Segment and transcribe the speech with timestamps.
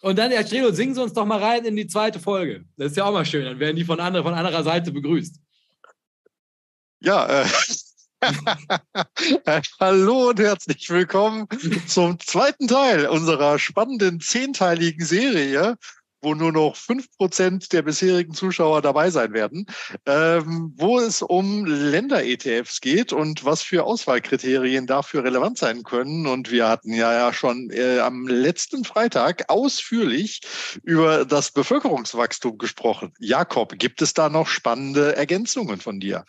[0.00, 2.64] Und dann, Herr Strelo, singen Sie uns doch mal rein in die zweite Folge.
[2.76, 5.36] Das ist ja auch mal schön, dann werden die von, andere, von anderer Seite begrüßt.
[7.00, 7.42] Ja,
[9.44, 11.46] äh, Hallo und herzlich willkommen
[11.86, 15.76] zum zweiten Teil unserer spannenden zehnteiligen Serie
[16.22, 19.66] wo nur noch fünf Prozent der bisherigen Zuschauer dabei sein werden,
[20.06, 26.26] ähm, wo es um Länder-ETFs geht und was für Auswahlkriterien dafür relevant sein können.
[26.26, 30.40] Und wir hatten ja, ja schon äh, am letzten Freitag ausführlich
[30.82, 33.12] über das Bevölkerungswachstum gesprochen.
[33.18, 36.24] Jakob, gibt es da noch spannende Ergänzungen von dir?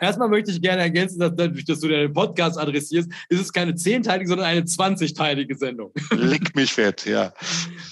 [0.00, 3.74] Erstmal möchte ich gerne ergänzen, dass dadurch, dass du den Podcast adressierst, ist es keine
[3.74, 5.92] zehnteilige, sondern eine zwanzigteilige Sendung.
[6.10, 7.32] Lick mich fett, ja.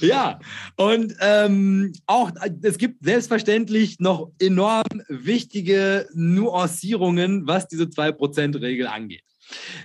[0.00, 0.38] Ja,
[0.76, 2.30] und ähm, auch
[2.62, 9.22] es gibt selbstverständlich noch enorm wichtige Nuancierungen, was diese 2%-Regel angeht.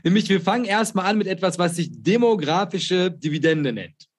[0.04, 4.10] Nämlich, wir fangen erstmal an mit etwas, was sich demografische Dividende nennt.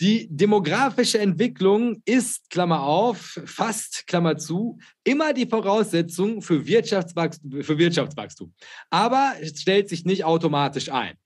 [0.00, 7.78] Die demografische Entwicklung ist, Klammer auf, fast, Klammer zu, immer die Voraussetzung für Wirtschaftswachstum, für
[7.78, 8.52] Wirtschaftswachstum.
[8.90, 11.16] Aber es stellt sich nicht automatisch ein.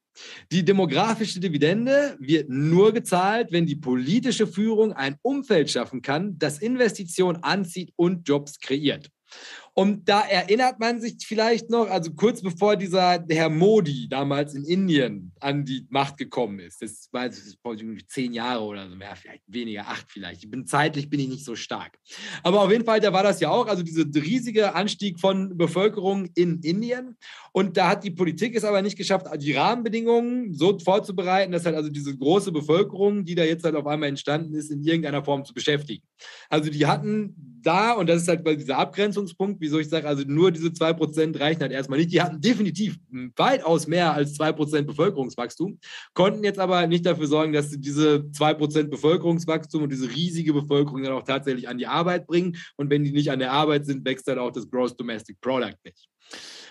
[0.50, 6.58] Die demografische Dividende wird nur gezahlt, wenn die politische Führung ein Umfeld schaffen kann, das
[6.58, 9.10] Investitionen anzieht und Jobs kreiert.
[9.78, 14.64] Und da erinnert man sich vielleicht noch, also kurz bevor dieser Herr Modi damals in
[14.64, 17.56] Indien an die Macht gekommen ist, das war jetzt
[18.08, 20.42] zehn Jahre oder so, mehr, vielleicht weniger, acht vielleicht.
[20.42, 21.96] Ich bin zeitlich bin ich nicht so stark.
[22.42, 26.28] Aber auf jeden Fall, da war das ja auch, also dieser riesige Anstieg von Bevölkerung
[26.34, 27.16] in Indien.
[27.52, 31.76] Und da hat die Politik es aber nicht geschafft, die Rahmenbedingungen so vorzubereiten, dass halt
[31.76, 35.44] also diese große Bevölkerung, die da jetzt halt auf einmal entstanden ist, in irgendeiner Form
[35.44, 36.02] zu beschäftigen.
[36.48, 40.50] Also die hatten da, und das ist halt dieser Abgrenzungspunkt, wieso ich sage, also nur
[40.50, 42.10] diese 2% reichen halt erstmal nicht.
[42.10, 42.98] Die hatten definitiv
[43.36, 45.78] weitaus mehr als 2% Bevölkerungswachstum,
[46.14, 51.02] konnten jetzt aber nicht dafür sorgen, dass sie diese 2% Bevölkerungswachstum und diese riesige Bevölkerung
[51.02, 52.56] dann auch tatsächlich an die Arbeit bringen.
[52.76, 55.76] Und wenn die nicht an der Arbeit sind, wächst dann auch das Gross Domestic Product
[55.84, 56.08] nicht.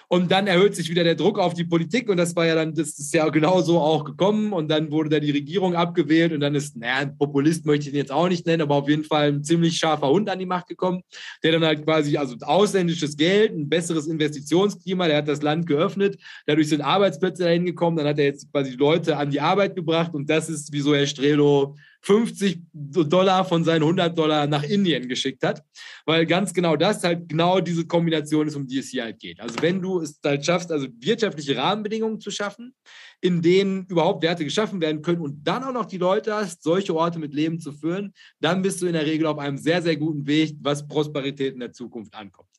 [0.10, 2.10] Und dann erhöht sich wieder der Druck auf die Politik.
[2.10, 4.54] Und das war ja dann, das ist ja genauso auch gekommen.
[4.54, 6.32] Und dann wurde da die Regierung abgewählt.
[6.32, 9.04] Und dann ist, naja, Populist möchte ich ihn jetzt auch nicht nennen, aber auf jeden
[9.04, 11.02] Fall ein ziemlich scharfer Hund an die Macht gekommen,
[11.44, 16.18] der dann halt quasi, also ausländisches Geld, ein besseres Investitionsklima, der hat das Land geöffnet,
[16.46, 20.14] dadurch sind Arbeitsplätze dahin gekommen, dann hat er jetzt quasi Leute an die Arbeit gebracht.
[20.14, 25.44] Und das ist, wieso Herr Strelo 50 Dollar von seinen 100 Dollar nach Indien geschickt
[25.44, 25.64] hat,
[26.06, 29.40] weil ganz genau das halt genau diese Kombination ist, um die es hier halt geht.
[29.40, 32.74] Also wenn du es halt schaffst, also wirtschaftliche Rahmenbedingungen zu schaffen,
[33.22, 36.96] in denen überhaupt Werte geschaffen werden können und dann auch noch die Leute hast, solche
[36.96, 39.98] Orte mit Leben zu führen, dann bist du in der Regel auf einem sehr, sehr
[39.98, 42.57] guten Weg, was Prosperität in der Zukunft ankommt.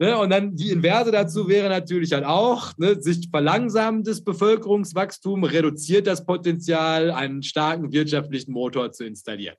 [0.00, 6.06] Ne, und dann die Inverse dazu wäre natürlich halt auch, ne, sich verlangsamendes Bevölkerungswachstum reduziert
[6.06, 9.56] das Potenzial, einen starken wirtschaftlichen Motor zu installieren.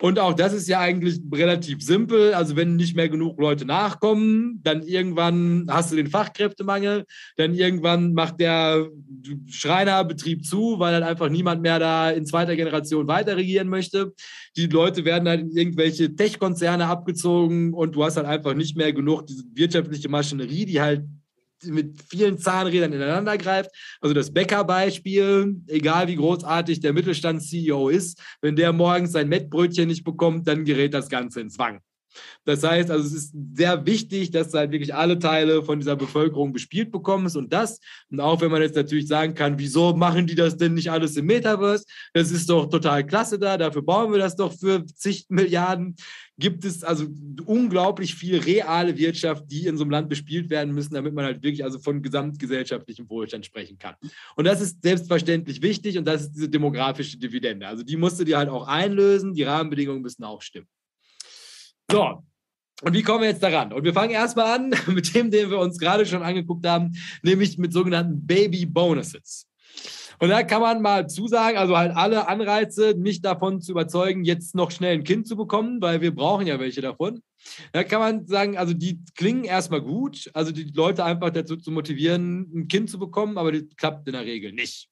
[0.00, 2.32] Und auch das ist ja eigentlich relativ simpel.
[2.32, 7.04] Also wenn nicht mehr genug Leute nachkommen, dann irgendwann hast du den Fachkräftemangel,
[7.36, 8.88] dann irgendwann macht der
[9.46, 14.14] Schreinerbetrieb zu, weil dann einfach niemand mehr da in zweiter Generation weiter regieren möchte.
[14.56, 18.94] Die Leute werden halt in irgendwelche Tech-Konzerne abgezogen und du hast halt einfach nicht mehr
[18.94, 21.02] genug diese wirtschaftliche Maschinerie, die halt
[21.64, 23.70] mit vielen Zahnrädern ineinander greift.
[24.00, 30.04] Also das Bäckerbeispiel, egal wie großartig der Mittelstands-CEO ist, wenn der morgens sein Mettbrötchen nicht
[30.04, 31.80] bekommt, dann gerät das Ganze in Zwang.
[32.44, 36.52] Das heißt, also es ist sehr wichtig, dass halt wirklich alle Teile von dieser Bevölkerung
[36.52, 37.80] bespielt bekommst und das.
[38.10, 41.16] Und auch wenn man jetzt natürlich sagen kann, wieso machen die das denn nicht alles
[41.16, 41.84] im Metaverse?
[42.12, 45.96] Das ist doch total klasse da, dafür bauen wir das doch für zig Milliarden.
[46.40, 47.06] Gibt es also
[47.44, 51.42] unglaublich viel reale Wirtschaft, die in so einem Land bespielt werden müssen, damit man halt
[51.42, 53.94] wirklich also von gesamtgesellschaftlichem Wohlstand sprechen kann.
[54.36, 57.66] Und das ist selbstverständlich wichtig und das ist diese demografische Dividende.
[57.66, 60.68] Also die musst du dir halt auch einlösen, die Rahmenbedingungen müssen auch stimmen.
[61.90, 62.22] So,
[62.82, 63.72] und wie kommen wir jetzt daran?
[63.72, 66.92] Und wir fangen erstmal an mit dem, den wir uns gerade schon angeguckt haben,
[67.22, 69.46] nämlich mit sogenannten Baby Bonuses.
[70.20, 74.54] Und da kann man mal zusagen, also halt alle Anreize, mich davon zu überzeugen, jetzt
[74.54, 77.22] noch schnell ein Kind zu bekommen, weil wir brauchen ja welche davon.
[77.72, 81.70] Da kann man sagen, also die klingen erstmal gut, also die Leute einfach dazu zu
[81.70, 84.90] motivieren, ein Kind zu bekommen, aber das klappt in der Regel nicht.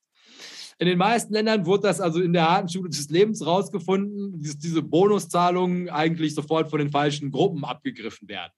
[0.78, 4.56] In den meisten Ländern wurde das also in der harten Schule des Lebens rausgefunden, dass
[4.56, 8.52] diese Bonuszahlungen eigentlich sofort von den falschen Gruppen abgegriffen werden.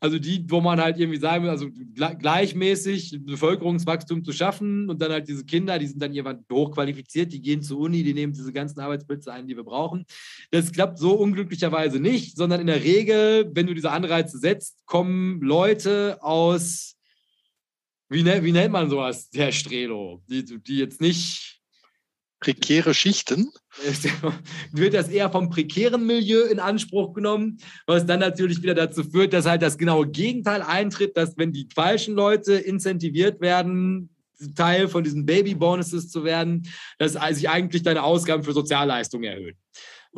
[0.00, 1.68] Also die, wo man halt irgendwie sagen will, also
[2.18, 7.42] gleichmäßig Bevölkerungswachstum zu schaffen und dann halt diese Kinder, die sind dann irgendwann hochqualifiziert, die
[7.42, 10.04] gehen zur Uni, die nehmen diese ganzen Arbeitsplätze ein, die wir brauchen.
[10.50, 15.40] Das klappt so unglücklicherweise nicht, sondern in der Regel, wenn du diese Anreize setzt, kommen
[15.40, 16.94] Leute aus,
[18.08, 21.57] wie, wie nennt man sowas, Herr Strelo, die, die jetzt nicht
[22.40, 23.50] prekäre Schichten?
[24.72, 29.32] Wird das eher vom prekären Milieu in Anspruch genommen, was dann natürlich wieder dazu führt,
[29.32, 34.10] dass halt das genaue Gegenteil eintritt, dass wenn die falschen Leute incentiviert werden,
[34.54, 36.68] Teil von diesen Baby-Bonuses zu werden,
[36.98, 39.56] dass sich eigentlich deine Ausgaben für Sozialleistungen erhöhen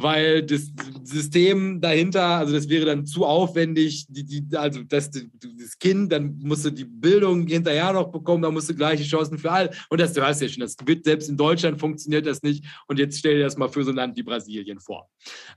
[0.03, 0.71] weil das
[1.05, 6.39] System dahinter, also das wäre dann zu aufwendig, die, die, also das, das Kind, dann
[6.43, 9.71] musst du die Bildung hinterher noch bekommen, da musst du gleiche Chancen für alle.
[9.89, 12.65] Und das, du hast ja schon, das wird selbst in Deutschland funktioniert das nicht.
[12.87, 15.09] Und jetzt stell dir das mal für so ein Land wie Brasilien vor.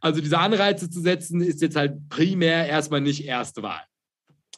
[0.02, 3.82] Also diese Anreize zu setzen, ist jetzt halt primär erstmal nicht erste Wahl.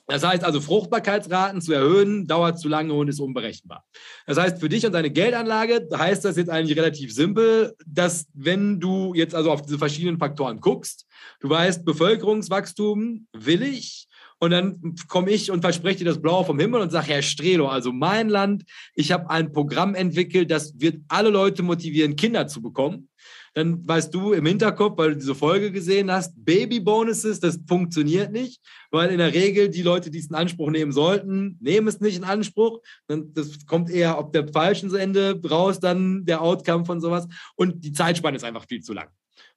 [0.08, 3.86] Das heißt also, Fruchtbarkeitsraten zu erhöhen, dauert zu lange und ist unberechenbar.
[4.28, 8.80] Das heißt, für dich und deine Geldanlage heißt das jetzt eigentlich relativ simpel, dass wenn
[8.80, 11.08] du jetzt also auf diese verschiedenen Faktoren guckst,
[11.40, 14.08] du weißt, Bevölkerungswachstum will ich,
[14.38, 17.68] und dann komme ich und verspreche dir das Blaue vom Himmel und sage, Herr Strelo,
[17.68, 22.62] also mein Land, ich habe ein Programm entwickelt, das wird alle Leute motivieren, Kinder zu
[22.62, 23.08] bekommen
[23.56, 28.62] dann weißt du im Hinterkopf, weil du diese Folge gesehen hast, Baby-Bonuses, das funktioniert nicht,
[28.92, 32.18] weil in der Regel die Leute, die es in Anspruch nehmen sollten, nehmen es nicht
[32.18, 32.82] in Anspruch.
[33.08, 37.28] Das kommt eher auf der falschen Ende raus, dann der Outcome von sowas.
[37.56, 39.08] Und die Zeitspanne ist einfach viel zu lang.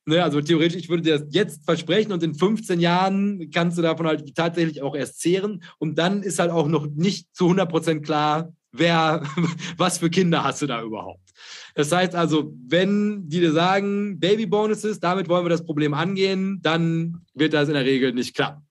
[0.06, 3.82] Ne, also theoretisch, ich würde dir das jetzt versprechen und in 15 Jahren kannst du
[3.82, 5.64] davon halt tatsächlich auch erst zehren.
[5.78, 9.22] Und dann ist halt auch noch nicht zu 100 Prozent klar, wer,
[9.76, 11.28] was für Kinder hast du da überhaupt?
[11.78, 16.58] Das heißt also, wenn die dir sagen, Baby Bonuses, damit wollen wir das Problem angehen,
[16.60, 18.66] dann wird das in der Regel nicht klappen.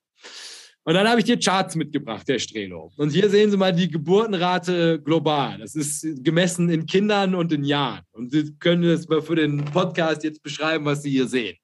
[0.83, 2.91] Und dann habe ich dir Charts mitgebracht, der Strelo.
[2.97, 5.57] Und hier sehen Sie mal die Geburtenrate global.
[5.57, 8.03] Das ist gemessen in Kindern und in Jahren.
[8.11, 11.55] Und Sie können das mal für den Podcast jetzt beschreiben, was Sie hier sehen.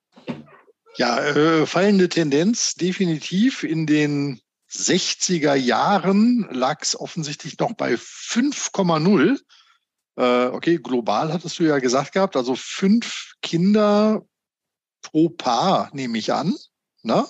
[0.96, 4.40] Ja, äh, fallende Tendenz definitiv in den
[4.72, 9.40] 60er Jahren lag es offensichtlich noch bei 5,0.
[10.16, 14.24] Äh, okay, global hattest du ja gesagt gehabt, also fünf Kinder
[15.02, 16.56] pro Paar, nehme ich an.
[17.02, 17.26] Ne?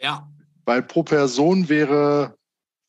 [0.00, 0.28] Ja.
[0.64, 2.36] Weil pro Person wäre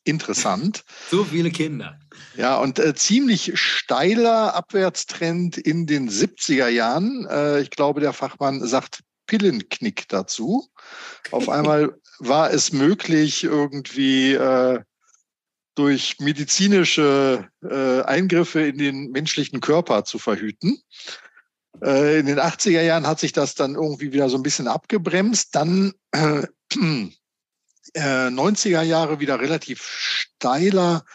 [0.03, 0.83] interessant.
[1.11, 1.99] so viele Kinder.
[2.35, 7.27] Ja, und äh, ziemlich steiler Abwärtstrend in den 70er Jahren.
[7.29, 10.67] Äh, ich glaube, der Fachmann sagt Pillenknick dazu.
[11.31, 14.79] Auf einmal war es möglich, irgendwie äh,
[15.77, 20.81] durch medizinische äh, Eingriffe in den menschlichen Körper zu verhüten.
[21.83, 25.53] Äh, in den 80er Jahren hat sich das dann irgendwie wieder so ein bisschen abgebremst.
[25.53, 26.47] Dann äh,
[27.93, 31.05] 90er äh, Jahre wieder relativ steiler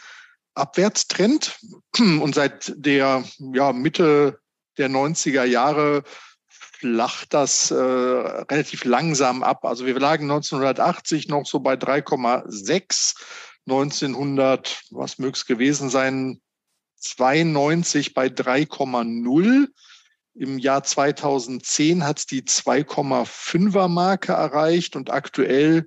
[0.55, 1.59] Abwärtstrend.
[1.99, 4.39] Und seit der ja, Mitte
[4.79, 6.05] der 90er Jahre
[6.49, 9.65] flacht das äh, relativ langsam ab.
[9.65, 13.17] Also wir lagen 1980 noch so bei 3,6,
[13.67, 16.41] 1900, was möge es gewesen sein,
[16.97, 19.69] 92 bei 3,0.
[20.35, 25.87] Im Jahr 2010 hat es die 2,5er Marke erreicht und aktuell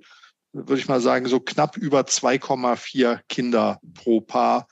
[0.52, 4.66] würde ich mal sagen, so knapp über 2,4 Kinder pro Paar,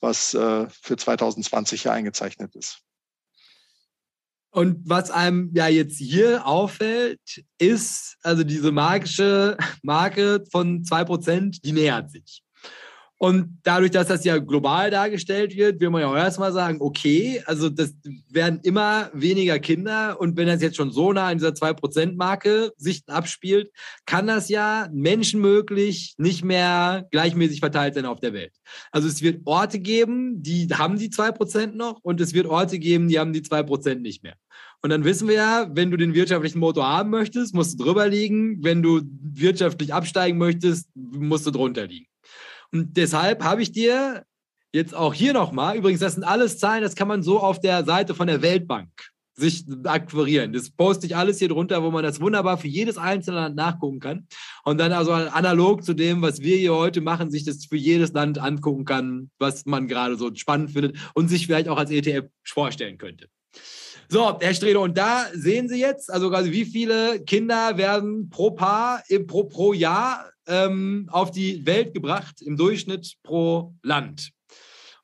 [0.00, 2.82] was äh, für 2020 ja eingezeichnet ist.
[4.52, 7.20] Und was einem ja jetzt hier auffällt,
[7.58, 12.42] ist, also diese magische Marke von 2%, die nähert sich.
[13.22, 17.42] Und dadurch, dass das ja global dargestellt wird, will man ja auch erstmal sagen, okay,
[17.44, 17.92] also das
[18.30, 20.18] werden immer weniger Kinder.
[20.18, 23.72] Und wenn das jetzt schon so nah an dieser 2%-Marke sich abspielt,
[24.06, 28.54] kann das ja menschenmöglich nicht mehr gleichmäßig verteilt sein auf der Welt.
[28.90, 33.08] Also es wird Orte geben, die haben die 2% noch und es wird Orte geben,
[33.08, 34.36] die haben die 2% nicht mehr.
[34.80, 38.08] Und dann wissen wir ja, wenn du den wirtschaftlichen Motor haben möchtest, musst du drüber
[38.08, 38.64] liegen.
[38.64, 42.09] Wenn du wirtschaftlich absteigen möchtest, musst du drunter liegen.
[42.72, 44.24] Und deshalb habe ich dir
[44.72, 47.84] jetzt auch hier nochmal, übrigens, das sind alles Zahlen, das kann man so auf der
[47.84, 48.88] Seite von der Weltbank
[49.34, 50.52] sich akquirieren.
[50.52, 53.98] Das poste ich alles hier drunter, wo man das wunderbar für jedes einzelne Land nachgucken
[53.98, 54.26] kann.
[54.64, 58.12] Und dann also analog zu dem, was wir hier heute machen, sich das für jedes
[58.12, 62.28] Land angucken kann, was man gerade so spannend findet und sich vielleicht auch als ETF
[62.44, 63.28] vorstellen könnte.
[64.08, 68.50] So, Herr Strede, und da sehen Sie jetzt, also quasi wie viele Kinder werden pro
[68.50, 74.30] Paar, pro, pro Jahr ähm, auf die Welt gebracht, im Durchschnitt pro Land.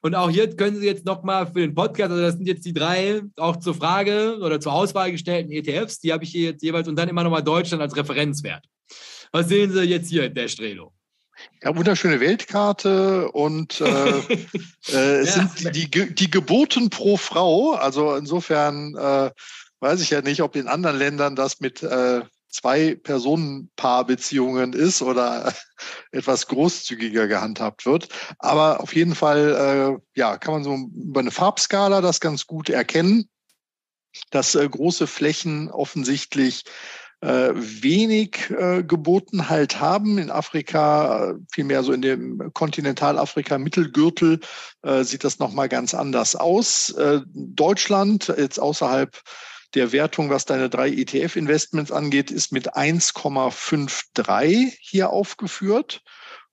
[0.03, 2.73] Und auch hier können Sie jetzt nochmal für den Podcast, also das sind jetzt die
[2.73, 6.87] drei auch zur Frage oder zur Auswahl gestellten ETFs, die habe ich hier jetzt jeweils
[6.87, 8.65] und dann immer nochmal Deutschland als Referenzwert.
[9.33, 10.93] Was sehen Sie jetzt hier, der Strelo?
[11.63, 13.85] Ja, wunderschöne Weltkarte und äh,
[14.89, 15.49] äh, es ja.
[15.49, 17.73] sind die, die, die Geburten pro Frau.
[17.73, 19.31] Also insofern äh,
[19.81, 21.83] weiß ich ja nicht, ob in anderen Ländern das mit
[22.57, 25.53] äh, zwei Personenpaarbeziehungen ist oder
[26.11, 28.09] etwas großzügiger gehandhabt wird.
[28.39, 32.71] Aber auf jeden Fall, äh, ja, kann man so über eine Farbskala das ganz gut
[32.71, 33.29] erkennen,
[34.31, 36.65] dass äh, große Flächen offensichtlich
[37.23, 40.19] äh, wenig äh, geboten halt haben.
[40.19, 44.41] In Afrika, äh, vielmehr so in dem Kontinentalafrika Mittelgürtel,
[44.83, 46.91] äh, sieht das nochmal ganz anders aus.
[46.91, 49.19] Äh, Deutschland, jetzt außerhalb
[49.75, 56.03] der Wertung, was deine drei ETF-Investments angeht, ist mit 1,53 hier aufgeführt.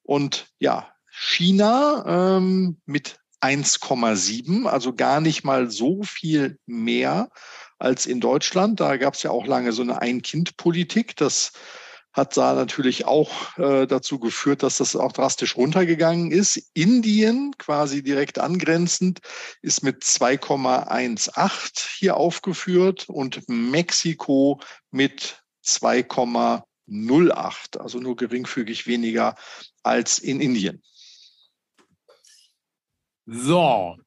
[0.01, 7.29] Und ja, China ähm, mit 1,7, also gar nicht mal so viel mehr
[7.77, 8.79] als in Deutschland.
[8.79, 11.17] Da gab es ja auch lange so eine Ein-Kind-Politik.
[11.17, 11.51] Das
[12.13, 16.71] hat da natürlich auch äh, dazu geführt, dass das auch drastisch runtergegangen ist.
[16.73, 19.19] Indien, quasi direkt angrenzend,
[19.61, 29.35] ist mit 2,18 hier aufgeführt und Mexiko mit 2,08, also nur geringfügig weniger
[29.81, 30.83] als in Indien.
[33.25, 33.97] So,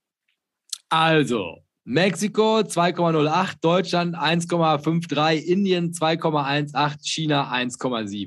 [0.89, 8.27] also Mexiko 2,08, Deutschland 1,53, Indien 2,18, China 1,7.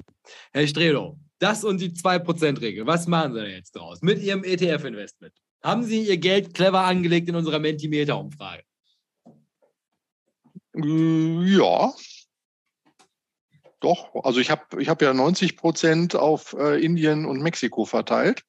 [0.54, 5.34] Herr Strelo, das und die 2%-Regel, was machen Sie denn jetzt draus mit Ihrem ETF-Investment?
[5.62, 8.64] Haben Sie Ihr Geld clever angelegt in unserer Mentimeter-Umfrage?
[10.76, 11.94] Äh, ja.
[13.82, 18.44] Doch, also ich habe ich hab ja 90 Prozent auf äh, Indien und Mexiko verteilt.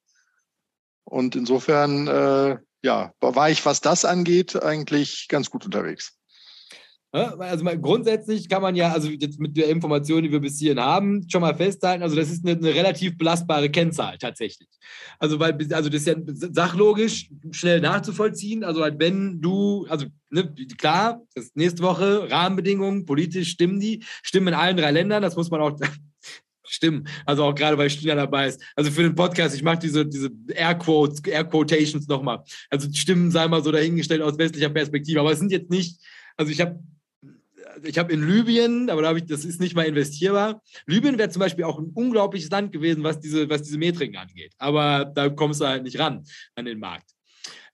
[1.03, 6.17] Und insofern äh, ja, war ich, was das angeht, eigentlich ganz gut unterwegs.
[7.13, 11.27] Also grundsätzlich kann man ja, also jetzt mit der Information, die wir bis hierhin haben,
[11.29, 14.69] schon mal festhalten, also das ist eine, eine, relativ belastbare Kennzahl tatsächlich.
[15.19, 18.63] Also weil, also das ist ja sachlogisch schnell nachzuvollziehen.
[18.63, 24.47] Also halt wenn du, also ne, klar, das nächste Woche Rahmenbedingungen, politisch stimmen die, stimmen
[24.47, 25.77] in allen drei Ländern, das muss man auch
[26.71, 27.07] stimmen.
[27.25, 28.61] Also auch gerade, weil China dabei ist.
[28.75, 32.43] Also für den Podcast, ich mache diese, diese Air-Quotes, Air-Quotations nochmal.
[32.69, 35.19] Also Stimmen sei mal so dahingestellt aus westlicher Perspektive.
[35.19, 35.99] Aber es sind jetzt nicht,
[36.37, 36.79] also ich habe
[37.83, 40.61] ich habe in Libyen, aber da habe ich, das ist nicht mal investierbar.
[40.85, 44.53] Libyen wäre zum Beispiel auch ein unglaubliches Land gewesen, was diese, was diese Metriken angeht.
[44.57, 46.23] Aber da kommst du halt nicht ran
[46.55, 47.11] an den Markt.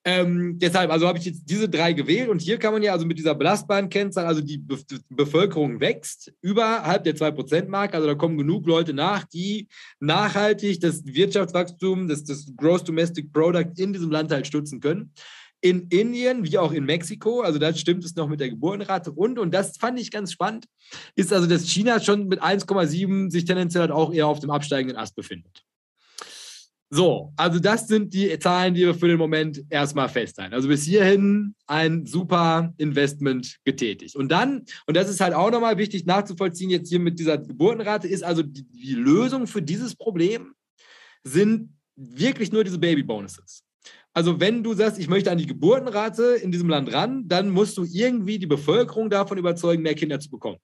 [0.10, 3.06] Ähm, deshalb, also habe ich jetzt diese drei gewählt und hier kann man ja also
[3.06, 4.78] mit dieser belastbaren Kennzahl, also die Be
[5.10, 9.68] Bevölkerung wächst überhalb der 2%-Marke, also da kommen genug Leute nach, die
[10.00, 15.12] nachhaltig das Wirtschaftswachstum, das, das Gross Domestic Product in diesem Land halt stützen können.
[15.60, 19.38] In Indien wie auch in Mexiko, also da stimmt es noch mit der Geburtenrate und,
[19.38, 20.68] und das fand ich ganz spannend,
[21.16, 24.96] ist also, dass China schon mit 1,7 sich tendenziell halt auch eher auf dem absteigenden
[24.96, 25.67] Ast befindet.
[26.90, 30.54] So, also das sind die Zahlen, die wir für den Moment erstmal festhalten.
[30.54, 34.16] Also bis hierhin ein super Investment getätigt.
[34.16, 38.08] Und dann, und das ist halt auch nochmal wichtig nachzuvollziehen, jetzt hier mit dieser Geburtenrate,
[38.08, 40.54] ist also die, die Lösung für dieses Problem
[41.26, 43.64] sind wirklich nur diese Baby-Bonuses.
[44.14, 47.78] Also wenn du sagst, ich möchte an die Geburtenrate in diesem Land ran, dann musst
[47.78, 50.58] du irgendwie die Bevölkerung davon überzeugen, mehr Kinder zu bekommen.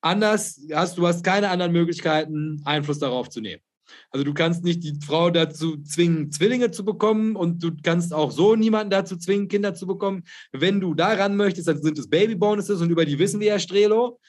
[0.00, 3.62] Anders hast du hast keine anderen Möglichkeiten, Einfluss darauf zu nehmen.
[4.10, 8.30] Also du kannst nicht die Frau dazu zwingen, Zwillinge zu bekommen und du kannst auch
[8.30, 10.24] so niemanden dazu zwingen, Kinder zu bekommen.
[10.52, 14.20] Wenn du daran möchtest, dann sind es Baby-Bonuses und über die wissen wir ja, Strelo.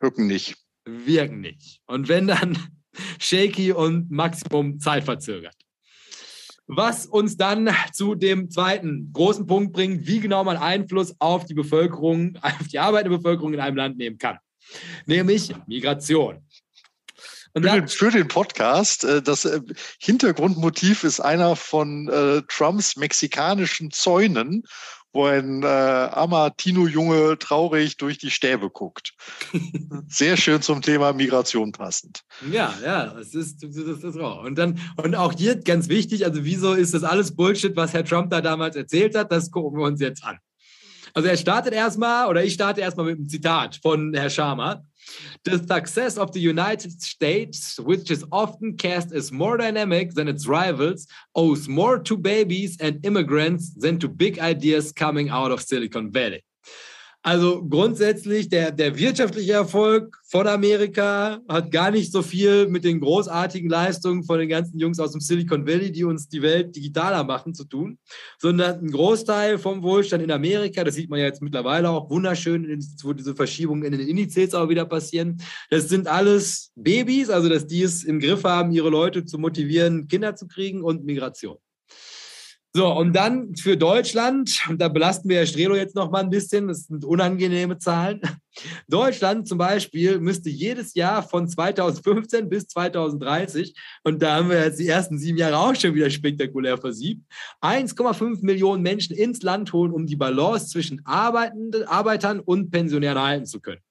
[0.00, 0.56] Wirken nicht.
[0.84, 1.80] Wirken nicht.
[1.86, 2.58] Und wenn dann
[3.18, 5.56] shaky und Maximum zeitverzögert.
[6.66, 11.54] Was uns dann zu dem zweiten großen Punkt bringt, wie genau man Einfluss auf die
[11.54, 14.38] Bevölkerung, auf die arbeitende Bevölkerung in einem Land nehmen kann.
[15.06, 16.38] Nämlich Migration.
[17.54, 19.04] Für den, für, den, Podcast.
[19.04, 19.60] Äh, das äh,
[20.00, 24.64] Hintergrundmotiv ist einer von äh, Trumps mexikanischen Zäunen,
[25.12, 29.14] wo ein äh, Amatino-Junge traurig durch die Stäbe guckt.
[30.08, 32.22] Sehr schön zum Thema Migration passend.
[32.50, 34.42] Ja, ja, das ist, das ist auch.
[34.42, 38.04] Und dann, und auch hier ganz wichtig, also wieso ist das alles Bullshit, was Herr
[38.04, 40.38] Trump da damals erzählt hat, das gucken wir uns jetzt an.
[41.16, 44.82] Also er startet erstmal, oder ich starte erstmal mit einem Zitat von Herr Sharma.
[45.44, 50.48] The success of the United States, which is often cast as more dynamic than its
[50.48, 56.10] rivals, owes more to babies and immigrants than to big ideas coming out of Silicon
[56.10, 56.42] Valley.
[57.26, 63.00] Also grundsätzlich der, der wirtschaftliche Erfolg von Amerika hat gar nicht so viel mit den
[63.00, 67.24] großartigen Leistungen von den ganzen Jungs aus dem Silicon Valley, die uns die Welt digitaler
[67.24, 67.98] machen, zu tun,
[68.38, 72.78] sondern ein Großteil vom Wohlstand in Amerika, das sieht man ja jetzt mittlerweile auch wunderschön,
[73.02, 75.40] wo diese Verschiebungen in den Indizes auch wieder passieren.
[75.70, 80.08] Das sind alles Babys, also dass die es im Griff haben, ihre Leute zu motivieren,
[80.08, 81.56] Kinder zu kriegen und Migration.
[82.76, 86.30] So, und dann für Deutschland, und da belasten wir Herr Strelo jetzt noch mal ein
[86.30, 88.20] bisschen, das sind unangenehme Zahlen.
[88.88, 94.80] Deutschland zum Beispiel müsste jedes Jahr von 2015 bis 2030, und da haben wir jetzt
[94.80, 97.22] die ersten sieben Jahre auch schon wieder spektakulär versiebt,
[97.60, 103.46] 1,5 Millionen Menschen ins Land holen, um die Balance zwischen Arbeitenden, Arbeitern und Pensionären halten
[103.46, 103.82] zu können.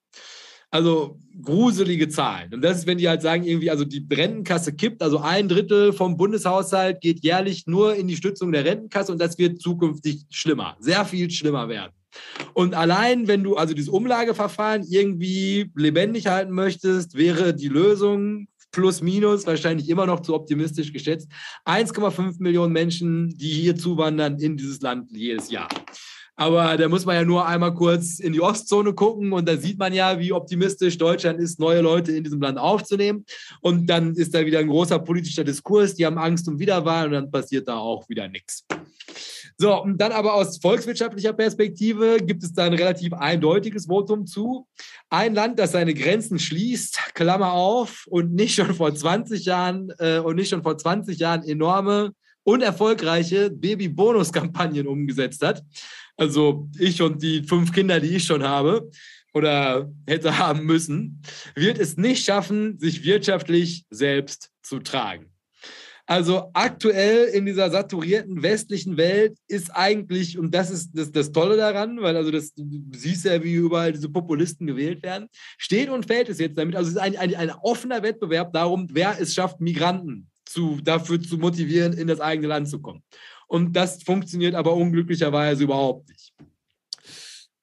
[0.73, 2.51] Also gruselige Zahlen.
[2.51, 5.93] Und das ist, wenn die halt sagen, irgendwie, also die Rentenkasse kippt, also ein Drittel
[5.93, 10.75] vom Bundeshaushalt geht jährlich nur in die Stützung der Rentenkasse und das wird zukünftig schlimmer,
[10.79, 11.91] sehr viel schlimmer werden.
[12.53, 19.03] Und allein, wenn du also dieses Umlageverfahren irgendwie lebendig halten möchtest, wäre die Lösung plus
[19.03, 21.29] minus wahrscheinlich immer noch zu optimistisch geschätzt
[21.65, 25.69] 1,5 Millionen Menschen, die hier zuwandern in dieses Land jedes Jahr.
[26.35, 29.77] Aber da muss man ja nur einmal kurz in die Ostzone gucken und da sieht
[29.77, 33.25] man ja, wie optimistisch Deutschland ist, neue Leute in diesem Land aufzunehmen.
[33.61, 37.13] Und dann ist da wieder ein großer politischer Diskurs, die haben Angst um Wiederwahl und
[37.13, 38.65] dann passiert da auch wieder nichts.
[39.57, 44.67] So, und dann aber aus volkswirtschaftlicher Perspektive gibt es da ein relativ eindeutiges Votum zu.
[45.09, 50.17] Ein Land, das seine Grenzen schließt, Klammer auf, und nicht schon vor 20 Jahren äh,
[50.17, 55.63] und nicht schon vor 20 Jahren enorme und erfolgreiche Baby-Bonus-Kampagnen umgesetzt hat.
[56.17, 58.89] Also ich und die fünf Kinder, die ich schon habe
[59.33, 61.21] oder hätte haben müssen,
[61.55, 65.33] wird es nicht schaffen, sich wirtschaftlich selbst zu tragen.
[66.05, 71.55] Also aktuell in dieser saturierten westlichen Welt ist eigentlich, und das ist das, das Tolle
[71.55, 76.05] daran, weil also das, du siehst ja, wie überall diese Populisten gewählt werden, steht und
[76.05, 76.75] fällt es jetzt damit.
[76.75, 81.21] Also es ist ein, ein, ein offener Wettbewerb darum, wer es schafft, Migranten zu, dafür
[81.21, 83.01] zu motivieren, in das eigene Land zu kommen.
[83.53, 86.33] Und das funktioniert aber unglücklicherweise überhaupt nicht.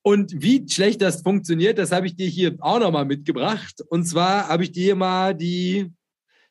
[0.02, 3.82] Und wie schlecht das funktioniert, das habe ich dir hier auch nochmal mitgebracht.
[3.88, 5.90] Und zwar habe ich dir hier mal die,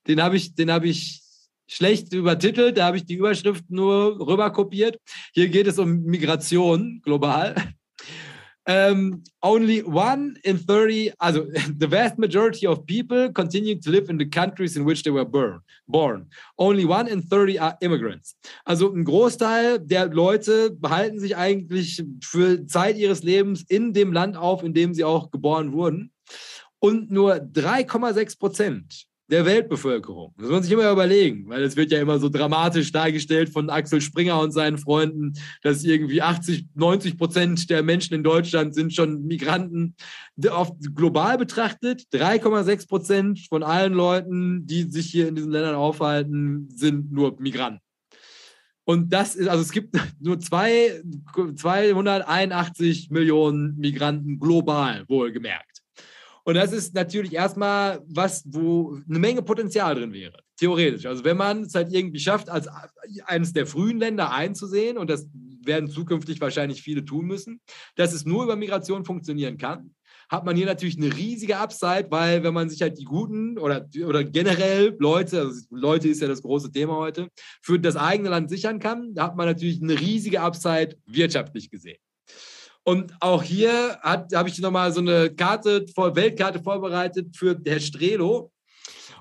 [0.08, 1.22] den habe ich, den habe ich
[1.68, 5.00] schlecht übertitelt, da habe ich die Überschrift nur rüber kopiert.
[5.34, 7.56] Hier geht es um Migration global.
[8.70, 14.20] Um, only one in 30, also the vast majority of people continue to live in
[14.20, 15.62] the countries in which they were born.
[15.88, 16.28] born.
[16.60, 18.36] Only one in 30 are immigrants.
[18.66, 24.38] Also ein Großteil der Leute behalten sich eigentlich für Zeit ihres Lebens in dem Land
[24.38, 26.12] auf, in dem sie auch geboren wurden.
[26.78, 30.34] Und nur 3,6 Prozent der Weltbevölkerung.
[30.38, 33.70] Das muss man sich immer überlegen, weil es wird ja immer so dramatisch dargestellt von
[33.70, 38.94] Axel Springer und seinen Freunden, dass irgendwie 80, 90 Prozent der Menschen in Deutschland sind
[38.94, 39.96] schon Migranten.
[40.50, 46.70] Auf, global betrachtet, 3,6 Prozent von allen Leuten, die sich hier in diesen Ländern aufhalten,
[46.74, 47.82] sind nur Migranten.
[48.90, 51.04] Und das ist, also es gibt nur zwei,
[51.56, 55.69] 281 Millionen Migranten global, wohlgemerkt.
[56.50, 61.06] Und das ist natürlich erstmal was, wo eine Menge Potenzial drin wäre, theoretisch.
[61.06, 62.68] Also wenn man es halt irgendwie schafft, als
[63.26, 65.28] eines der frühen Länder einzusehen, und das
[65.64, 67.62] werden zukünftig wahrscheinlich viele tun müssen,
[67.98, 69.94] dass es nur über Migration funktionieren kann,
[70.28, 73.88] hat man hier natürlich eine riesige Upside, weil wenn man sich halt die guten oder,
[74.04, 77.28] oder generell Leute, also Leute ist ja das große Thema heute,
[77.62, 82.00] für das eigene Land sichern kann, hat man natürlich eine riesige Upside wirtschaftlich gesehen.
[82.90, 88.52] Und auch hier habe ich nochmal so eine Karte, Weltkarte vorbereitet für Herr Strelo.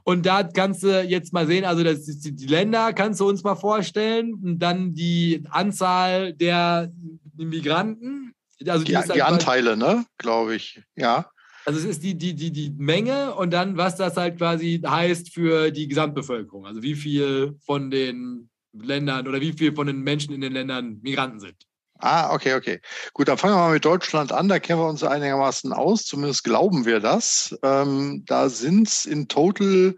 [0.05, 3.45] Und da kannst du jetzt mal sehen, also das die, die Länder kannst du uns
[3.45, 6.91] mal vorstellen und dann die Anzahl der
[7.37, 8.33] Migranten.
[8.67, 11.31] Also die, die, halt die Anteile, ne, glaube ich, ja.
[11.67, 15.35] Also es ist die, die, die, die Menge und dann, was das halt quasi heißt
[15.35, 16.65] für die Gesamtbevölkerung.
[16.65, 21.01] Also wie viel von den Ländern oder wie viel von den Menschen in den Ländern
[21.03, 21.69] Migranten sind.
[21.99, 22.81] Ah, okay, okay.
[23.13, 24.49] Gut, dann fangen wir mal mit Deutschland an.
[24.49, 26.05] Da kennen wir uns einigermaßen aus.
[26.05, 27.59] Zumindest glauben wir das.
[27.63, 29.97] Ähm, da sind es in total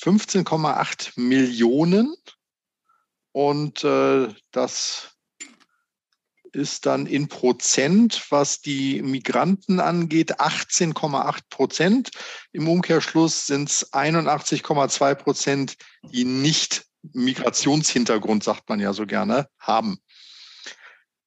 [0.00, 2.14] 15,8 Millionen.
[3.32, 5.12] Und äh, das
[6.52, 12.10] ist dann in Prozent, was die Migranten angeht, 18,8 Prozent.
[12.52, 19.98] Im Umkehrschluss sind es 81,2 Prozent, die nicht Migrationshintergrund, sagt man ja so gerne, haben.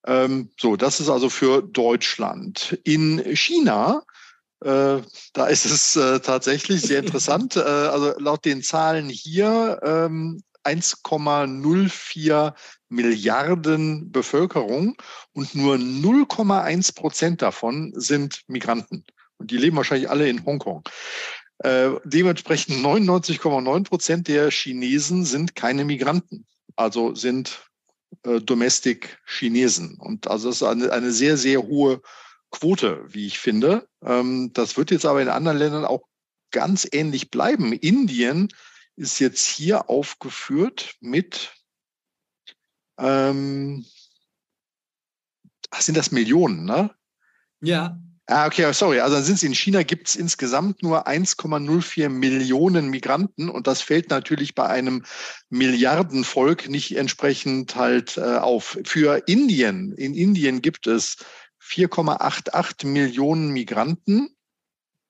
[0.06, 2.80] Ähm, so, das ist also für Deutschland.
[2.84, 4.04] In China,
[4.64, 5.02] äh,
[5.34, 7.56] da ist es äh, tatsächlich sehr interessant.
[7.56, 12.54] Äh, also laut den Zahlen hier ähm, 1,04
[12.90, 14.98] Milliarden Bevölkerung
[15.34, 19.04] und nur 0,1 Prozent davon sind Migranten.
[19.38, 20.84] Und die leben wahrscheinlich alle in Hongkong.
[21.64, 27.65] Dementsprechend 99,9 Prozent der Chinesen sind keine Migranten, also sind
[28.24, 29.98] äh, Domestic Chinesen.
[30.00, 32.02] Und also das ist eine, eine sehr, sehr hohe
[32.52, 33.88] Quote, wie ich finde.
[34.02, 36.08] Ähm, das wird jetzt aber in anderen Ländern auch
[36.52, 37.74] ganz ähnlich bleiben.
[37.74, 38.50] Indien
[38.96, 41.54] ist jetzt hier aufgeführt mit,
[42.98, 43.86] ähm,
[45.70, 46.96] ach, sind das Millionen, ne?
[47.62, 48.00] Ja.
[48.28, 49.02] Ah, okay, sorry.
[49.02, 53.82] Also dann sind es in China gibt es insgesamt nur 1,04 Millionen Migranten und das
[53.82, 55.04] fällt natürlich bei einem
[55.50, 58.80] Milliardenvolk nicht entsprechend halt äh, auf.
[58.84, 61.18] Für Indien, in Indien gibt es
[61.62, 64.36] 4,88 Millionen Migranten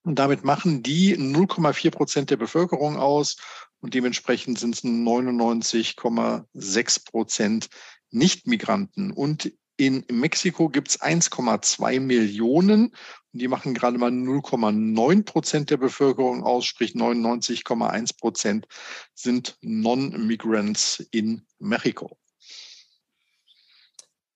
[0.03, 3.37] und damit machen die 0,4 Prozent der Bevölkerung aus
[3.79, 7.69] und dementsprechend sind es 99,6 Prozent
[8.11, 9.11] Nicht-Migranten.
[9.11, 12.91] Und in Mexiko gibt es 1,2 Millionen
[13.35, 18.67] die machen gerade mal 0,9 Prozent der Bevölkerung aus, sprich 99,1 Prozent
[19.13, 22.17] sind Non-Migrants in Mexiko.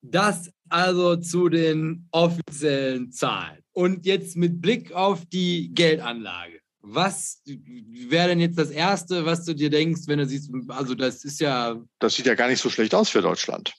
[0.02, 3.64] Das also zu den offiziellen Zahlen.
[3.72, 6.60] Und jetzt mit Blick auf die Geldanlage.
[6.82, 11.26] Was wäre denn jetzt das Erste, was du dir denkst, wenn du siehst, also das
[11.26, 11.82] ist ja.
[12.00, 13.74] Das sieht ja gar nicht so schlecht aus für Deutschland.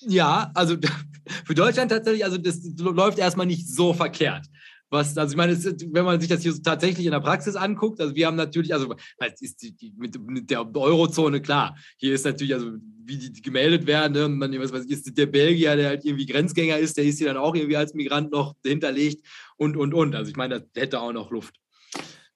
[0.00, 0.76] Ja, also
[1.44, 4.46] für Deutschland tatsächlich, also das läuft erstmal nicht so verkehrt.
[4.90, 5.54] Was, also ich meine,
[5.92, 8.94] wenn man sich das hier tatsächlich in der Praxis anguckt, also wir haben natürlich, also
[9.40, 12.72] ist die, mit, mit, der Eurozone klar, hier ist natürlich, also
[13.04, 16.78] wie die, gemeldet werden, ne, man, was ich, ist der Belgier, der halt irgendwie Grenzgänger
[16.78, 19.26] ist, der ist hier dann auch irgendwie als Migrant noch hinterlegt
[19.58, 20.14] und, und, und.
[20.14, 21.54] Also ich meine, das hätte auch noch Luft.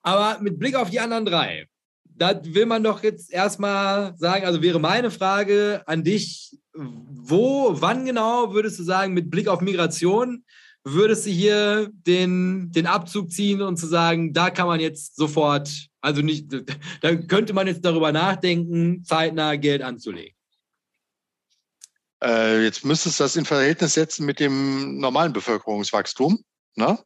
[0.03, 1.69] Aber mit Blick auf die anderen drei,
[2.05, 8.05] da will man doch jetzt erstmal sagen, also wäre meine Frage an dich, wo, wann
[8.05, 10.45] genau würdest du sagen, mit Blick auf Migration,
[10.85, 15.71] würdest du hier den, den Abzug ziehen und zu sagen, da kann man jetzt sofort,
[16.01, 16.49] also nicht,
[17.01, 20.35] da könnte man jetzt darüber nachdenken, zeitnah Geld anzulegen?
[22.23, 26.45] Äh, jetzt müsstest du das in Verhältnis setzen mit dem normalen Bevölkerungswachstum.
[26.77, 26.99] Ne?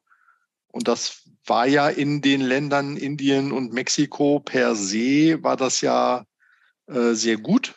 [0.69, 6.25] Und das war ja in den Ländern Indien und Mexiko per se, war das ja
[6.87, 7.75] äh, sehr gut.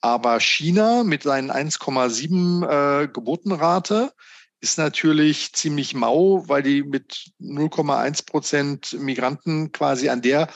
[0.00, 4.12] Aber China mit seinen 1,7 äh, Geburtenrate
[4.60, 10.48] ist natürlich ziemlich mau, weil die mit 0,1 Prozent Migranten quasi an der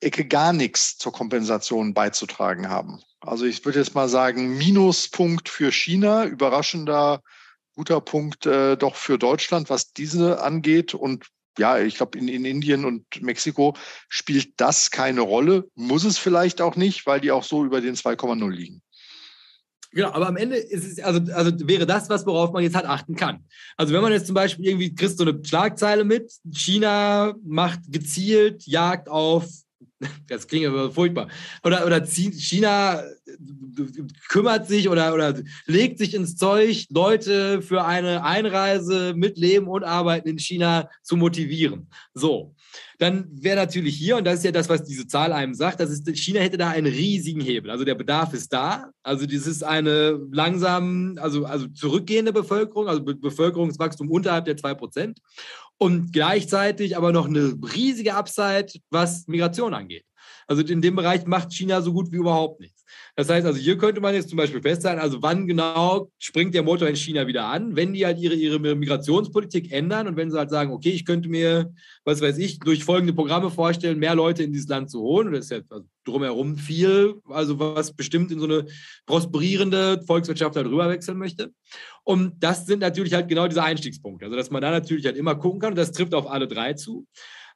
[0.00, 3.02] Ecke gar nichts zur Kompensation beizutragen haben.
[3.20, 7.22] Also ich würde jetzt mal sagen, Minuspunkt für China, überraschender
[7.74, 10.94] guter Punkt äh, doch für Deutschland, was diese angeht.
[10.94, 11.26] Und
[11.58, 13.76] ja, ich glaube, in, in Indien und Mexiko
[14.08, 15.68] spielt das keine Rolle.
[15.74, 18.82] Muss es vielleicht auch nicht, weil die auch so über den 2,0 liegen.
[19.92, 22.86] Genau, aber am Ende ist es, also, also wäre das was, worauf man jetzt halt
[22.86, 23.44] achten kann.
[23.76, 28.64] Also wenn man jetzt zum Beispiel irgendwie kriegst so eine Schlagzeile mit, China macht gezielt
[28.66, 29.46] Jagd auf
[30.28, 31.28] das klingt aber furchtbar.
[31.64, 33.02] Oder, oder China
[34.28, 39.84] kümmert sich oder, oder legt sich ins Zeug, Leute für eine Einreise mit Leben und
[39.84, 41.88] Arbeiten in China zu motivieren.
[42.14, 42.54] So,
[43.00, 45.88] dann wäre natürlich hier, und das ist ja das, was diese Zahl einem sagt, das
[45.88, 47.70] ist, China hätte da einen riesigen Hebel.
[47.70, 48.90] Also der Bedarf ist da.
[49.02, 55.16] Also das ist eine langsam, also, also zurückgehende Bevölkerung, also Be Bevölkerungswachstum unterhalb der 2%
[55.78, 60.04] und gleichzeitig aber noch eine riesige Upside, was Migration angeht.
[60.50, 62.84] Also in dem Bereich macht China so gut wie überhaupt nichts.
[63.14, 66.64] Das heißt also, hier könnte man jetzt zum Beispiel festhalten, also wann genau springt der
[66.64, 70.36] Motor in China wieder an, wenn die halt ihre, ihre Migrationspolitik ändern und wenn sie
[70.36, 71.72] halt sagen, okay, ich könnte mir,
[72.04, 75.28] was weiß ich, durch folgende Programme vorstellen, mehr Leute in dieses Land zu holen.
[75.28, 75.60] Und das ist ja
[76.04, 78.66] drumherum viel, also was bestimmt in so eine
[79.06, 81.52] prosperierende Volkswirtschaft halt rüberwechseln möchte.
[82.02, 84.24] Und das sind natürlich halt genau diese Einstiegspunkte.
[84.24, 86.72] Also, dass man da natürlich halt immer gucken kann und das trifft auf alle drei
[86.72, 87.06] zu.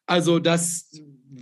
[0.07, 0.91] Also, dass,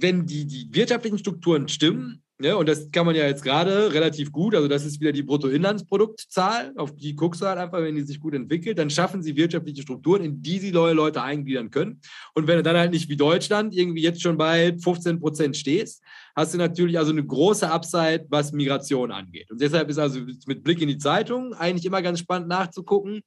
[0.01, 4.33] wenn die, die wirtschaftlichen Strukturen stimmen, Ja, und das kann man ja jetzt gerade relativ
[4.33, 4.57] gut.
[4.57, 6.73] Also, das ist wieder die Bruttoinlandsproduktzahl.
[6.77, 8.79] Auf die guckst du halt einfach, wenn die sich gut entwickelt.
[8.79, 12.01] Dann schaffen sie wirtschaftliche Strukturen, in die sie neue Leute eingliedern können.
[12.35, 16.03] Und wenn du dann halt nicht wie Deutschland irgendwie jetzt schon bei 15 Prozent stehst,
[16.35, 19.49] hast du natürlich also eine große Upside, was Migration angeht.
[19.49, 23.21] Und deshalb ist also mit Blick in die Zeitung eigentlich immer ganz spannend nachzugucken,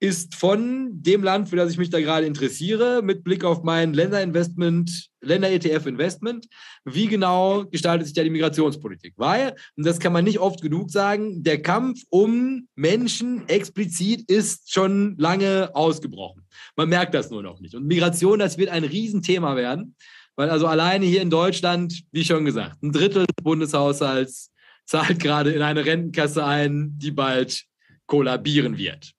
[0.00, 3.92] ist von dem Land, für das ich mich da gerade interessiere, mit Blick auf mein
[3.92, 6.48] Länderinvestment, Länder-ETF-Investment,
[6.84, 9.14] wie genau gestaltet sich da die Migrationspolitik?
[9.16, 14.72] Weil, und das kann man nicht oft genug sagen, der Kampf um Menschen explizit ist
[14.72, 16.42] schon lange ausgebrochen.
[16.76, 17.74] Man merkt das nur noch nicht.
[17.74, 19.96] Und Migration, das wird ein Riesenthema werden,
[20.36, 24.50] weil also alleine hier in Deutschland, wie schon gesagt, ein Drittel des Bundeshaushalts
[24.86, 27.64] zahlt gerade in eine Rentenkasse ein, die bald
[28.06, 29.12] kollabieren wird.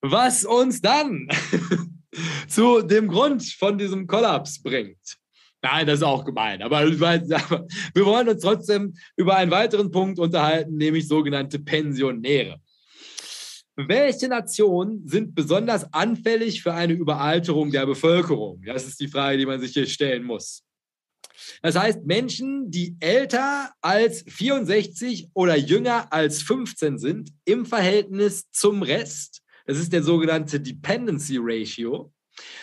[0.00, 1.28] Was uns dann
[2.48, 5.16] zu dem Grund von diesem Kollaps bringt.
[5.62, 6.62] Nein, das ist auch gemein.
[6.62, 12.60] Aber wir wollen uns trotzdem über einen weiteren Punkt unterhalten, nämlich sogenannte Pensionäre.
[13.76, 18.62] Welche Nationen sind besonders anfällig für eine Überalterung der Bevölkerung?
[18.64, 20.62] Das ist die Frage, die man sich hier stellen muss.
[21.62, 28.82] Das heißt, Menschen, die älter als 64 oder jünger als 15 sind, im Verhältnis zum
[28.82, 32.12] Rest, das ist der sogenannte Dependency Ratio,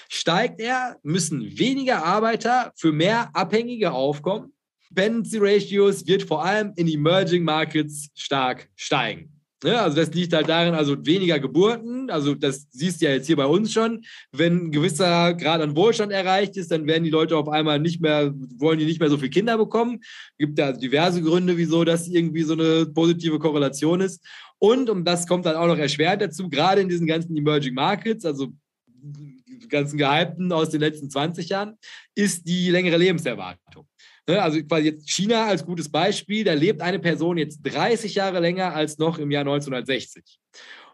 [0.09, 4.53] steigt er, müssen weniger Arbeiter für mehr Abhängige aufkommen.
[4.89, 9.32] Dependency Ratios wird vor allem in Emerging Markets stark steigen.
[9.63, 13.27] Ja, also das liegt halt darin, also weniger Geburten, also das siehst du ja jetzt
[13.27, 14.03] hier bei uns schon.
[14.31, 18.01] Wenn ein gewisser Grad an Wohlstand erreicht ist, dann werden die Leute auf einmal nicht
[18.01, 19.99] mehr, wollen die nicht mehr so viele Kinder bekommen.
[20.01, 24.21] Es gibt ja diverse Gründe, wieso das irgendwie so eine positive Korrelation ist.
[24.59, 28.25] Und, und das kommt dann auch noch erschwert dazu, gerade in diesen ganzen Emerging Markets,
[28.25, 28.53] also
[29.69, 31.77] ganzen Gehypten aus den letzten 20 Jahren,
[32.15, 33.87] ist die längere Lebenserwartung.
[34.27, 38.39] Ne, also quasi jetzt China als gutes Beispiel, da lebt eine Person jetzt 30 Jahre
[38.39, 40.23] länger als noch im Jahr 1960.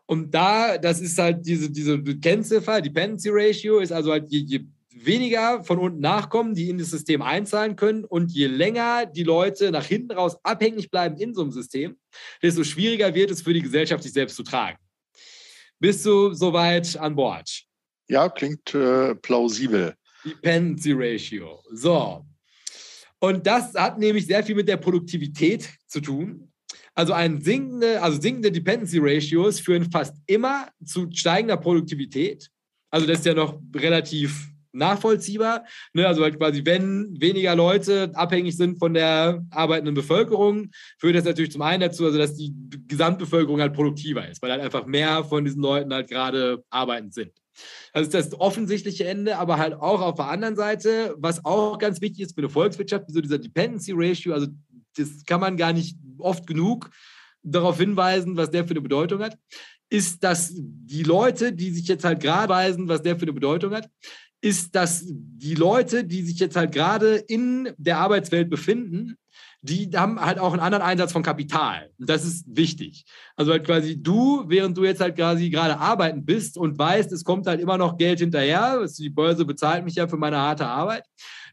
[0.08, 4.62] Und da, das ist halt diese, diese Kennziffer, Dependency Ratio, ist also halt je, je
[4.90, 9.70] weniger von unten nachkommen, die in das System einzahlen können und je länger die Leute
[9.70, 11.98] nach hinten raus abhängig bleiben in so einem System,
[12.42, 14.80] desto schwieriger wird es für die Gesellschaft, sich selbst zu tragen.
[15.80, 17.64] Bist du soweit an Bord?
[18.08, 19.94] Ja, klingt äh, plausibel.
[20.26, 21.64] Dependency Ratio.
[21.72, 22.26] So.
[23.20, 26.52] Und das hat nämlich sehr viel mit der Produktivität zu tun.
[26.96, 32.50] Also ein sinkende, also sinkende Dependency Ratios führen fast immer zu steigender Produktivität.
[32.90, 35.66] Also das ist ja noch relativ nachvollziehbar.
[35.94, 36.08] Ne?
[36.08, 41.52] Also halt quasi, wenn weniger Leute abhängig sind von der arbeitenden Bevölkerung, führt das natürlich
[41.52, 42.54] zum einen dazu, also dass die
[42.88, 47.32] Gesamtbevölkerung halt produktiver ist, weil halt einfach mehr von diesen Leuten halt gerade arbeitend sind.
[47.94, 52.02] Das ist das offensichtliche Ende, aber halt auch auf der anderen Seite, was auch ganz
[52.02, 54.48] wichtig ist für eine Volkswirtschaft, so dieser Dependency Ratio, also
[54.96, 56.90] das kann man gar nicht oft genug
[57.44, 59.38] darauf hinweisen, was der für eine Bedeutung hat,
[59.90, 63.74] ist, dass die Leute, die sich jetzt halt gerade weisen, was der für eine Bedeutung
[63.74, 63.90] hat,
[64.42, 69.18] ist, dass die Leute, die sich jetzt halt gerade in der Arbeitswelt befinden,
[69.62, 71.90] die haben halt auch einen anderen Einsatz von Kapital.
[71.98, 73.04] Das ist wichtig.
[73.36, 77.24] Also halt quasi du, während du jetzt halt quasi gerade arbeiten bist und weißt, es
[77.24, 81.04] kommt halt immer noch Geld hinterher, die Börse bezahlt mich ja für meine harte Arbeit.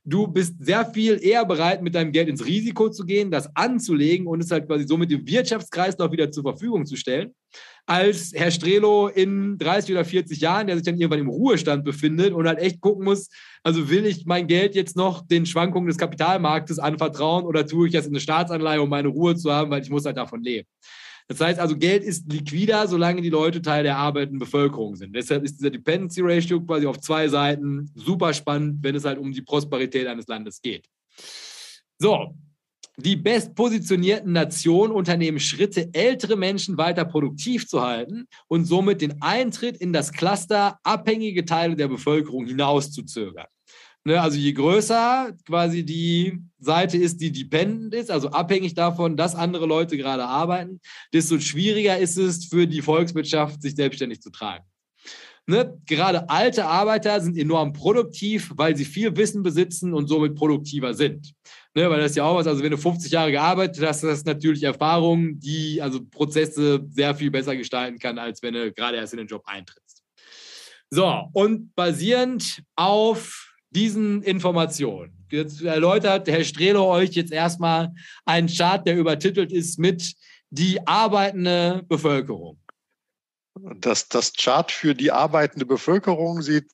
[0.04, 4.28] Du bist sehr viel eher bereit, mit deinem Geld ins Risiko zu gehen, das anzulegen
[4.28, 7.34] und es halt quasi somit dem Wirtschaftskreislauf wieder zur Verfügung zu stellen,
[7.86, 12.32] als Herr Strelo in 30 oder 40 Jahren, der sich dann irgendwann im Ruhestand befindet
[12.32, 13.28] und halt echt gucken muss,
[13.62, 17.92] also will ich mein Geld jetzt noch den Schwankungen des Kapitalmarktes anvertrauen oder tue ich
[17.92, 20.66] das in eine Staatsanleihe, um meine Ruhe zu haben, weil ich muss halt davon leben.
[21.28, 25.14] Das heißt also, Geld ist liquider, solange die Leute Teil der arbeitenden Bevölkerung sind.
[25.14, 29.32] Deshalb ist dieser Dependency Ratio quasi auf zwei Seiten super spannend, wenn es halt um
[29.32, 30.86] die Prosperität eines Landes geht.
[31.98, 32.34] So,
[32.96, 39.76] die bestpositionierten Nationen unternehmen Schritte, ältere Menschen weiter produktiv zu halten und somit den Eintritt
[39.76, 43.46] in das Cluster abhängige Teile der Bevölkerung hinauszuzögern.
[44.04, 49.34] Ne, also je größer quasi die Seite ist, die dependent ist, also abhängig davon, dass
[49.34, 50.80] andere Leute gerade arbeiten,
[51.12, 54.64] desto schwieriger ist es für die Volkswirtschaft, sich selbstständig zu tragen.
[55.48, 55.80] Ne?
[55.86, 61.32] Gerade alte Arbeiter sind enorm produktiv, weil sie viel Wissen besitzen und somit produktiver sind.
[61.74, 61.88] Ne?
[61.88, 64.26] Weil das ist ja auch was, also wenn du 50 Jahre gearbeitet hast, das ist
[64.26, 69.12] natürlich Erfahrung, die also Prozesse sehr viel besser gestalten kann, als wenn du gerade erst
[69.12, 70.02] in den Job eintrittst.
[70.90, 75.12] So, und basierend auf diesen Informationen.
[75.30, 77.92] Jetzt erläutert Herr Strehler euch jetzt erstmal
[78.24, 80.14] einen Chart, der übertitelt ist mit
[80.50, 82.58] die arbeitende Bevölkerung.
[83.76, 86.70] Das, das Chart für die arbeitende Bevölkerung sieht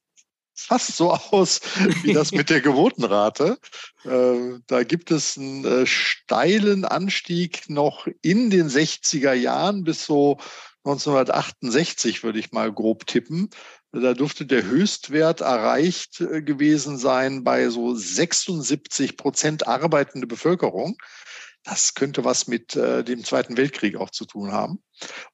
[0.55, 1.61] fast so aus
[2.03, 3.59] wie das mit der Geburtenrate.
[4.05, 10.38] Äh, da gibt es einen äh, steilen Anstieg noch in den 60er Jahren bis so
[10.85, 13.51] 1968, würde ich mal grob tippen.
[13.92, 20.97] Da durfte der Höchstwert erreicht äh, gewesen sein bei so 76 Prozent arbeitende Bevölkerung.
[21.64, 24.83] Das könnte was mit äh, dem Zweiten Weltkrieg auch zu tun haben.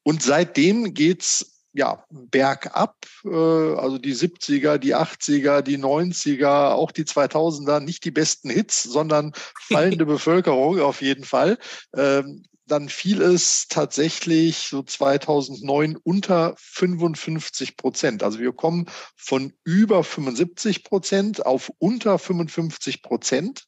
[0.02, 7.04] Und seitdem geht's ja, bergab, äh, also die 70er, die 80er, die 90er, auch die
[7.04, 9.32] 2000er, nicht die besten Hits, sondern
[9.68, 11.58] fallende Bevölkerung auf jeden Fall.
[11.94, 18.22] Ähm, dann fiel es tatsächlich so 2009 unter 55 Prozent.
[18.22, 18.86] Also wir kommen
[19.16, 23.64] von über 75 Prozent auf unter 55 Prozent.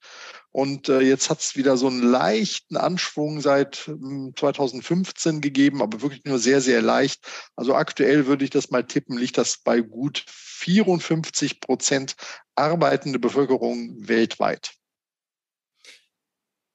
[0.53, 6.03] Und äh, jetzt hat es wieder so einen leichten Anschwung seit äh, 2015 gegeben, aber
[6.03, 7.25] wirklich nur sehr, sehr leicht.
[7.55, 12.17] Also aktuell würde ich das mal tippen, liegt das bei gut 54 Prozent
[12.57, 14.73] arbeitende Bevölkerung weltweit.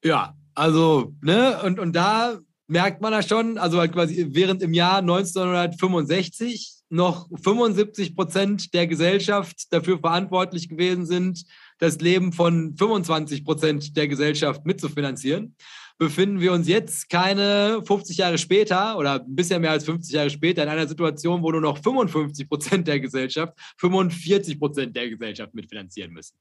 [0.02, 4.72] Ja, also, ne, und, und da merkt man ja schon, also halt quasi während im
[4.72, 11.44] Jahr 1965 noch 75 Prozent der Gesellschaft dafür verantwortlich gewesen sind,
[11.78, 15.54] das Leben von 25 Prozent der Gesellschaft mitzufinanzieren,
[15.98, 20.30] befinden wir uns jetzt keine 50 Jahre später oder ein bisschen mehr als 50 Jahre
[20.30, 25.54] später in einer Situation, wo nur noch 55 Prozent der Gesellschaft 45 Prozent der Gesellschaft
[25.54, 26.36] mitfinanzieren müssen.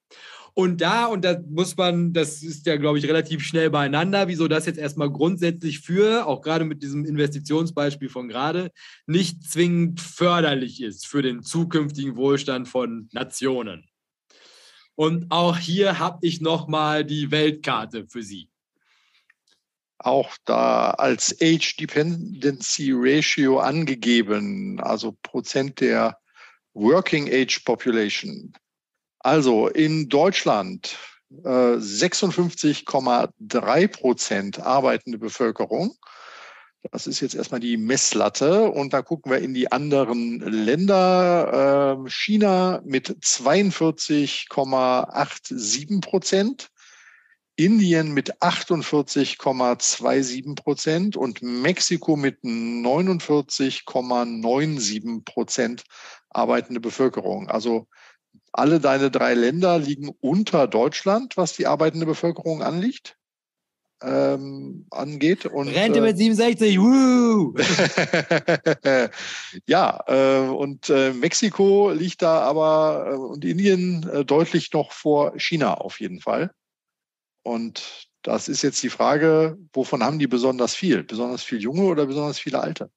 [0.53, 4.47] Und da, und da muss man, das ist ja, glaube ich, relativ schnell beieinander, wieso
[4.47, 8.71] das jetzt erstmal grundsätzlich für, auch gerade mit diesem Investitionsbeispiel von gerade,
[9.05, 13.85] nicht zwingend förderlich ist für den zukünftigen Wohlstand von Nationen.
[14.95, 18.49] Und auch hier habe ich nochmal die Weltkarte für Sie.
[19.97, 26.17] Auch da als Age Dependency Ratio angegeben, also Prozent der
[26.73, 28.53] Working Age Population.
[29.19, 30.97] Also in Deutschland
[31.43, 35.95] äh, 56,3 Prozent arbeitende Bevölkerung.
[36.91, 38.69] Das ist jetzt erstmal die Messlatte.
[38.69, 41.97] Und da gucken wir in die anderen Länder.
[41.97, 46.69] Ähm, China mit 42,87 Prozent.
[47.57, 55.85] Indien mit 48,27 Prozent und Mexiko mit 49,97 Prozent
[56.29, 57.49] arbeitende Bevölkerung.
[57.49, 57.87] Also
[58.51, 63.17] alle deine drei Länder liegen unter Deutschland, was die arbeitende Bevölkerung anliegt
[64.01, 65.45] ähm, angeht.
[65.45, 67.53] Und, Rente mit 67, woo!
[69.67, 75.33] ja, äh, und äh, Mexiko liegt da aber äh, und Indien äh, deutlich noch vor
[75.37, 76.51] China auf jeden Fall.
[77.43, 81.03] Und das ist jetzt die Frage, wovon haben die besonders viel?
[81.03, 82.89] Besonders viel Junge oder besonders viele Alte?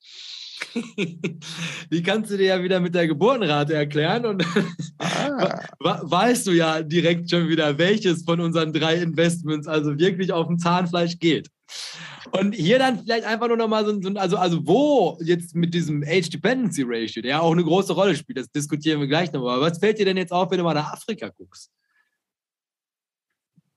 [1.91, 4.45] Die kannst du dir ja wieder mit der Geburtenrate erklären und
[4.99, 5.61] ah.
[5.79, 10.59] weißt du ja direkt schon wieder, welches von unseren drei Investments also wirklich auf dem
[10.59, 11.51] Zahnfleisch geht.
[12.31, 16.03] Und hier dann vielleicht einfach nur nochmal so, so, also, also wo jetzt mit diesem
[16.03, 19.57] Age Dependency Ratio, der ja auch eine große Rolle spielt, das diskutieren wir gleich nochmal.
[19.57, 21.71] Aber was fällt dir denn jetzt auf, wenn du mal nach Afrika guckst?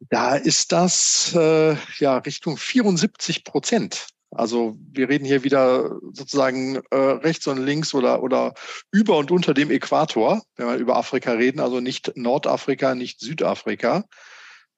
[0.10, 4.08] Da ist das äh, ja Richtung 74 Prozent.
[4.32, 8.54] Also wir reden hier wieder sozusagen äh, rechts und links oder, oder
[8.92, 14.06] über und unter dem Äquator, wenn wir über Afrika reden, also nicht Nordafrika, nicht Südafrika.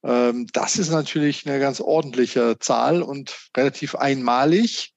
[0.03, 4.93] Ähm, das ist natürlich eine ganz ordentliche Zahl und relativ einmalig.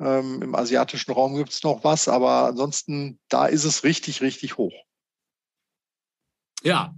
[0.00, 4.58] Ähm, Im asiatischen Raum gibt es noch was, aber ansonsten, da ist es richtig, richtig
[4.58, 4.74] hoch.
[6.62, 6.94] Ja,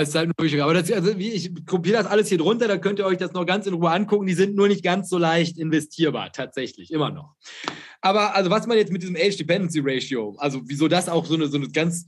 [0.00, 2.98] das ist halt nur Aber das, also ich kopiere das alles hier drunter, da könnt
[2.98, 4.26] ihr euch das noch ganz in Ruhe angucken.
[4.26, 7.34] Die sind nur nicht ganz so leicht investierbar, tatsächlich, immer noch.
[8.00, 11.34] Aber also was man jetzt mit diesem Age Dependency Ratio, also wieso das auch so
[11.34, 12.06] eine, so eine ganz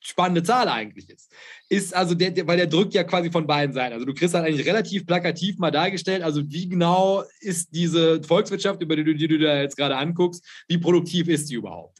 [0.00, 1.30] spannende Zahl eigentlich ist,
[1.68, 3.92] ist also der, der, weil der drückt ja quasi von beiden Seiten.
[3.92, 8.80] Also du kriegst halt eigentlich relativ plakativ mal dargestellt, also wie genau ist diese Volkswirtschaft,
[8.82, 11.98] über die du, die du da jetzt gerade anguckst, wie produktiv ist die überhaupt?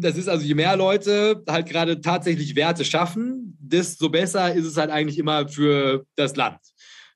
[0.00, 4.76] Das ist also, je mehr Leute halt gerade tatsächlich Werte schaffen, desto besser ist es
[4.76, 6.58] halt eigentlich immer für das Land.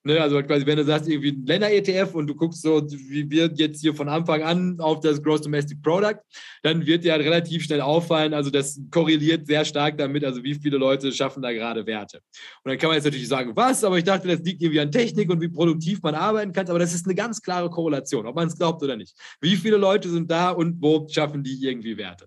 [0.03, 3.59] Ne, also quasi, wenn du sagst, irgendwie ein Länder-ETF und du guckst so, wie wird
[3.59, 6.17] jetzt hier von Anfang an auf das Gross Domestic Product,
[6.63, 10.55] dann wird dir halt relativ schnell auffallen, also das korreliert sehr stark damit, also wie
[10.55, 12.23] viele Leute schaffen da gerade Werte.
[12.65, 14.91] Und dann kann man jetzt natürlich sagen, was, aber ich dachte, das liegt irgendwie an
[14.91, 18.35] Technik und wie produktiv man arbeiten kann, aber das ist eine ganz klare Korrelation, ob
[18.37, 19.15] man es glaubt oder nicht.
[19.43, 22.27] Wie viele Leute sind da und wo schaffen die irgendwie Werte?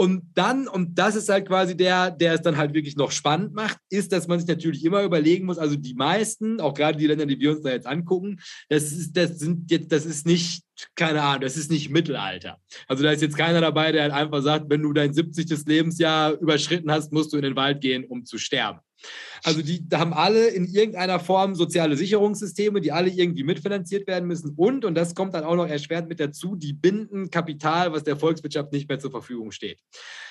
[0.00, 3.52] Und dann, und das ist halt quasi der, der es dann halt wirklich noch spannend
[3.52, 7.06] macht, ist, dass man sich natürlich immer überlegen muss, also die meisten, auch gerade die
[7.06, 8.40] Länder, die wir uns da jetzt angucken,
[8.70, 10.62] das ist, das sind jetzt, das ist nicht,
[10.94, 12.56] keine Ahnung, das ist nicht Mittelalter.
[12.88, 15.66] Also da ist jetzt keiner dabei, der halt einfach sagt, wenn du dein 70.
[15.66, 18.80] Lebensjahr überschritten hast, musst du in den Wald gehen, um zu sterben.
[19.42, 24.52] Also die haben alle in irgendeiner Form soziale Sicherungssysteme, die alle irgendwie mitfinanziert werden müssen.
[24.56, 28.16] Und, und das kommt dann auch noch erschwert mit dazu, die binden Kapital, was der
[28.16, 29.78] Volkswirtschaft nicht mehr zur Verfügung steht.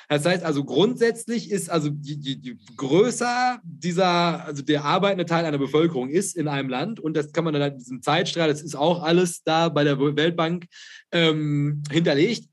[0.10, 5.46] Das heißt also grundsätzlich ist also die, die, die größer dieser, also der arbeitende Teil
[5.46, 8.64] einer Bevölkerung ist in einem Land und das kann man dann in diesem Zeitstrahl, das
[8.64, 10.66] ist auch alles da bei der Weltbank
[11.12, 12.49] ähm, hinterlegt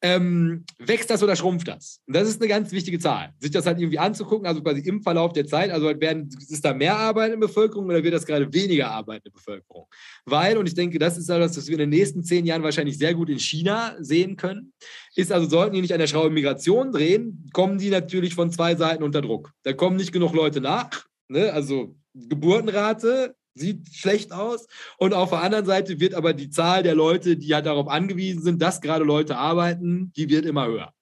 [0.00, 2.00] ähm, wächst das oder schrumpft das?
[2.06, 3.32] Und das ist eine ganz wichtige Zahl.
[3.40, 6.64] Sich das halt irgendwie anzugucken, also quasi im Verlauf der Zeit, also halt werden, ist
[6.64, 9.86] da mehr Arbeit in der Bevölkerung oder wird das gerade weniger Arbeit in der Bevölkerung?
[10.24, 12.98] Weil, und ich denke, das ist das, was wir in den nächsten zehn Jahren wahrscheinlich
[12.98, 14.72] sehr gut in China sehen können,
[15.16, 18.76] ist also, sollten die nicht an der Schraube Migration drehen, kommen die natürlich von zwei
[18.76, 19.52] Seiten unter Druck.
[19.64, 21.52] Da kommen nicht genug Leute nach, ne?
[21.52, 24.66] also Geburtenrate sieht schlecht aus.
[24.96, 28.42] Und auf der anderen Seite wird aber die Zahl der Leute, die ja darauf angewiesen
[28.42, 30.92] sind, dass gerade Leute arbeiten, die wird immer höher.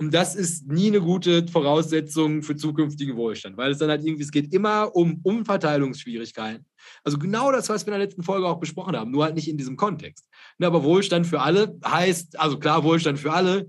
[0.00, 4.22] Und das ist nie eine gute Voraussetzung für zukünftigen Wohlstand, weil es dann halt irgendwie,
[4.22, 6.64] es geht immer um Umverteilungsschwierigkeiten.
[7.04, 9.48] Also genau das, was wir in der letzten Folge auch besprochen haben, nur halt nicht
[9.48, 10.26] in diesem Kontext.
[10.56, 13.68] Ne, aber Wohlstand für alle heißt, also klar, Wohlstand für alle,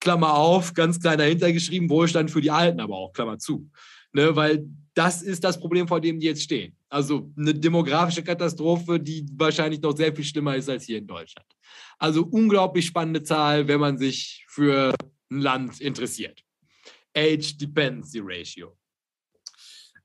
[0.00, 3.70] Klammer auf, ganz klein dahinter geschrieben, Wohlstand für die Alten aber auch, Klammer zu.
[4.12, 4.66] Ne, weil
[4.98, 6.76] das ist das Problem, vor dem die jetzt stehen.
[6.88, 11.46] Also eine demografische Katastrophe, die wahrscheinlich noch sehr viel schlimmer ist als hier in Deutschland.
[11.98, 14.92] Also unglaublich spannende Zahl, wenn man sich für
[15.30, 16.42] ein Land interessiert.
[17.16, 18.77] Age Dependency Ratio.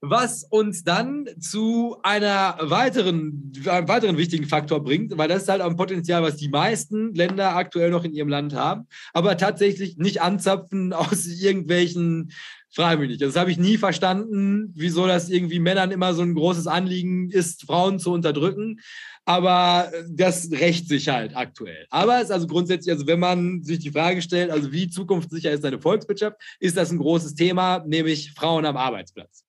[0.05, 5.61] Was uns dann zu einer weiteren, einem weiteren wichtigen Faktor bringt, weil das ist halt
[5.61, 10.21] ein Potenzial, was die meisten Länder aktuell noch in ihrem Land haben, aber tatsächlich nicht
[10.21, 12.33] anzapfen aus irgendwelchen
[12.75, 13.21] nicht.
[13.21, 17.65] Das habe ich nie verstanden, wieso das irgendwie Männern immer so ein großes Anliegen ist,
[17.67, 18.81] Frauen zu unterdrücken.
[19.23, 21.85] Aber das rächt sich halt aktuell.
[21.91, 25.51] Aber es ist also grundsätzlich, also wenn man sich die Frage stellt, also wie zukunftssicher
[25.51, 29.45] ist eine Volkswirtschaft, ist das ein großes Thema, nämlich Frauen am Arbeitsplatz.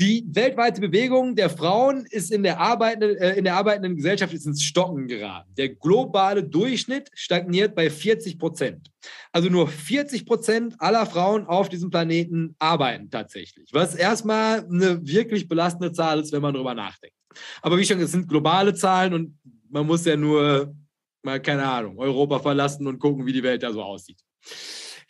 [0.00, 4.46] Die weltweite Bewegung der Frauen ist in der, arbeitenden, äh, in der arbeitenden Gesellschaft ist
[4.46, 5.52] ins Stocken geraten.
[5.56, 8.90] Der globale Durchschnitt stagniert bei 40 Prozent.
[9.30, 15.46] Also nur 40 Prozent aller Frauen auf diesem Planeten arbeiten tatsächlich, was erstmal eine wirklich
[15.46, 17.16] belastende Zahl ist, wenn man darüber nachdenkt.
[17.60, 19.38] Aber wie schon, es sind globale Zahlen und
[19.68, 20.74] man muss ja nur
[21.22, 24.18] mal, keine Ahnung, Europa verlassen und gucken, wie die Welt da so aussieht.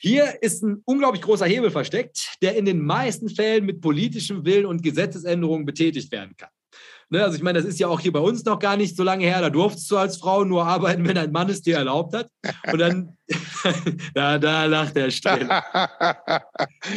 [0.05, 4.67] Hier ist ein unglaublich großer Hebel versteckt, der in den meisten Fällen mit politischem Willen
[4.67, 6.49] und Gesetzesänderungen betätigt werden kann.
[7.09, 9.05] Ne, also ich meine, das ist ja auch hier bei uns noch gar nicht so
[9.05, 9.41] lange her.
[9.41, 12.29] Da durftest du als Frau nur arbeiten, wenn ein Mann es dir erlaubt hat.
[12.73, 13.17] Und dann,
[14.15, 15.47] da, da lacht er still.
[15.49, 16.41] ja,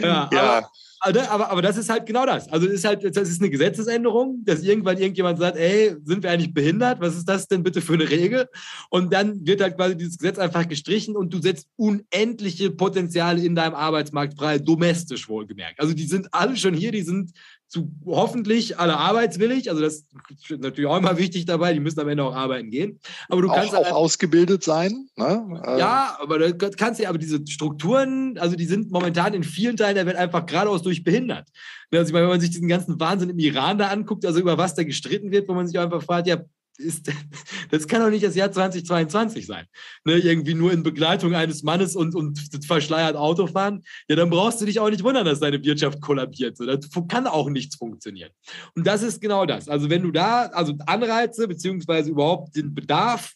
[0.02, 0.30] ja.
[0.32, 0.70] Aber,
[1.00, 2.48] aber, aber das ist halt genau das.
[2.50, 6.32] Also es ist halt, das ist eine Gesetzesänderung, dass irgendwann irgendjemand sagt, ey, sind wir
[6.32, 7.00] eigentlich behindert?
[7.02, 8.48] Was ist das denn bitte für eine Regel?
[8.90, 13.56] Und dann wird halt quasi dieses Gesetz einfach gestrichen und du setzt unendliche Potenziale in
[13.56, 15.80] deinem Arbeitsmarkt frei, domestisch wohlgemerkt.
[15.80, 17.32] Also die sind alle schon hier, die sind
[17.68, 19.70] zu hoffentlich alle arbeitswillig.
[19.70, 21.74] Also das ist natürlich auch immer wichtig dabei.
[21.74, 23.00] Die müssen am Ende auch arbeiten gehen.
[23.28, 25.08] Aber du auch, kannst auch ausgebildet sein.
[25.16, 25.62] Ne?
[25.78, 29.96] Ja, aber du kannst ja, aber diese Strukturen, also die sind momentan in vielen Teilen
[29.96, 31.50] der Welt einfach geradeaus durch behindert.
[31.92, 34.58] Also ich meine, wenn man sich diesen ganzen Wahnsinn im Iran da anguckt, also über
[34.58, 36.44] was da gestritten wird, wo man sich einfach fragt, ja,
[36.78, 37.12] ist,
[37.72, 39.66] das kann doch nicht das Jahr 2022 sein.
[40.04, 43.84] Ne, irgendwie nur in Begleitung eines Mannes und, und verschleiert Auto fahren.
[44.08, 46.58] Ja, dann brauchst du dich auch nicht wundern, dass deine Wirtschaft kollabiert.
[46.60, 48.32] Da kann auch nichts funktionieren.
[48.76, 49.70] Und das ist genau das.
[49.70, 53.34] Also wenn du da, also Anreize beziehungsweise überhaupt den Bedarf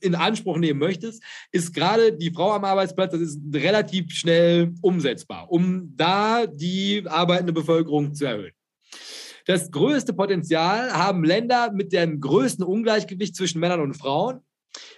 [0.00, 5.50] in Anspruch nehmen möchtest, ist gerade die Frau am Arbeitsplatz, das ist relativ schnell umsetzbar,
[5.50, 8.52] um da die arbeitende Bevölkerung zu erhöhen.
[9.46, 14.40] Das größte Potenzial haben Länder mit dem größten Ungleichgewicht zwischen Männern und Frauen.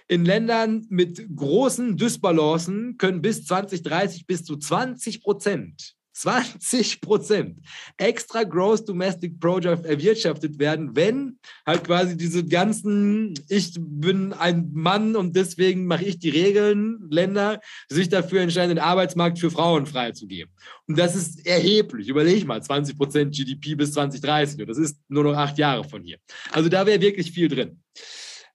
[0.07, 7.59] In Ländern mit großen Dysbalancen können bis 2030 bis zu 20 Prozent 20 Prozent
[7.97, 15.15] extra Gross Domestic Product erwirtschaftet werden, wenn halt quasi diese ganzen, ich bin ein Mann
[15.15, 20.51] und deswegen mache ich die Regeln, Länder sich dafür entscheiden, den Arbeitsmarkt für Frauen freizugeben.
[20.87, 22.07] Und das ist erheblich.
[22.07, 24.61] Überleg mal, 20 Prozent GDP bis 2030.
[24.61, 26.17] Und das ist nur noch acht Jahre von hier.
[26.51, 27.79] Also da wäre wirklich viel drin.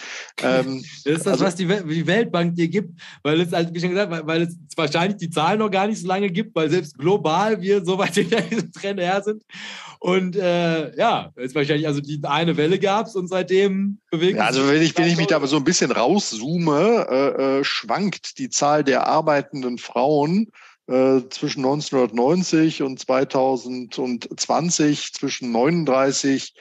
[0.42, 3.80] Ähm, das ist das, also, was die, die, Weltbank dir gibt, weil es, halt, wie
[3.80, 6.70] schon gesagt, weil, weil, es wahrscheinlich die Zahlen noch gar nicht so lange gibt, weil
[6.70, 9.42] selbst global wir so weit hinter diesem Trend her sind.
[10.00, 14.44] Und äh, ja, ist wahrscheinlich, also die eine Welle gab es und seitdem bewegt ja,
[14.44, 18.48] Also wenn ich, wenn ich mich da so ein bisschen rauszoome, äh, äh, schwankt die
[18.48, 20.50] Zahl der arbeitenden Frauen
[20.86, 26.54] äh, zwischen 1990 und 2020 zwischen 39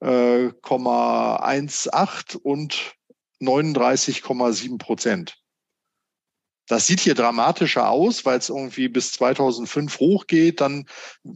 [0.00, 2.96] 0,18 und
[3.40, 5.36] 39,7 Prozent.
[6.68, 10.86] Das sieht hier dramatischer aus, weil es irgendwie bis 2005 hochgeht, dann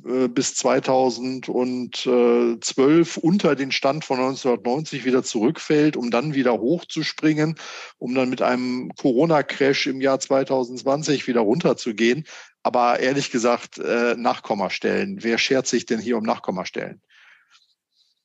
[0.04, 7.54] äh, bis 2012 unter den Stand von 1990 wieder zurückfällt, um dann wieder hochzuspringen,
[7.98, 12.26] um dann mit einem Corona-Crash im Jahr 2020 wieder runterzugehen.
[12.64, 15.22] Aber ehrlich gesagt, äh, Nachkommastellen.
[15.22, 17.00] Wer schert sich denn hier um Nachkommastellen?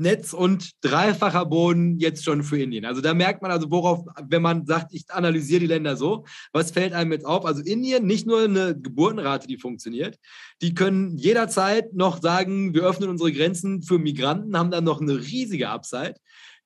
[0.00, 2.86] Netz und dreifacher Boden jetzt schon für Indien.
[2.86, 6.70] Also da merkt man also, worauf, wenn man sagt, ich analysiere die Länder so, was
[6.70, 7.44] fällt einem jetzt auf?
[7.44, 10.18] Also Indien, nicht nur eine Geburtenrate, die funktioniert,
[10.62, 15.18] die können jederzeit noch sagen, wir öffnen unsere Grenzen für Migranten, haben dann noch eine
[15.18, 16.14] riesige Upside.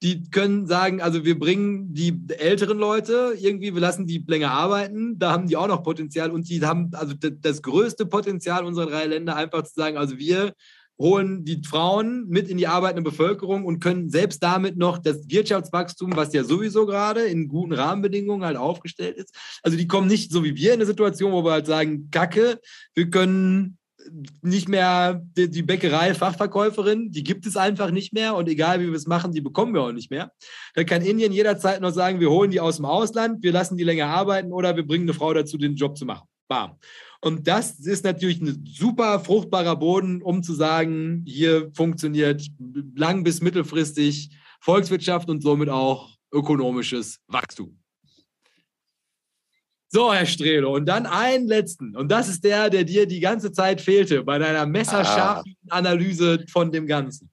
[0.05, 5.19] Die können sagen, also wir bringen die älteren Leute irgendwie, wir lassen die länger arbeiten,
[5.19, 9.07] da haben die auch noch Potenzial und die haben also das größte Potenzial unserer drei
[9.07, 10.53] Länder einfach zu sagen, also wir
[10.99, 16.15] holen die Frauen mit in die arbeitende Bevölkerung und können selbst damit noch das Wirtschaftswachstum,
[16.15, 19.35] was ja sowieso gerade in guten Rahmenbedingungen halt aufgestellt ist.
[19.63, 22.61] Also die kommen nicht so wie wir in eine Situation, wo wir halt sagen, Kacke,
[22.95, 23.79] wir können
[24.43, 28.89] nicht mehr die, die Bäckerei Fachverkäuferin, die gibt es einfach nicht mehr und egal wie
[28.89, 30.33] wir es machen, die bekommen wir auch nicht mehr.
[30.75, 33.85] Da kann Indien jederzeit noch sagen, wir holen die aus dem Ausland, wir lassen die
[33.85, 36.29] länger arbeiten oder wir bringen eine Frau dazu, den Job zu machen.
[36.49, 36.79] Bam.
[37.21, 42.47] Und das ist natürlich ein super fruchtbarer Boden, um zu sagen, hier funktioniert
[42.95, 44.31] lang bis mittelfristig
[44.61, 47.79] Volkswirtschaft und somit auch ökonomisches Wachstum.
[49.95, 51.97] So, Herr Strelo, und dann einen letzten.
[51.97, 55.77] Und das ist der, der dir die ganze Zeit fehlte bei deiner messerscharfen ah.
[55.77, 57.31] Analyse von dem Ganzen.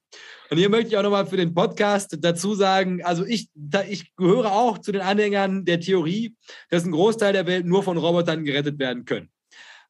[0.51, 3.49] Und hier möchte ich auch nochmal für den Podcast dazu sagen, also ich,
[3.89, 6.35] ich gehöre auch zu den Anhängern der Theorie,
[6.69, 9.31] dass ein Großteil der Welt nur von Robotern gerettet werden können.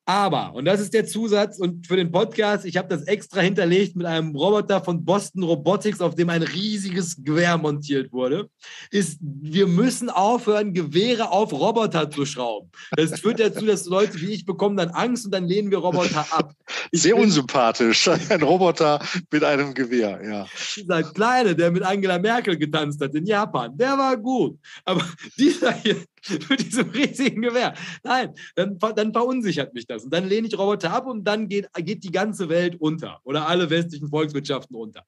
[0.06, 3.96] Aber, und das ist der Zusatz, und für den Podcast, ich habe das extra hinterlegt
[3.96, 8.50] mit einem Roboter von Boston Robotics, auf dem ein riesiges Gewehr montiert wurde,
[8.90, 12.72] ist, wir müssen aufhören, Gewehre auf Roboter zu schrauben.
[12.98, 16.26] Das führt dazu, dass Leute wie ich bekommen dann Angst und dann lehnen wir Roboter
[16.32, 16.54] ab.
[16.94, 20.46] Ich Sehr unsympathisch, ein Roboter mit einem Gewehr, ja.
[20.76, 24.58] Dieser Kleine, der mit Angela Merkel getanzt hat in Japan, der war gut.
[24.84, 25.06] Aber
[25.38, 25.98] dieser hier,
[26.50, 27.74] mit diesem riesigen Gewehr.
[28.04, 30.04] Nein, dann, dann verunsichert mich das.
[30.04, 33.48] Und dann lehne ich Roboter ab und dann geht, geht die ganze Welt unter oder
[33.48, 35.06] alle westlichen Volkswirtschaften unter.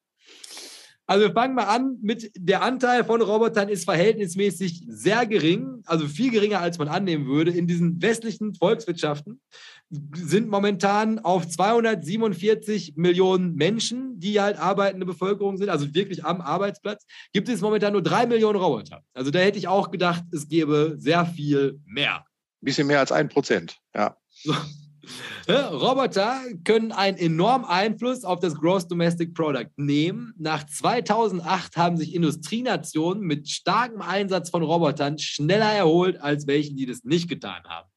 [1.05, 6.07] Also wir fangen mal an mit der Anteil von Robotern ist verhältnismäßig sehr gering, also
[6.07, 7.51] viel geringer als man annehmen würde.
[7.51, 9.41] In diesen westlichen Volkswirtschaften
[10.13, 17.05] sind momentan auf 247 Millionen Menschen, die halt arbeitende Bevölkerung sind, also wirklich am Arbeitsplatz,
[17.31, 19.03] gibt es momentan nur drei Millionen Roboter.
[19.13, 22.17] Also da hätte ich auch gedacht, es gäbe sehr viel mehr.
[22.17, 24.17] Ein bisschen mehr als ein Prozent, ja.
[24.43, 24.53] So.
[25.49, 30.33] Roboter können einen enormen Einfluss auf das Gross Domestic Product nehmen.
[30.37, 36.85] Nach 2008 haben sich Industrienationen mit starkem Einsatz von Robotern schneller erholt als welche, die
[36.85, 37.89] das nicht getan haben.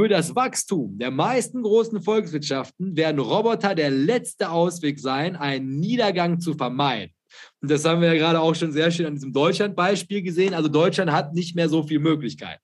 [0.00, 6.40] Für das Wachstum der meisten großen Volkswirtschaften werden Roboter der letzte Ausweg sein, einen Niedergang
[6.40, 7.12] zu vermeiden.
[7.60, 10.54] Und das haben wir ja gerade auch schon sehr schön an diesem Deutschland-Beispiel gesehen.
[10.54, 12.62] Also Deutschland hat nicht mehr so viele Möglichkeiten.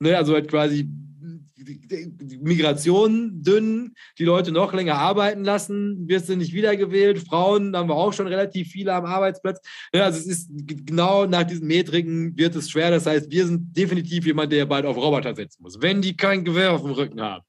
[0.00, 0.88] Ne, also halt quasi
[2.40, 7.18] Migration dünn, die Leute noch länger arbeiten lassen, wirst du nicht wiedergewählt.
[7.18, 9.60] Frauen haben wir auch schon relativ viele am Arbeitsplatz.
[9.92, 12.90] Ja, also es ist genau nach diesen Metriken wird es schwer.
[12.90, 16.44] Das heißt, wir sind definitiv jemand, der bald auf Roboter setzen muss, wenn die kein
[16.44, 17.44] Gewehr auf dem Rücken haben.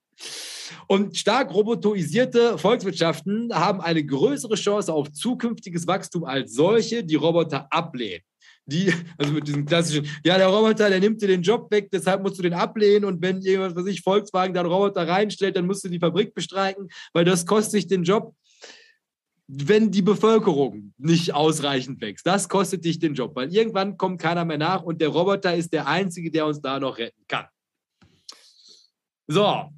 [0.87, 7.67] Und stark robotoisierte Volkswirtschaften haben eine größere Chance auf zukünftiges Wachstum als solche, die Roboter
[7.71, 8.23] ablehnen
[8.69, 12.21] die, also mit diesem klassischen, ja, der Roboter, der nimmt dir den Job weg, deshalb
[12.21, 15.65] musst du den ablehnen und wenn irgendwas, was ich, Volkswagen da einen Roboter reinstellt, dann
[15.65, 18.33] musst du die Fabrik bestreiken, weil das kostet sich den Job,
[19.47, 22.25] wenn die Bevölkerung nicht ausreichend wächst.
[22.25, 25.73] Das kostet dich den Job, weil irgendwann kommt keiner mehr nach und der Roboter ist
[25.73, 27.45] der Einzige, der uns da noch retten kann.
[29.27, 29.69] So,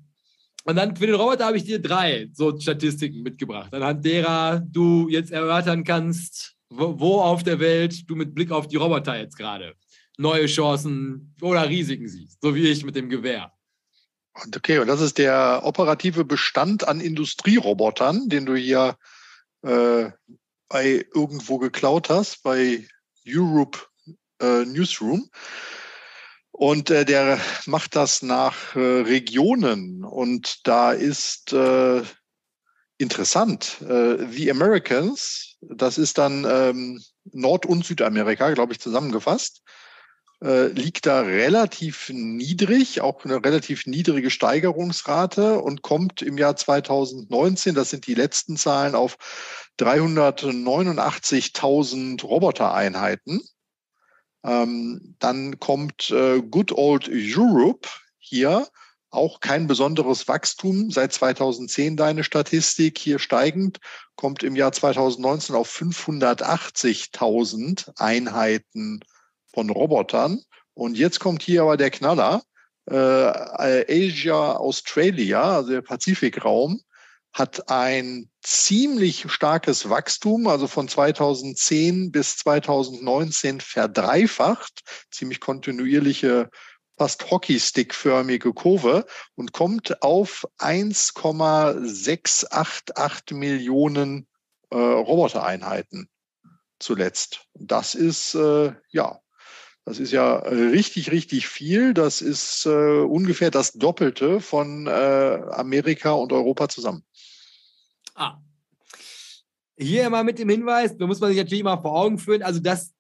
[0.64, 5.10] und dann für den Roboter habe ich dir drei so Statistiken mitgebracht, anhand derer du
[5.10, 9.76] jetzt erörtern kannst, wo, auf der Welt du mit Blick auf die Roboter jetzt gerade
[10.18, 13.52] neue Chancen oder Risiken siehst, so wie ich mit dem Gewehr.
[14.56, 18.98] Okay, und das ist der operative Bestand an Industrierobotern, den du hier
[19.64, 20.12] äh,
[20.70, 22.88] bei irgendwo geklaut hast, bei
[23.28, 23.80] Europe
[24.40, 25.30] äh, Newsroom.
[26.52, 30.06] Und äh, der macht das nach äh, Regionen.
[30.06, 32.04] Und da ist äh,
[33.02, 39.62] interessant, äh, The Americans das ist dann ähm, Nord- und Südamerika, glaube ich, zusammengefasst.
[40.44, 47.76] Äh, liegt da relativ niedrig, auch eine relativ niedrige Steigerungsrate und kommt im Jahr 2019,
[47.76, 49.18] das sind die letzten Zahlen, auf
[49.80, 53.42] 389.000 Robotereinheiten.
[54.44, 57.88] Ähm, dann kommt äh, Good Old Europe
[58.18, 58.68] hier
[59.12, 60.90] auch kein besonderes Wachstum.
[60.90, 63.78] Seit 2010 deine Statistik hier steigend,
[64.16, 69.02] kommt im Jahr 2019 auf 580.000 Einheiten
[69.54, 70.42] von Robotern.
[70.74, 72.42] Und jetzt kommt hier aber der Knaller.
[72.90, 76.82] Äh, Asia, Australia, also der Pazifikraum,
[77.34, 84.82] hat ein ziemlich starkes Wachstum, also von 2010 bis 2019 verdreifacht,
[85.12, 86.50] ziemlich kontinuierliche
[87.02, 94.28] fast Hockeystick-förmige Kurve und kommt auf 1,688 Millionen
[94.70, 96.08] äh, Robotereinheiten
[96.78, 97.48] zuletzt.
[97.56, 99.20] Das ist äh, ja,
[99.84, 101.96] das ist ja richtig, richtig viel.
[101.96, 107.04] Das ist äh, ungefähr das Doppelte von äh, Amerika und Europa zusammen.
[108.14, 108.38] Ah,
[109.82, 112.60] hier immer mit dem Hinweis, da muss man sich natürlich immer vor Augen führen, also
[112.60, 112.94] das,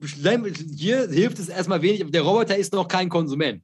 [0.00, 3.62] hier hilft es erstmal wenig, der Roboter ist noch kein Konsument.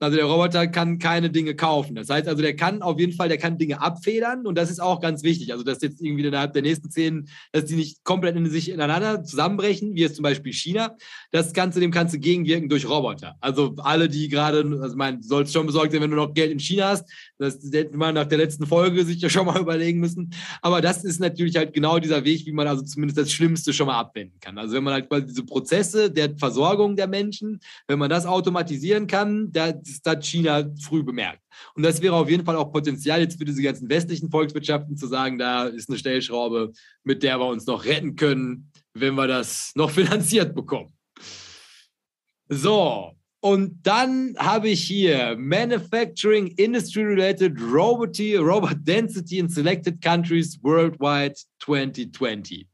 [0.00, 1.96] Also der Roboter kann keine Dinge kaufen.
[1.96, 4.80] Das heißt also, der kann auf jeden Fall, der kann Dinge abfedern und das ist
[4.80, 5.52] auch ganz wichtig.
[5.52, 9.24] Also dass jetzt irgendwie innerhalb der nächsten zehn, dass die nicht komplett in sich ineinander
[9.24, 10.96] zusammenbrechen, wie es zum Beispiel China.
[11.32, 13.36] Das Ganze, dem kannst du gegenwirken durch Roboter.
[13.40, 16.60] Also alle, die gerade, also man sollst schon besorgt sein, wenn du noch Geld in
[16.60, 17.10] China hast.
[17.38, 20.30] Das hätte man nach der letzten Folge sich ja schon mal überlegen müssen.
[20.62, 23.88] Aber das ist natürlich halt genau dieser Weg, wie man also zumindest das Schlimmste schon
[23.88, 24.58] mal abwenden kann.
[24.58, 29.08] Also wenn man halt quasi diese Prozesse der Versorgung der Menschen, wenn man das automatisieren
[29.08, 31.42] kann, da das hat China früh bemerkt.
[31.74, 35.06] Und das wäre auf jeden Fall auch Potenzial jetzt für diese ganzen westlichen Volkswirtschaften zu
[35.06, 36.72] sagen, da ist eine Stellschraube,
[37.04, 40.92] mit der wir uns noch retten können, wenn wir das noch finanziert bekommen.
[42.48, 50.58] So, Und dann habe ich hier Manufacturing Industry Related Robot, Robot Density in Selected Countries
[50.62, 52.66] Worldwide 2020.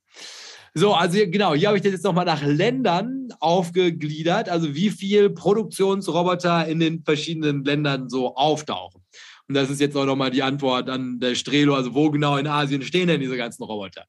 [0.77, 5.31] So, also genau, hier habe ich das jetzt nochmal nach Ländern aufgegliedert, also wie viel
[5.31, 9.01] Produktionsroboter in den verschiedenen Ländern so auftauchen.
[9.47, 12.49] Und das ist jetzt auch nochmal die Antwort an der Strelo, also wo genau in
[12.49, 14.07] Asien stehen denn diese ganzen Roboter?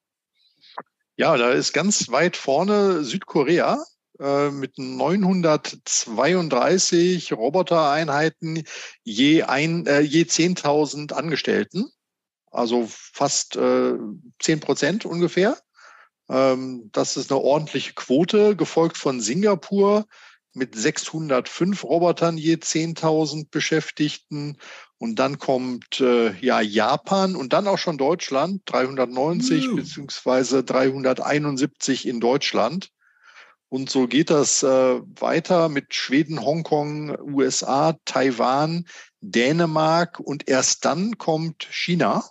[1.16, 3.84] Ja, da ist ganz weit vorne Südkorea
[4.18, 8.64] äh, mit 932 Robotereinheiten
[9.04, 11.86] je, äh, je 10.000 Angestellten,
[12.50, 13.92] also fast äh,
[14.40, 15.56] 10 Prozent ungefähr.
[16.28, 20.06] Ähm, das ist eine ordentliche Quote, gefolgt von Singapur
[20.52, 24.56] mit 605 Robotern je 10.000 Beschäftigten.
[24.98, 29.76] Und dann kommt äh, ja Japan und dann auch schon Deutschland, 390 mhm.
[29.76, 32.90] beziehungsweise 371 in Deutschland.
[33.68, 38.86] Und so geht das äh, weiter mit Schweden, Hongkong, USA, Taiwan,
[39.20, 42.24] Dänemark und erst dann kommt China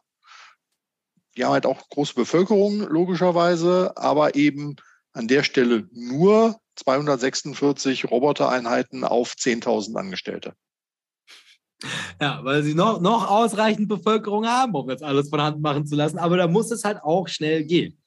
[1.36, 4.76] die haben halt auch große Bevölkerung, logischerweise, aber eben
[5.14, 10.54] an der Stelle nur 246 Robotereinheiten auf 10.000 Angestellte.
[12.22, 15.96] Ja, weil sie noch, noch ausreichend Bevölkerung haben, um jetzt alles von Hand machen zu
[15.96, 16.18] lassen.
[16.18, 18.02] Aber da muss es halt auch schnell gehen.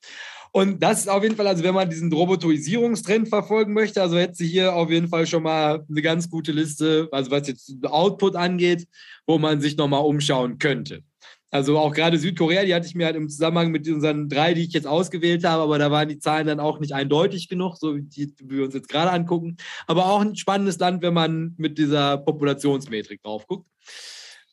[0.53, 4.35] Und das ist auf jeden Fall, also wenn man diesen Robotorisierungstrend verfolgen möchte, also hätte
[4.35, 8.35] sie hier auf jeden Fall schon mal eine ganz gute Liste, also was jetzt Output
[8.35, 8.89] angeht,
[9.27, 11.03] wo man sich nochmal umschauen könnte.
[11.51, 14.65] Also auch gerade Südkorea, die hatte ich mir halt im Zusammenhang mit unseren drei, die
[14.65, 17.97] ich jetzt ausgewählt habe, aber da waren die Zahlen dann auch nicht eindeutig genug, so
[17.97, 19.57] wie, die, wie wir uns jetzt gerade angucken.
[19.87, 23.67] Aber auch ein spannendes Land, wenn man mit dieser Populationsmetrik drauf guckt.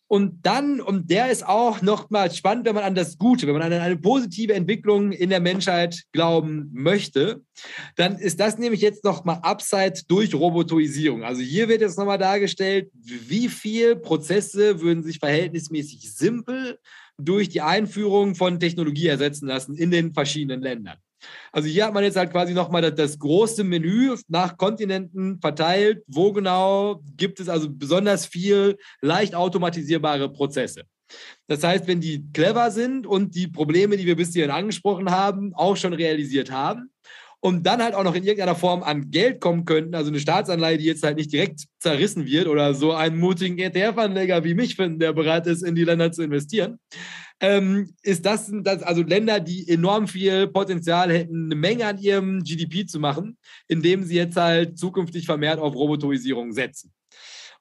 [0.07, 3.63] Und dann, und der ist auch nochmal spannend, wenn man an das Gute, wenn man
[3.63, 7.41] an eine positive Entwicklung in der Menschheit glauben möchte,
[7.95, 11.23] dann ist das nämlich jetzt nochmal Upside durch Robotoisierung.
[11.23, 16.77] Also hier wird jetzt nochmal dargestellt, wie viele Prozesse würden sich verhältnismäßig simpel
[17.17, 20.97] durch die Einführung von Technologie ersetzen lassen in den verschiedenen Ländern.
[21.51, 26.03] Also hier hat man jetzt halt quasi nochmal das, das große Menü nach Kontinenten verteilt.
[26.07, 30.83] Wo genau gibt es also besonders viel leicht automatisierbare Prozesse?
[31.47, 35.53] Das heißt, wenn die clever sind und die Probleme, die wir bis hierhin angesprochen haben,
[35.53, 36.89] auch schon realisiert haben
[37.45, 40.79] und dann halt auch noch in irgendeiner Form an Geld kommen könnten, also eine Staatsanleihe,
[40.79, 44.97] die jetzt halt nicht direkt zerrissen wird oder so einen mutigen ETF-Anleger wie mich finden,
[44.97, 46.79] der bereit ist, in die Länder zu investieren,
[47.39, 52.43] ähm, ist das, das also Länder, die enorm viel Potenzial hätten, eine Menge an ihrem
[52.43, 56.93] GDP zu machen, indem sie jetzt halt zukünftig vermehrt auf Robotorisierung setzen.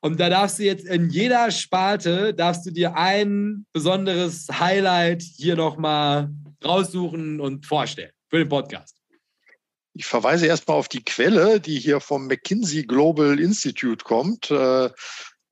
[0.01, 5.57] Und da darfst du jetzt in jeder Sparte, darfst du dir ein besonderes Highlight hier
[5.57, 6.31] nochmal
[6.63, 8.97] raussuchen und vorstellen für den Podcast.
[9.95, 14.51] Ich verweise erstmal auf die Quelle, die hier vom McKinsey Global Institute kommt.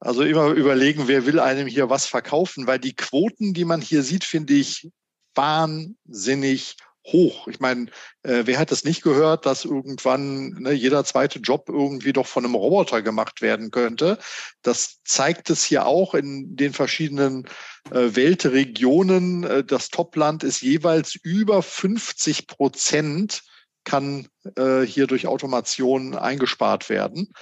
[0.05, 4.03] Also immer überlegen, wer will einem hier was verkaufen, weil die Quoten, die man hier
[4.03, 4.91] sieht, finde ich
[5.37, 6.77] wahnsinnig
[7.07, 7.47] hoch.
[7.47, 7.87] Ich meine,
[8.25, 12.45] äh, wer hat das nicht gehört, dass irgendwann ne, jeder zweite Job irgendwie doch von
[12.45, 14.19] einem Roboter gemacht werden könnte?
[14.63, 17.47] Das zeigt es hier auch in den verschiedenen
[17.93, 19.45] äh, Weltregionen.
[19.45, 23.43] Äh, das Topland ist jeweils über 50 Prozent
[23.85, 27.33] kann äh, hier durch Automation eingespart werden.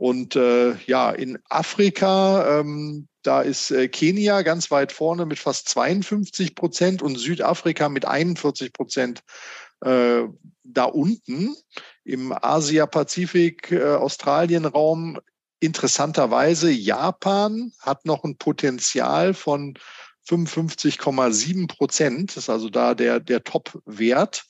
[0.00, 5.68] Und äh, ja, in Afrika, ähm, da ist äh, Kenia ganz weit vorne mit fast
[5.68, 9.20] 52 Prozent und Südafrika mit 41 Prozent
[9.82, 10.22] äh,
[10.64, 11.54] da unten.
[12.02, 15.20] Im Asia-Pazifik, äh, Australien-Raum
[15.60, 19.74] interessanterweise Japan hat noch ein Potenzial von
[20.26, 22.30] 55,7 Prozent.
[22.30, 24.44] Das ist also da der, der Top-Wert.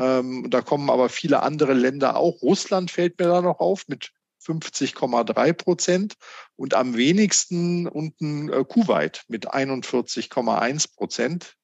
[0.00, 2.42] Ähm, da kommen aber viele andere Länder auch.
[2.42, 4.10] Russland fällt mir da noch auf mit
[4.46, 6.14] 50,3 Prozent
[6.56, 11.54] und am wenigsten unten äh, Kuwait mit 41,1 Prozent.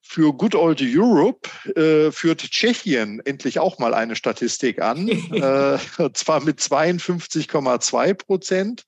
[0.00, 5.78] Für Good Old Europe äh, führt Tschechien endlich auch mal eine Statistik an, äh,
[6.14, 8.86] zwar mit 52,2 Prozent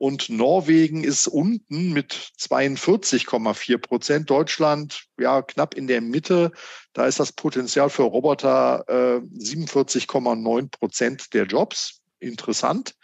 [0.00, 4.30] und Norwegen ist unten mit 42,4 Prozent.
[4.30, 6.52] Deutschland ja knapp in der Mitte.
[6.94, 12.94] Da ist das Potenzial für Roboter äh, 47,9 Prozent der Jobs interessant.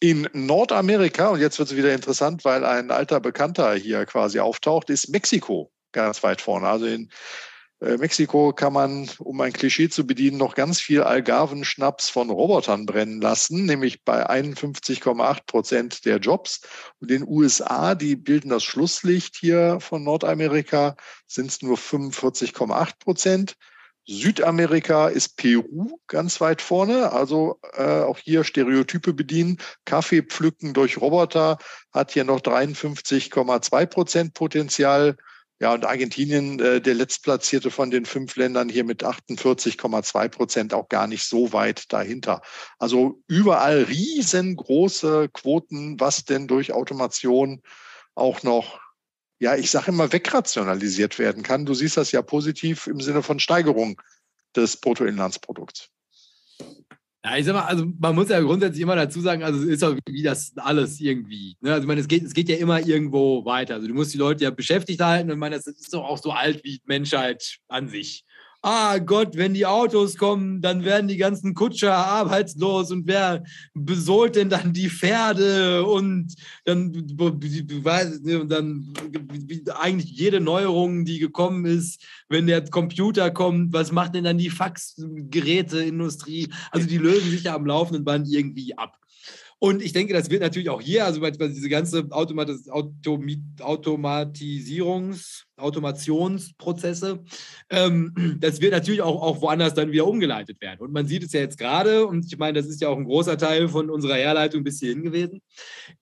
[0.00, 4.88] In Nordamerika, und jetzt wird es wieder interessant, weil ein alter Bekannter hier quasi auftaucht,
[4.88, 6.68] ist Mexiko ganz weit vorne.
[6.68, 7.10] Also in
[7.80, 12.86] äh, Mexiko kann man, um ein Klischee zu bedienen, noch ganz viel Algarvenschnaps von Robotern
[12.86, 16.60] brennen lassen, nämlich bei 51,8 Prozent der Jobs.
[17.00, 22.98] Und in den USA, die bilden das Schlusslicht hier von Nordamerika, sind es nur 45,8
[22.98, 23.54] Prozent.
[24.06, 29.58] Südamerika ist Peru ganz weit vorne, also äh, auch hier Stereotype bedienen.
[29.84, 31.58] Kaffee pflücken durch Roboter
[31.92, 35.16] hat hier noch 53,2 Prozent Potenzial.
[35.62, 40.88] Ja, und Argentinien, äh, der letztplatzierte von den fünf Ländern hier mit 48,2 Prozent, auch
[40.88, 42.40] gar nicht so weit dahinter.
[42.78, 47.62] Also überall riesengroße Quoten, was denn durch Automation
[48.14, 48.80] auch noch
[49.40, 51.66] ja, ich sage immer, wegrationalisiert werden kann.
[51.66, 54.00] Du siehst das ja positiv im Sinne von Steigerung
[54.54, 55.88] des Bruttoinlandsprodukts.
[57.24, 59.84] Ja, ich sag mal, also man muss ja grundsätzlich immer dazu sagen, also es ist
[59.84, 61.56] auch wie das alles irgendwie.
[61.60, 61.72] Ne?
[61.72, 63.74] Also ich meine, es geht, es geht ja immer irgendwo weiter.
[63.74, 66.18] Also du musst die Leute ja beschäftigt halten und ich meine, das ist doch auch
[66.18, 68.24] so alt wie Menschheit an sich
[68.62, 73.42] ah Gott, wenn die Autos kommen, dann werden die ganzen Kutscher arbeitslos und wer
[73.74, 76.34] besohlt denn dann die Pferde und
[76.64, 76.92] dann,
[78.48, 78.94] dann
[79.78, 84.50] eigentlich jede Neuerung, die gekommen ist, wenn der Computer kommt, was macht denn dann die
[84.50, 86.48] Faxgeräteindustrie?
[86.70, 88.96] Also die lösen sich ja am laufenden Band irgendwie ab.
[89.62, 97.20] Und ich denke, das wird natürlich auch hier, also diese ganze Automatis Automatisierungs- Automationsprozesse.
[97.70, 100.80] Ähm, das wird natürlich auch, auch woanders dann wieder umgeleitet werden.
[100.80, 103.04] Und man sieht es ja jetzt gerade, und ich meine, das ist ja auch ein
[103.04, 105.40] großer Teil von unserer Herleitung bis hierhin gewesen,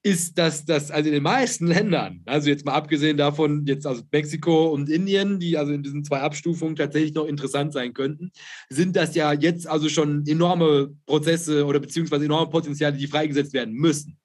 [0.03, 4.03] ist, dass das also in den meisten Ländern, also jetzt mal abgesehen davon, jetzt also
[4.11, 8.31] Mexiko und Indien, die also in diesen zwei Abstufungen tatsächlich noch interessant sein könnten,
[8.69, 13.73] sind das ja jetzt also schon enorme Prozesse oder beziehungsweise enorme Potenziale, die freigesetzt werden
[13.73, 14.17] müssen.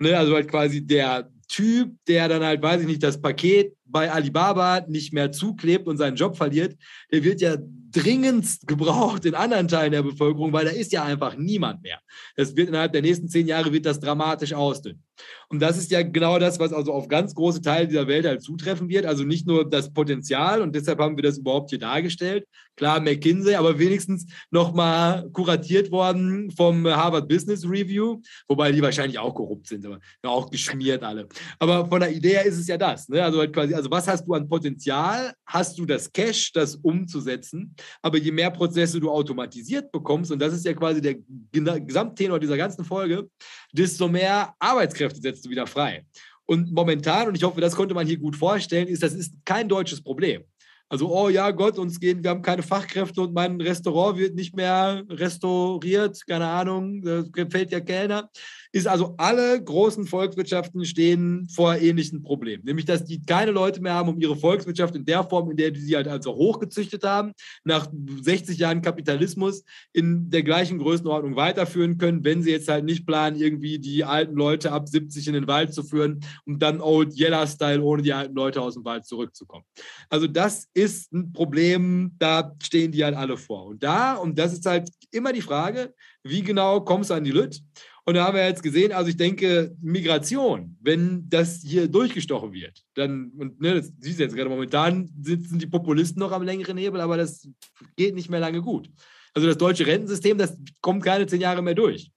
[0.00, 4.10] Ne, also halt quasi der Typ, der dann halt, weiß ich nicht, das Paket bei
[4.10, 6.76] Alibaba nicht mehr zuklebt und seinen Job verliert,
[7.12, 7.56] der wird ja
[7.92, 12.00] dringendst gebraucht in anderen Teilen der Bevölkerung, weil da ist ja einfach niemand mehr.
[12.36, 15.02] Das wird innerhalb der nächsten zehn Jahre wird das dramatisch ausdünnen.
[15.48, 18.42] Und das ist ja genau das, was also auf ganz große Teile dieser Welt halt
[18.42, 19.06] zutreffen wird.
[19.06, 22.46] Also nicht nur das Potenzial und deshalb haben wir das überhaupt hier dargestellt.
[22.76, 29.32] Klar, McKinsey, aber wenigstens nochmal kuratiert worden vom Harvard Business Review, wobei die wahrscheinlich auch
[29.32, 31.28] korrupt sind, aber auch geschmiert alle.
[31.60, 33.08] Aber von der Idee her ist es ja das.
[33.08, 33.22] Ne?
[33.22, 35.32] Also halt quasi, also was hast du an Potenzial?
[35.46, 37.76] Hast du das Cash, das umzusetzen?
[38.02, 41.14] Aber je mehr Prozesse du automatisiert bekommst, und das ist ja quasi der
[41.52, 43.28] Gesamttenor dieser ganzen Folge,
[43.74, 46.04] desto mehr Arbeitskräfte setzt du wieder frei.
[46.46, 49.68] Und momentan, und ich hoffe, das konnte man hier gut vorstellen, ist, das ist kein
[49.68, 50.44] deutsches Problem.
[50.88, 54.54] Also, oh ja, Gott, uns gehen, wir haben keine Fachkräfte und mein Restaurant wird nicht
[54.54, 58.30] mehr restauriert, keine Ahnung, da fällt ja Kellner
[58.74, 62.64] ist also, alle großen Volkswirtschaften stehen vor ähnlichen Problemen.
[62.64, 65.70] Nämlich, dass die keine Leute mehr haben, um ihre Volkswirtschaft in der Form, in der
[65.70, 67.88] die sie halt also hochgezüchtet haben, nach
[68.22, 69.62] 60 Jahren Kapitalismus
[69.92, 74.34] in der gleichen Größenordnung weiterführen können, wenn sie jetzt halt nicht planen, irgendwie die alten
[74.34, 78.34] Leute ab 70 in den Wald zu führen und dann Old Yeller-Style ohne die alten
[78.34, 79.64] Leute aus dem Wald zurückzukommen.
[80.08, 83.66] Also das ist ein Problem, da stehen die halt alle vor.
[83.66, 85.94] Und da, und das ist halt immer die Frage,
[86.24, 87.62] wie genau kommst du an die Lüt?
[88.06, 92.84] Und da haben wir jetzt gesehen, also ich denke, Migration, wenn das hier durchgestochen wird,
[92.94, 96.76] dann, und ne, das siehst du jetzt gerade momentan, sitzen die Populisten noch am längeren
[96.76, 97.48] Hebel, aber das
[97.96, 98.90] geht nicht mehr lange gut.
[99.32, 102.10] Also das deutsche Rentensystem, das kommt keine zehn Jahre mehr durch.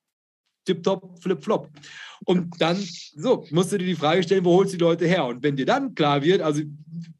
[0.66, 1.70] Tipptopp, flip-flop.
[2.26, 2.78] Und dann,
[3.16, 5.26] so, musst du dir die Frage stellen, wo holst du die Leute her?
[5.26, 6.62] Und wenn dir dann klar wird, also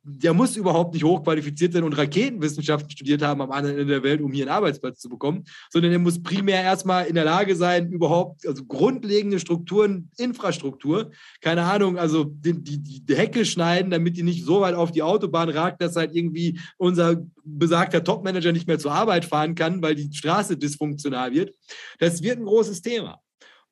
[0.10, 4.22] der muss überhaupt nicht hochqualifiziert sein und Raketenwissenschaften studiert haben am anderen Ende der Welt,
[4.22, 7.92] um hier einen Arbeitsplatz zu bekommen, sondern er muss primär erstmal in der Lage sein,
[7.92, 14.24] überhaupt, also grundlegende Strukturen, Infrastruktur, keine Ahnung, also die, die, die Hecke schneiden, damit die
[14.24, 18.80] nicht so weit auf die Autobahn ragt, dass halt irgendwie unser besagter Topmanager nicht mehr
[18.80, 21.54] zur Arbeit fahren kann, weil die Straße dysfunktional wird.
[22.00, 23.20] Das wird ein großes Thema.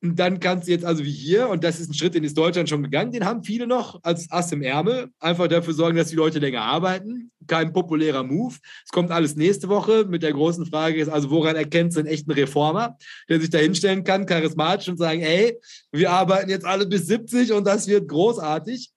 [0.02, 2.36] Und dann kannst du jetzt also wie hier, und das ist ein Schritt, den ist
[2.36, 6.08] Deutschland schon gegangen, den haben viele noch als Ass im Ärmel, einfach dafür sorgen, dass
[6.08, 7.30] die Leute länger arbeiten.
[7.46, 8.56] Kein populärer Move.
[8.84, 12.08] Es kommt alles nächste Woche mit der großen Frage, ist also woran erkennt es einen
[12.08, 15.58] echten Reformer, der sich da hinstellen kann, charismatisch und sagen, ey,
[15.92, 18.90] wir arbeiten jetzt alle bis 70 und das wird großartig.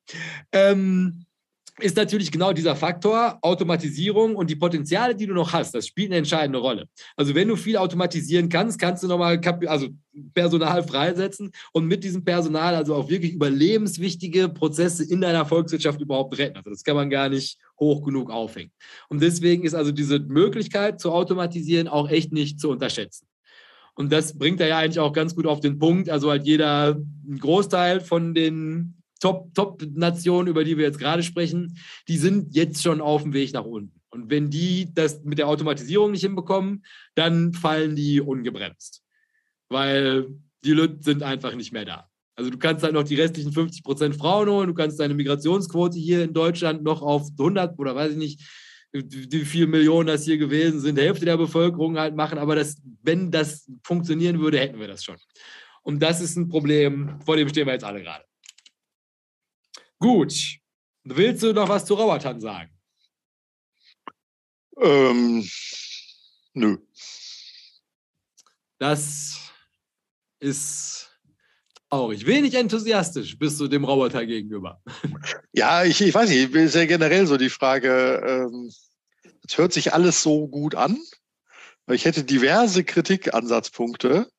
[0.52, 1.26] Ähm,
[1.82, 6.10] ist natürlich genau dieser Faktor Automatisierung und die Potenziale, die du noch hast, das spielt
[6.10, 6.88] eine entscheidende Rolle.
[7.16, 9.88] Also wenn du viel automatisieren kannst, kannst du nochmal also
[10.34, 16.38] Personal freisetzen und mit diesem Personal also auch wirklich überlebenswichtige Prozesse in deiner Volkswirtschaft überhaupt
[16.38, 16.58] retten.
[16.58, 18.72] Also das kann man gar nicht hoch genug aufhängen.
[19.08, 23.28] Und deswegen ist also diese Möglichkeit zu automatisieren auch echt nicht zu unterschätzen.
[23.96, 26.10] Und das bringt er ja eigentlich auch ganz gut auf den Punkt.
[26.10, 31.78] Also halt jeder, ein Großteil von den Top-Nationen, Top über die wir jetzt gerade sprechen,
[32.08, 34.00] die sind jetzt schon auf dem Weg nach unten.
[34.10, 36.84] Und wenn die das mit der Automatisierung nicht hinbekommen,
[37.16, 39.04] dann fallen die ungebremst.
[39.70, 40.28] Weil
[40.64, 42.10] die Leute sind einfach nicht mehr da.
[42.36, 46.00] Also du kannst halt noch die restlichen 50 Prozent Frauen holen, du kannst deine Migrationsquote
[46.00, 48.42] hier in Deutschland noch auf 100 oder weiß ich nicht,
[48.94, 53.30] wie viele Millionen das hier gewesen sind, Hälfte der Bevölkerung halt machen, aber das, wenn
[53.30, 55.18] das funktionieren würde, hätten wir das schon.
[55.84, 58.24] Und das ist ein Problem, vor dem stehen wir jetzt alle gerade.
[60.00, 60.58] Gut.
[61.04, 62.72] Willst du noch was zu Robotern sagen?
[64.78, 65.48] Ähm,
[66.54, 66.78] nö.
[68.78, 69.38] Das
[70.40, 71.10] ist
[71.90, 72.26] traurig.
[72.26, 74.82] Wenig enthusiastisch bist du dem Roboter gegenüber.
[75.52, 78.72] Ja, ich, ich weiß nicht, ist ja generell so die Frage, ähm,
[79.46, 80.98] es hört sich alles so gut an.
[81.88, 84.32] Ich hätte diverse Kritikansatzpunkte,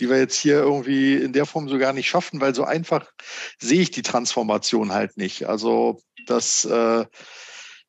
[0.00, 3.10] die wir jetzt hier irgendwie in der Form so gar nicht schaffen, weil so einfach
[3.58, 5.46] sehe ich die Transformation halt nicht.
[5.48, 7.04] Also das äh,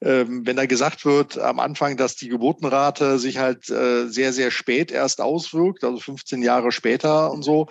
[0.01, 4.49] ähm, wenn da gesagt wird am Anfang, dass die Geburtenrate sich halt äh, sehr, sehr
[4.49, 7.68] spät erst auswirkt, also 15 Jahre später und so,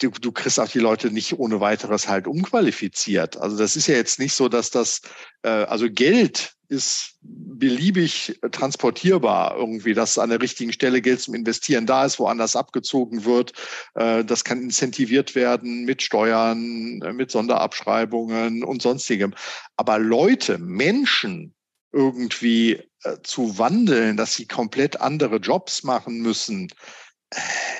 [0.00, 3.36] du, du kriegst auch die Leute nicht ohne weiteres halt umqualifiziert.
[3.36, 5.00] Also das ist ja jetzt nicht so, dass das,
[5.42, 11.86] äh, also Geld ist beliebig transportierbar irgendwie, dass an der richtigen Stelle Geld zum Investieren
[11.86, 13.52] da ist, woanders abgezogen wird.
[13.94, 19.34] Äh, das kann incentiviert werden mit Steuern, äh, mit Sonderabschreibungen und sonstigem.
[19.76, 21.54] Aber Leute, Menschen
[21.92, 26.68] irgendwie äh, zu wandeln, dass sie komplett andere Jobs machen müssen,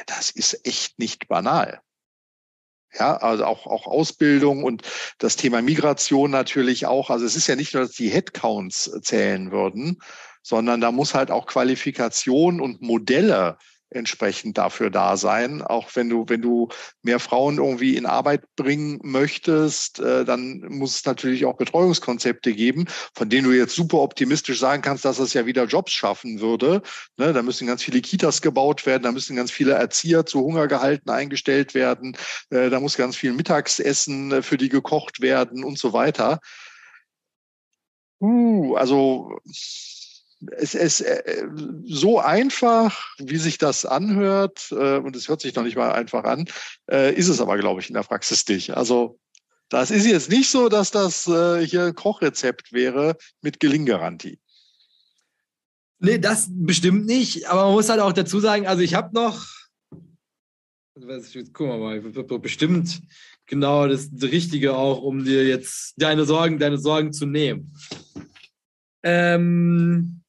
[0.07, 1.81] das ist echt nicht banal.
[2.95, 4.83] Ja, also auch, auch Ausbildung und
[5.19, 7.11] das Thema Migration natürlich auch.
[7.11, 10.01] Also es ist ja nicht nur, dass die Headcounts zählen würden,
[10.43, 13.59] sondern da muss halt auch Qualifikation und Modelle
[13.91, 15.63] entsprechend dafür da sein.
[15.63, 16.69] Auch wenn du, wenn du
[17.03, 22.87] mehr Frauen irgendwie in Arbeit bringen möchtest, äh, dann muss es natürlich auch Betreuungskonzepte geben,
[23.15, 26.83] von denen du jetzt super optimistisch sagen kannst, dass es ja wieder Jobs schaffen würde.
[27.17, 31.11] Ne, da müssen ganz viele Kitas gebaut werden, da müssen ganz viele Erzieher zu Hungergehalten
[31.11, 32.17] eingestellt werden,
[32.51, 36.41] äh, da muss ganz viel Mittagsessen äh, für die gekocht werden und so weiter.
[38.21, 39.39] Uh, also
[40.53, 41.47] es ist äh,
[41.85, 46.25] so einfach, wie sich das anhört, äh, und es hört sich noch nicht mal einfach
[46.25, 46.47] an,
[46.91, 48.71] äh, ist es aber, glaube ich, in der Praxis nicht.
[48.77, 49.19] Also
[49.69, 54.39] das ist jetzt nicht so, dass das hier ein Kochrezept wäre mit Gelinggarantie.
[55.99, 57.47] Nee, das bestimmt nicht.
[57.49, 59.47] Aber man muss halt auch dazu sagen, also ich habe noch,
[61.53, 63.03] guck mal, bestimmt
[63.45, 67.75] genau das Richtige auch, um dir jetzt deine Sorgen, deine Sorgen zu nehmen.
[69.03, 70.23] Ähm,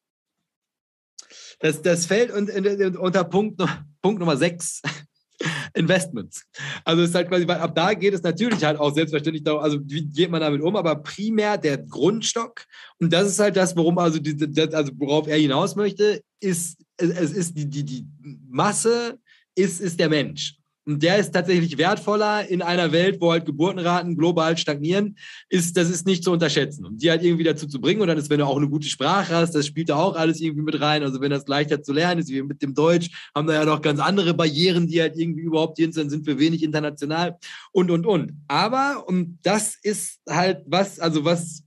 [1.60, 3.62] das, das fällt unter Punkt,
[4.02, 4.82] Punkt Nummer 6.
[5.74, 6.44] Investments.
[6.84, 9.62] Also es ist halt quasi, weil ab da geht es natürlich halt auch selbstverständlich darum,
[9.62, 12.66] also wie geht man damit um, aber primär der Grundstock
[13.00, 16.78] und das ist halt das, worum also, die, das, also worauf er hinaus möchte, ist
[16.98, 18.06] es ist die, die, die
[18.50, 19.20] Masse
[19.56, 20.59] ist, ist der Mensch.
[20.90, 25.18] Und der ist tatsächlich wertvoller in einer Welt, wo halt Geburtenraten global stagnieren,
[25.48, 26.84] ist, das ist nicht zu unterschätzen.
[26.84, 28.88] Und die halt irgendwie dazu zu bringen, und dann ist, wenn du auch eine gute
[28.88, 31.04] Sprache hast, das spielt da auch alles irgendwie mit rein.
[31.04, 33.84] Also wenn das leichter zu lernen ist, wie mit dem Deutsch, haben da ja noch
[33.84, 37.38] ganz andere Barrieren, die halt irgendwie überhaupt hier sind, sind wir wenig international
[37.72, 38.34] und, und, und.
[38.48, 41.62] Aber, und das ist halt was, also was,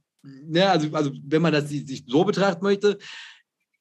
[0.53, 2.99] ja, also, also wenn man das sich so betrachten möchte,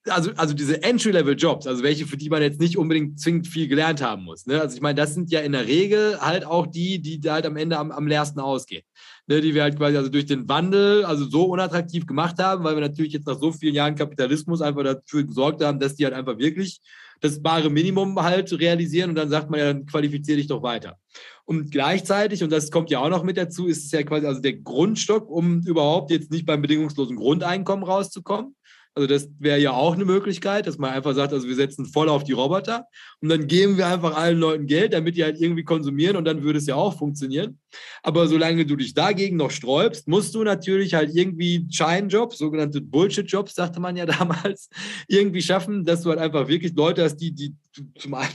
[0.08, 4.02] also, also diese Entry-Level-Jobs, also welche, für die man jetzt nicht unbedingt zwingend viel gelernt
[4.02, 4.48] haben muss.
[4.48, 4.60] Ne?
[4.60, 7.56] Also ich meine, das sind ja in der Regel halt auch die, die halt am
[7.56, 8.84] Ende am, am leersten ausgehen.
[9.28, 9.42] Ne?
[9.42, 12.82] Die wir halt quasi also durch den Wandel also so unattraktiv gemacht haben, weil wir
[12.82, 16.38] natürlich jetzt nach so vielen Jahren Kapitalismus einfach dafür gesorgt haben, dass die halt einfach
[16.40, 16.82] wirklich
[17.20, 20.98] das bare Minimum halt realisieren und dann sagt man ja, dann qualifiziere dich doch weiter.
[21.46, 24.42] Und gleichzeitig, und das kommt ja auch noch mit dazu, ist es ja quasi also
[24.42, 28.56] der Grundstock, um überhaupt jetzt nicht beim bedingungslosen Grundeinkommen rauszukommen.
[28.94, 32.10] Also das wäre ja auch eine Möglichkeit, dass man einfach sagt, also wir setzen voll
[32.10, 32.88] auf die Roboter
[33.22, 36.44] und dann geben wir einfach allen Leuten Geld, damit die halt irgendwie konsumieren und dann
[36.44, 37.58] würde es ja auch funktionieren.
[38.04, 43.56] Aber solange du dich dagegen noch sträubst, musst du natürlich halt irgendwie Scheinjobs, sogenannte Bullshit-Jobs,
[43.56, 44.70] sagte man ja damals,
[45.08, 47.56] irgendwie schaffen, dass du halt einfach wirklich Leute hast, die, die
[47.98, 48.34] zum einen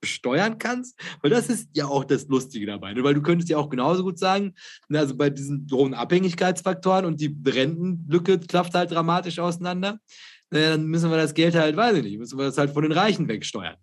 [0.00, 3.04] besteuern kannst, weil das ist ja auch das Lustige dabei, ne?
[3.04, 4.54] weil du könntest ja auch genauso gut sagen,
[4.88, 10.00] ne, also bei diesen hohen Abhängigkeitsfaktoren und die Rentenlücke klafft halt dramatisch auseinander,
[10.50, 12.92] dann müssen wir das Geld halt, weiß ich nicht, müssen wir das halt von den
[12.92, 13.76] Reichen wegsteuern.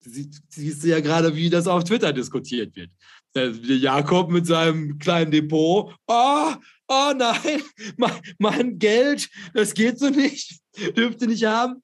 [0.00, 2.90] Siehst du ja gerade, wie das auf Twitter diskutiert wird.
[3.34, 6.52] Der Jakob mit seinem kleinen Depot, oh,
[6.88, 7.62] oh nein,
[7.96, 10.61] mein, mein Geld, das geht so nicht.
[10.96, 11.82] dürfte nicht haben.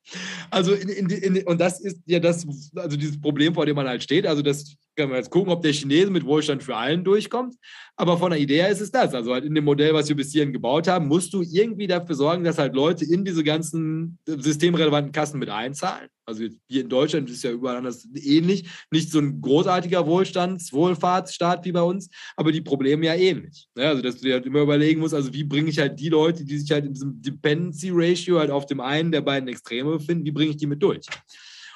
[0.50, 3.86] Also, in, in, in, und das ist ja das, also dieses Problem, vor dem man
[3.86, 4.26] halt steht.
[4.26, 7.54] Also, das können wir jetzt gucken, ob der Chinese mit Wohlstand für allen durchkommt.
[7.96, 9.14] Aber von der Idee her ist es das.
[9.14, 12.14] Also, halt in dem Modell, was wir bis hierhin gebaut haben, musst du irgendwie dafür
[12.14, 16.08] sorgen, dass halt Leute in diese ganzen systemrelevanten Kassen mit einzahlen.
[16.28, 18.68] Also, hier in Deutschland ist es ja überall anders ähnlich.
[18.90, 23.66] Nicht so ein großartiger Wohlstands-, Wohlfahrtsstaat wie bei uns, aber die Probleme ja ähnlich.
[23.76, 26.10] Ja, also, dass du dir halt immer überlegen musst, also, wie bringe ich halt die
[26.10, 29.98] Leute, die sich halt in diesem Dependency Ratio halt auf dem einen der beiden Extreme
[29.98, 31.06] befinden, wie bringe ich die mit durch?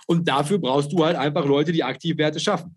[0.07, 2.77] Und dafür brauchst du halt einfach Leute, die aktiv Werte schaffen.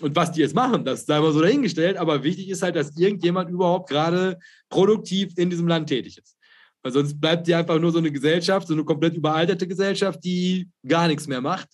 [0.00, 2.96] Und was die jetzt machen, das sei mal so dahingestellt, aber wichtig ist halt, dass
[2.96, 6.36] irgendjemand überhaupt gerade produktiv in diesem Land tätig ist.
[6.82, 10.68] Weil sonst bleibt die einfach nur so eine Gesellschaft, so eine komplett überalterte Gesellschaft, die
[10.86, 11.68] gar nichts mehr macht.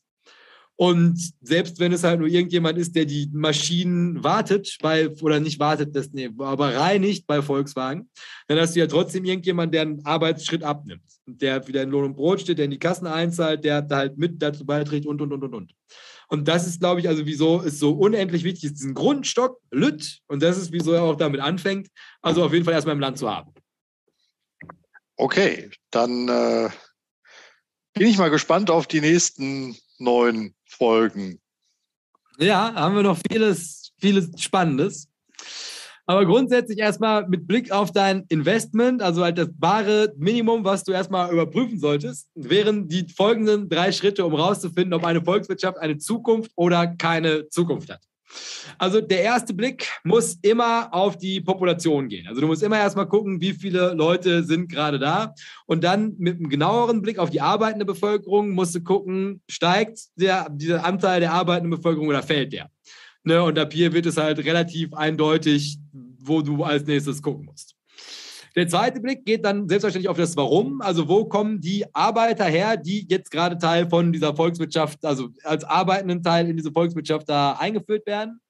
[0.80, 5.60] Und selbst wenn es halt nur irgendjemand ist, der die Maschinen wartet bei, oder nicht
[5.60, 8.08] wartet, das, nee, aber reinigt bei Volkswagen,
[8.48, 11.02] dann hast du ja trotzdem irgendjemand, der einen Arbeitsschritt abnimmt.
[11.26, 14.40] Der wieder in Lohn und Brot steht, der in die Kassen einzahlt, der halt mit
[14.40, 15.74] dazu beiträgt und, und, und, und, und.
[16.28, 20.20] Und das ist, glaube ich, also wieso es so unendlich wichtig ist, diesen Grundstock, Lütt,
[20.28, 21.88] und das ist, wieso er auch damit anfängt,
[22.22, 23.52] also auf jeden Fall erstmal im Land zu haben.
[25.16, 26.70] Okay, dann äh,
[27.92, 31.38] bin ich mal gespannt auf die nächsten neun Folgen.
[32.38, 35.08] Ja, haben wir noch vieles, vieles Spannendes.
[36.06, 40.92] Aber grundsätzlich erstmal mit Blick auf dein Investment, also halt das wahre Minimum, was du
[40.92, 46.50] erstmal überprüfen solltest, wären die folgenden drei Schritte, um herauszufinden, ob eine Volkswirtschaft eine Zukunft
[46.56, 48.00] oder keine Zukunft hat.
[48.78, 52.26] Also der erste Blick muss immer auf die Population gehen.
[52.28, 55.34] Also du musst immer erstmal gucken, wie viele Leute sind gerade da.
[55.66, 60.48] Und dann mit einem genaueren Blick auf die arbeitende Bevölkerung musst du gucken, steigt der,
[60.50, 62.70] dieser Anteil der arbeitenden Bevölkerung oder fällt der?
[63.22, 67.76] Ne, und ab hier wird es halt relativ eindeutig, wo du als nächstes gucken musst.
[68.56, 70.80] Der zweite Blick geht dann selbstverständlich auf das Warum.
[70.80, 75.64] Also wo kommen die Arbeiter her, die jetzt gerade Teil von dieser Volkswirtschaft, also als
[75.64, 78.40] arbeitenden Teil in diese Volkswirtschaft da eingeführt werden?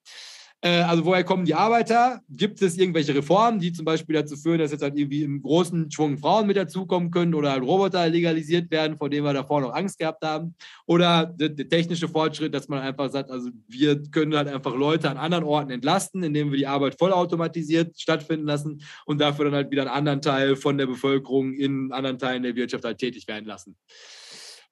[0.62, 2.20] Äh, also woher kommen die Arbeiter?
[2.28, 5.90] Gibt es irgendwelche Reformen, die zum Beispiel dazu führen, dass jetzt halt irgendwie im großen
[5.90, 9.72] Schwung Frauen mit dazukommen können oder halt Roboter legalisiert werden, vor denen wir davor noch
[9.74, 10.54] Angst gehabt haben?
[10.86, 15.08] Oder der, der, technische Fortschritt, dass man einfach sagt, also wir können halt einfach Leute
[15.08, 19.70] an anderen Orten entlasten, indem wir die Arbeit vollautomatisiert stattfinden lassen und dafür dann halt
[19.70, 23.46] wieder einen anderen Teil von der Bevölkerung in anderen Teilen der Wirtschaft halt tätig werden
[23.46, 23.76] lassen.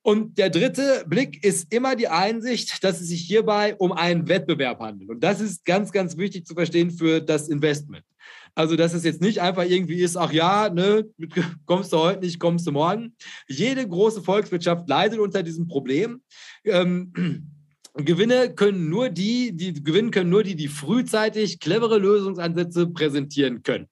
[0.02, 4.80] Und der dritte Blick ist immer die Einsicht, dass es sich hierbei um einen Wettbewerb
[4.80, 5.10] handelt.
[5.10, 8.04] Und das ist ganz, ganz wichtig zu verstehen für das Investment.
[8.54, 11.08] Also, dass es jetzt nicht einfach irgendwie ist, ach ja, ne,
[11.66, 13.14] kommst du heute nicht, kommst du morgen.
[13.48, 16.22] Jede große Volkswirtschaft leidet unter diesem Problem.
[16.64, 17.12] Ähm,
[17.94, 23.88] Gewinne können nur die, die gewinnen können nur die, die frühzeitig clevere Lösungsansätze präsentieren können.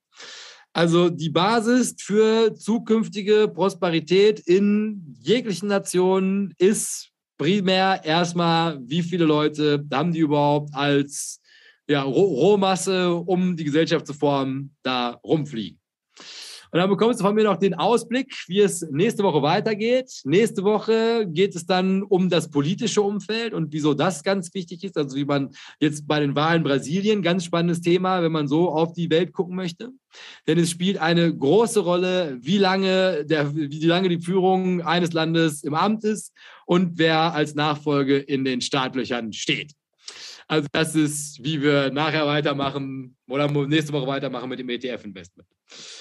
[0.76, 9.82] Also die Basis für zukünftige Prosperität in jeglichen Nationen ist primär erstmal, wie viele Leute
[9.90, 11.40] haben die überhaupt als
[11.88, 15.75] ja, Rohmasse, um die Gesellschaft zu formen, da rumfliegen.
[16.70, 20.10] Und dann bekommst du von mir noch den Ausblick, wie es nächste Woche weitergeht.
[20.24, 24.96] Nächste Woche geht es dann um das politische Umfeld und wieso das ganz wichtig ist.
[24.96, 25.50] Also wie man
[25.80, 29.56] jetzt bei den Wahlen Brasilien, ganz spannendes Thema, wenn man so auf die Welt gucken
[29.56, 29.90] möchte.
[30.46, 35.62] Denn es spielt eine große Rolle, wie lange, der, wie lange die Führung eines Landes
[35.62, 36.32] im Amt ist
[36.64, 39.75] und wer als Nachfolge in den Startlöchern steht.
[40.48, 45.48] Also das ist, wie wir nachher weitermachen oder nächste Woche weitermachen mit dem ETF-Investment.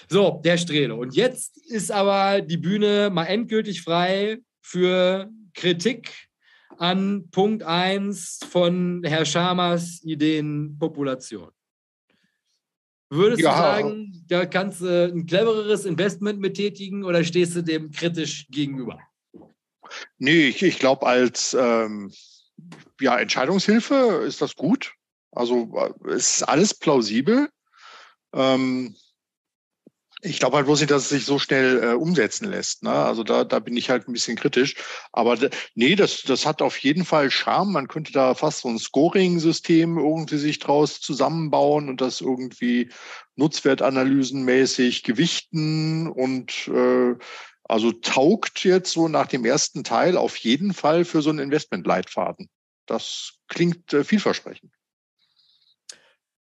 [0.07, 0.93] So, der Strele.
[0.95, 6.27] Und jetzt ist aber die Bühne mal endgültig frei für Kritik
[6.77, 11.49] an Punkt 1 von Herr Schamers Ideenpopulation.
[13.09, 13.51] Würdest ja.
[13.51, 18.99] du sagen, da kannst du ein clevereres Investment betätigen oder stehst du dem kritisch gegenüber?
[20.17, 22.11] Nee, ich, ich glaube, als ähm,
[22.99, 24.93] ja, Entscheidungshilfe ist das gut.
[25.31, 27.49] Also äh, ist alles plausibel.
[28.33, 28.95] Ähm,
[30.21, 32.83] ich glaube halt bloß nicht, dass es sich so schnell äh, umsetzen lässt.
[32.83, 32.91] Ne?
[32.91, 34.75] Also da, da bin ich halt ein bisschen kritisch.
[35.11, 35.37] Aber
[35.75, 37.73] nee, das, das hat auf jeden Fall Charme.
[37.73, 42.89] Man könnte da fast so ein Scoring-System irgendwie sich draus zusammenbauen und das irgendwie
[43.35, 47.15] nutzwertanalysenmäßig gewichten und äh,
[47.67, 52.49] also taugt jetzt so nach dem ersten Teil auf jeden Fall für so einen Investmentleitfaden.
[52.85, 54.71] Das klingt äh, vielversprechend.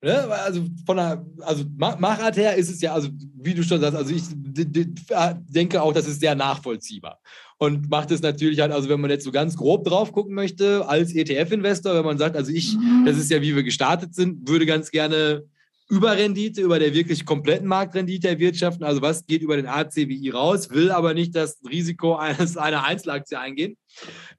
[0.04, 0.28] Ne?
[0.30, 4.12] Also von der also Machart her ist es ja, also wie du schon sagst, also
[4.12, 7.20] ich denke auch, das ist sehr nachvollziehbar.
[7.60, 10.88] Und macht es natürlich halt, also wenn man jetzt so ganz grob drauf gucken möchte,
[10.88, 12.76] als ETF-Investor, wenn man sagt, also ich,
[13.06, 15.46] das ist ja wie wir gestartet sind, würde ganz gerne
[15.92, 18.86] Überrendite, über der wirklich kompletten Marktrendite erwirtschaften.
[18.86, 23.38] Also was geht über den ACWI raus, will aber nicht das Risiko eines, einer Einzelaktie
[23.38, 23.76] eingehen.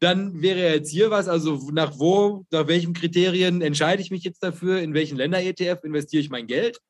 [0.01, 4.43] Dann wäre jetzt hier was, also nach wo, nach welchen Kriterien entscheide ich mich jetzt
[4.43, 6.81] dafür, in welchen Länder-ETF investiere ich mein Geld.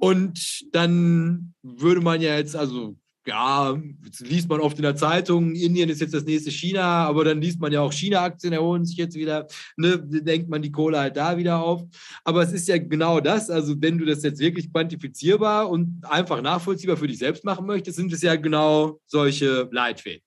[0.00, 3.76] Und dann würde man ja jetzt, also ja,
[4.20, 7.60] liest man oft in der Zeitung, Indien ist jetzt das nächste China, aber dann liest
[7.60, 9.46] man ja auch China-Aktien erholen sich jetzt wieder,
[9.76, 11.82] ne, denkt man die Kohle halt da wieder auf.
[12.24, 16.42] Aber es ist ja genau das, also wenn du das jetzt wirklich quantifizierbar und einfach
[16.42, 20.22] nachvollziehbar für dich selbst machen möchtest, sind es ja genau solche Leitfäden.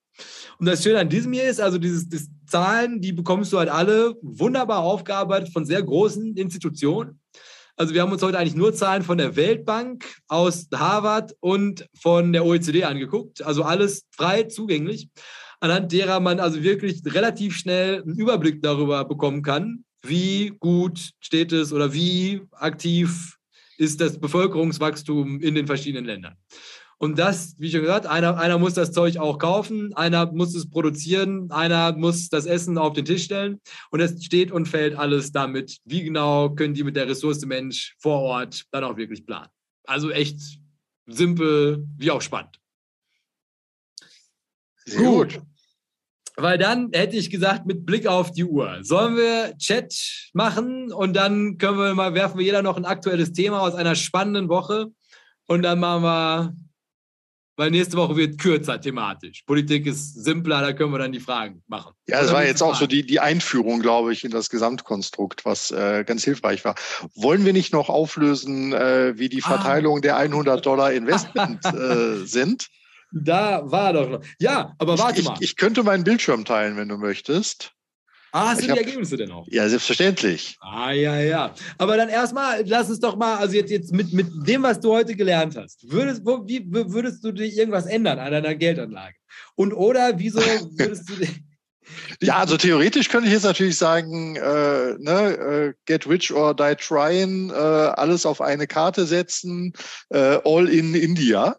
[0.57, 3.69] Und das Schöne an diesem hier ist, also dieses, das Zahlen, die bekommst du halt
[3.69, 7.19] alle wunderbar aufgearbeitet von sehr großen Institutionen.
[7.80, 12.34] Also wir haben uns heute eigentlich nur Zahlen von der Weltbank, aus Harvard und von
[12.34, 13.44] der OECD angeguckt.
[13.44, 15.10] Also alles frei zugänglich,
[15.60, 21.52] anhand derer man also wirklich relativ schnell einen Überblick darüber bekommen kann, wie gut steht
[21.52, 23.38] es oder wie aktiv
[23.78, 26.36] ist das Bevölkerungswachstum in den verschiedenen Ländern.
[26.99, 30.68] Und das, wie schon gesagt, einer, einer muss das Zeug auch kaufen, einer muss es
[30.69, 33.61] produzieren, einer muss das Essen auf den Tisch stellen.
[33.91, 37.95] Und es steht und fällt alles damit, wie genau können die mit der Ressource Mensch
[37.99, 39.49] vor Ort dann auch wirklich planen.
[39.86, 40.40] Also echt
[41.06, 42.60] simpel, wie auch spannend.
[44.86, 45.34] Sehr gut.
[45.36, 45.44] gut.
[46.40, 51.15] Weil dann hätte ich gesagt, mit Blick auf die Uhr, sollen wir Chat machen und
[51.15, 54.91] dann können wir mal, werfen wir jeder noch ein aktuelles Thema aus einer spannenden Woche
[55.48, 56.56] und dann machen wir
[57.57, 59.41] weil nächste Woche wird kürzer thematisch.
[59.45, 61.93] Politik ist simpler, da können wir dann die Fragen machen.
[62.07, 65.71] Ja, das war jetzt auch so die, die Einführung, glaube ich, in das Gesamtkonstrukt, was
[65.71, 66.75] äh, ganz hilfreich war.
[67.15, 69.47] Wollen wir nicht noch auflösen, äh, wie die ah.
[69.47, 70.01] Verteilung ah.
[70.01, 72.67] der 100 Dollar Investment äh, sind?
[73.11, 74.21] Da war doch noch.
[74.39, 75.35] Ja, aber warte ich, mal.
[75.39, 77.73] Ich, ich könnte meinen Bildschirm teilen, wenn du möchtest.
[78.32, 79.48] Ah, hast du die hab, Ergebnisse denn auch?
[79.49, 80.58] Ja, selbstverständlich.
[80.62, 81.54] Ah, ja, ja.
[81.78, 84.91] Aber dann erstmal, lass es doch mal, also jetzt, jetzt mit, mit dem, was du
[84.91, 89.16] heute gelernt hast, würdest, wo, wie würdest du dich irgendwas ändern an deiner Geldanlage?
[89.56, 91.30] Und oder wieso würdest du dich.
[92.22, 96.76] Ja, also theoretisch könnte ich jetzt natürlich sagen, äh, ne, äh, get rich or die
[96.76, 99.72] trying, äh, alles auf eine Karte setzen,
[100.10, 101.56] äh, all in India.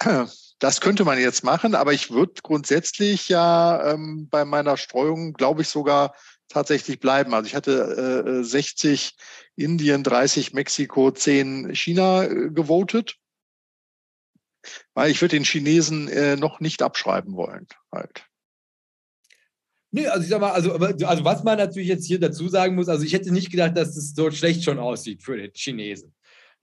[0.64, 5.60] Das könnte man jetzt machen, aber ich würde grundsätzlich ja ähm, bei meiner Streuung, glaube
[5.60, 6.14] ich, sogar
[6.48, 7.34] tatsächlich bleiben.
[7.34, 9.14] Also ich hatte äh, 60
[9.56, 13.16] Indien, 30 Mexiko, 10 China äh, gewotet,
[14.94, 17.66] weil ich würde den Chinesen äh, noch nicht abschreiben wollen.
[17.92, 18.24] Halt.
[19.90, 22.88] Nee, also ich sag mal, also, also was man natürlich jetzt hier dazu sagen muss,
[22.88, 26.13] also ich hätte nicht gedacht, dass es so schlecht schon aussieht für den Chinesen.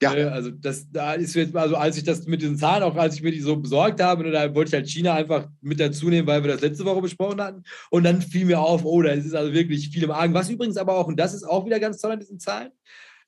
[0.02, 0.14] Ja.
[0.14, 3.14] Ne, also das, da ist jetzt, also als ich das mit den Zahlen, auch als
[3.14, 6.08] ich mir die so besorgt habe, ne, da wollte ich halt China einfach mit dazu
[6.08, 7.62] nehmen, weil wir das letzte Woche besprochen hatten.
[7.90, 10.34] Und dann fiel mir auf, oh, da ist also wirklich viel im Argen.
[10.34, 12.70] Was übrigens aber auch, und das ist auch wieder ganz toll an diesen Zahlen,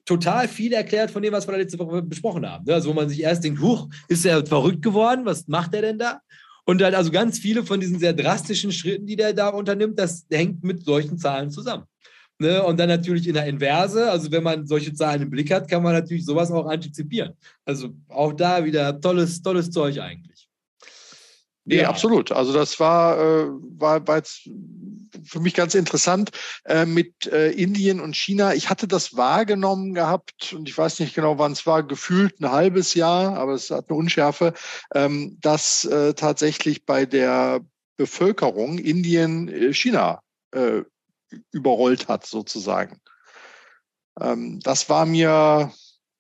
[0.05, 2.65] total viel erklärt von dem, was wir da letzte Woche besprochen haben.
[2.65, 5.25] Ne, also wo man sich erst denkt, huch, ist er verrückt geworden?
[5.25, 6.21] Was macht er denn da?
[6.67, 10.27] Und dann also ganz viele von diesen sehr drastischen Schritten, die der da unternimmt, das
[10.31, 11.85] hängt mit solchen Zahlen zusammen.
[12.39, 12.63] Ne?
[12.63, 15.83] Und dann natürlich in der Inverse, also wenn man solche Zahlen im Blick hat, kann
[15.83, 17.35] man natürlich sowas auch antizipieren.
[17.65, 20.49] Also auch da wieder tolles, tolles Zeug eigentlich.
[21.67, 21.89] Nee, ja.
[21.89, 22.31] absolut.
[22.31, 23.47] Also das war, äh,
[23.79, 24.49] war, war jetzt
[25.25, 26.31] für mich ganz interessant
[26.65, 28.53] äh, mit äh, Indien und China.
[28.53, 32.51] Ich hatte das wahrgenommen gehabt und ich weiß nicht genau, wann es war, gefühlt ein
[32.51, 34.53] halbes Jahr, aber es hat eine Unschärfe,
[34.95, 37.61] ähm, dass äh, tatsächlich bei der
[37.97, 40.21] Bevölkerung Indien äh, China
[40.53, 40.83] äh,
[41.53, 43.01] überrollt hat, sozusagen.
[44.21, 45.73] Ähm, das war mir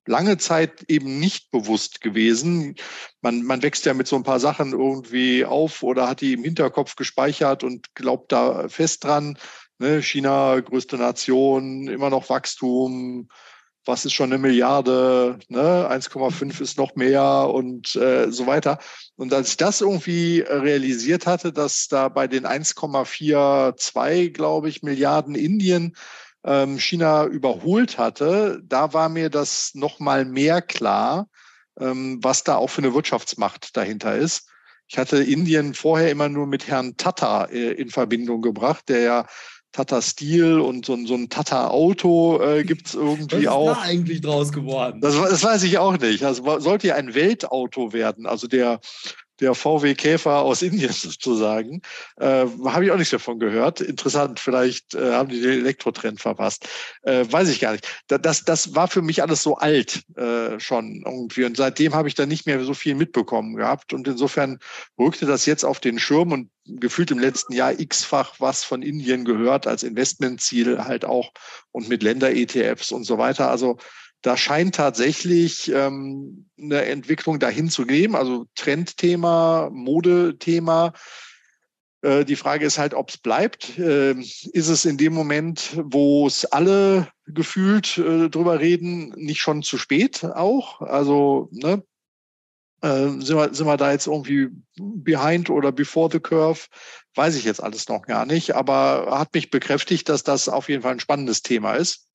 [0.07, 2.77] lange Zeit eben nicht bewusst gewesen.
[3.23, 6.45] Man, man wächst ja mit so ein paar Sachen irgendwie auf oder hat die im
[6.45, 9.39] Hinterkopf gespeichert und glaubt da fest dran.
[9.79, 10.03] Ne?
[10.03, 13.29] China, größte Nation, immer noch Wachstum,
[13.85, 15.89] was ist schon eine Milliarde, ne?
[15.91, 18.79] 1,5 ist noch mehr und äh, so weiter.
[19.17, 25.35] Und als ich das irgendwie realisiert hatte, dass da bei den 1,42, glaube ich, Milliarden
[25.35, 25.97] Indien
[26.45, 31.29] ähm, China überholt hatte, da war mir das noch mal mehr klar,
[31.81, 34.49] ähm, was da auch für eine Wirtschaftsmacht dahinter ist.
[34.87, 39.27] Ich hatte Indien vorher immer nur mit Herrn Tata äh, in Verbindung gebracht, der ja
[39.75, 43.67] Tata Steel und so, so ein Tata Auto äh, gibt es irgendwie auch.
[43.71, 45.01] Was ist da eigentlich draus geworden?
[45.01, 46.23] Das, das, weiß ich auch nicht.
[46.23, 48.79] Also sollte ja ein Weltauto werden, also der
[49.41, 51.83] der VW Käfer aus Indien sozusagen.
[52.17, 53.81] Äh, Habe ich auch nichts davon gehört.
[53.81, 56.69] Interessant, vielleicht äh, haben die den Elektrotrend verpasst.
[57.03, 57.89] Äh, weiß ich gar nicht.
[58.09, 61.45] Das, das war für mich alles so alt äh, schon irgendwie.
[61.45, 63.93] Und seitdem habe ich dann nicht mehr so viel mitbekommen gehabt.
[63.93, 64.59] Und insofern
[64.99, 69.25] rückte das jetzt auf den Schirm und gefühlt im letzten Jahr x-fach was von Indien
[69.25, 71.33] gehört als Investmentziel halt auch
[71.73, 73.51] und mit Länder-ETFs und so weiter.
[73.51, 73.79] Also
[74.25, 80.95] da scheint tatsächlich ähm, eine Entwicklung dahin zu geben, also Trendthema, Modethema.
[82.01, 83.79] Äh, die Frage ist halt, ob es bleibt.
[83.79, 89.63] Äh, ist es in dem Moment, wo es alle gefühlt äh, drüber reden, nicht schon
[89.63, 90.81] zu spät auch?
[90.81, 91.83] Also ne,
[92.81, 94.49] äh, sind, wir, sind wir da jetzt irgendwie
[94.79, 96.61] behind oder before the curve?
[97.15, 100.81] Weiß ich jetzt alles noch gar nicht, aber hat mich bekräftigt, dass das auf jeden
[100.81, 102.09] Fall ein spannendes Thema ist.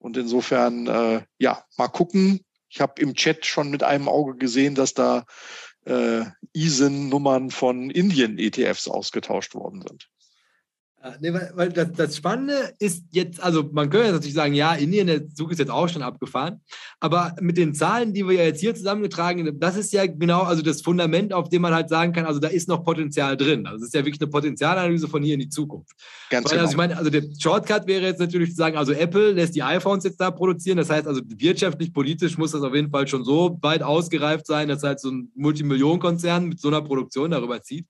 [0.00, 2.40] Und insofern, äh, ja, mal gucken.
[2.68, 5.24] Ich habe im Chat schon mit einem Auge gesehen, dass da
[5.84, 10.08] äh, ISIN-Nummern von Indien-ETFs ausgetauscht worden sind.
[11.02, 14.74] Äh, nee, weil, weil das, das, Spannende ist jetzt, also man könnte natürlich sagen, ja,
[14.74, 16.60] Indien, der Zug ist jetzt auch schon abgefahren,
[17.00, 20.42] aber mit den Zahlen, die wir ja jetzt hier zusammengetragen haben, das ist ja genau
[20.42, 23.66] also das Fundament, auf dem man halt sagen kann, also da ist noch Potenzial drin.
[23.66, 25.90] Also es ist ja wirklich eine Potenzialanalyse von hier in die Zukunft.
[26.28, 26.62] Ganz weil, genau.
[26.64, 29.62] Also ich meine, also der Shortcut wäre jetzt natürlich zu sagen, also Apple lässt die
[29.62, 33.24] iPhones jetzt da produzieren, das heißt also wirtschaftlich, politisch muss das auf jeden Fall schon
[33.24, 37.86] so weit ausgereift sein, dass halt so ein Multimillionenkonzern mit so einer Produktion darüber zieht.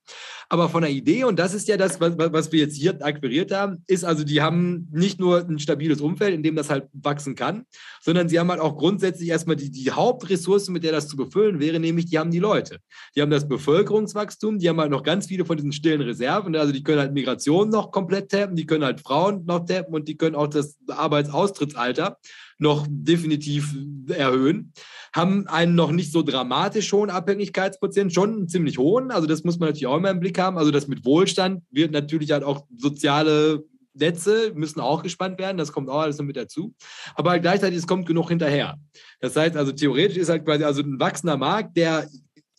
[0.49, 3.53] Aber von der Idee, und das ist ja das, was, was wir jetzt hier akquiriert
[3.53, 7.35] haben, ist also, die haben nicht nur ein stabiles Umfeld, in dem das halt wachsen
[7.35, 7.65] kann,
[8.01, 11.61] sondern sie haben halt auch grundsätzlich erstmal die, die Hauptressource, mit der das zu befüllen
[11.61, 12.79] wäre, nämlich die haben die Leute.
[13.17, 16.73] Die haben das Bevölkerungswachstum, die haben halt noch ganz viele von diesen stillen Reserven, also
[16.73, 20.17] die können halt Migration noch komplett tappen, die können halt Frauen noch tappen und die
[20.17, 22.19] können auch das Arbeitsaustrittsalter
[22.61, 23.75] noch definitiv
[24.09, 24.73] erhöhen,
[25.15, 29.11] haben einen noch nicht so dramatisch hohen Abhängigkeitsprozent, schon einen ziemlich hohen.
[29.11, 30.59] Also das muss man natürlich auch immer im Blick haben.
[30.59, 33.65] Also das mit Wohlstand wird natürlich halt auch soziale
[33.95, 36.75] Netze müssen auch gespannt werden, das kommt auch alles noch mit dazu.
[37.15, 38.79] Aber gleichzeitig, es kommt genug hinterher.
[39.21, 42.09] Das heißt also, theoretisch ist halt quasi also ein wachsender Markt, der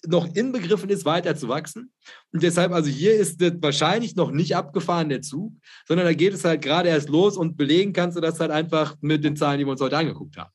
[0.07, 1.93] noch inbegriffen ist, weiter zu wachsen.
[2.31, 5.53] Und deshalb, also hier ist wahrscheinlich noch nicht abgefahren, der Zug,
[5.87, 8.95] sondern da geht es halt gerade erst los und belegen kannst du das halt einfach
[9.01, 10.51] mit den Zahlen, die wir uns heute angeguckt haben.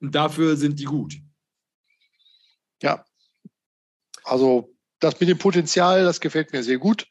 [0.00, 1.16] Und dafür sind die gut.
[2.82, 3.04] Ja.
[4.24, 7.06] Also das mit dem Potenzial, das gefällt mir sehr gut.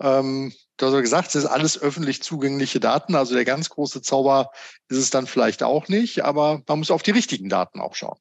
[0.00, 3.14] Ähm, du hast ja gesagt, es ist alles öffentlich zugängliche Daten.
[3.14, 4.50] Also der ganz große Zauber
[4.88, 8.18] ist es dann vielleicht auch nicht, aber man muss auf die richtigen Daten auch schauen.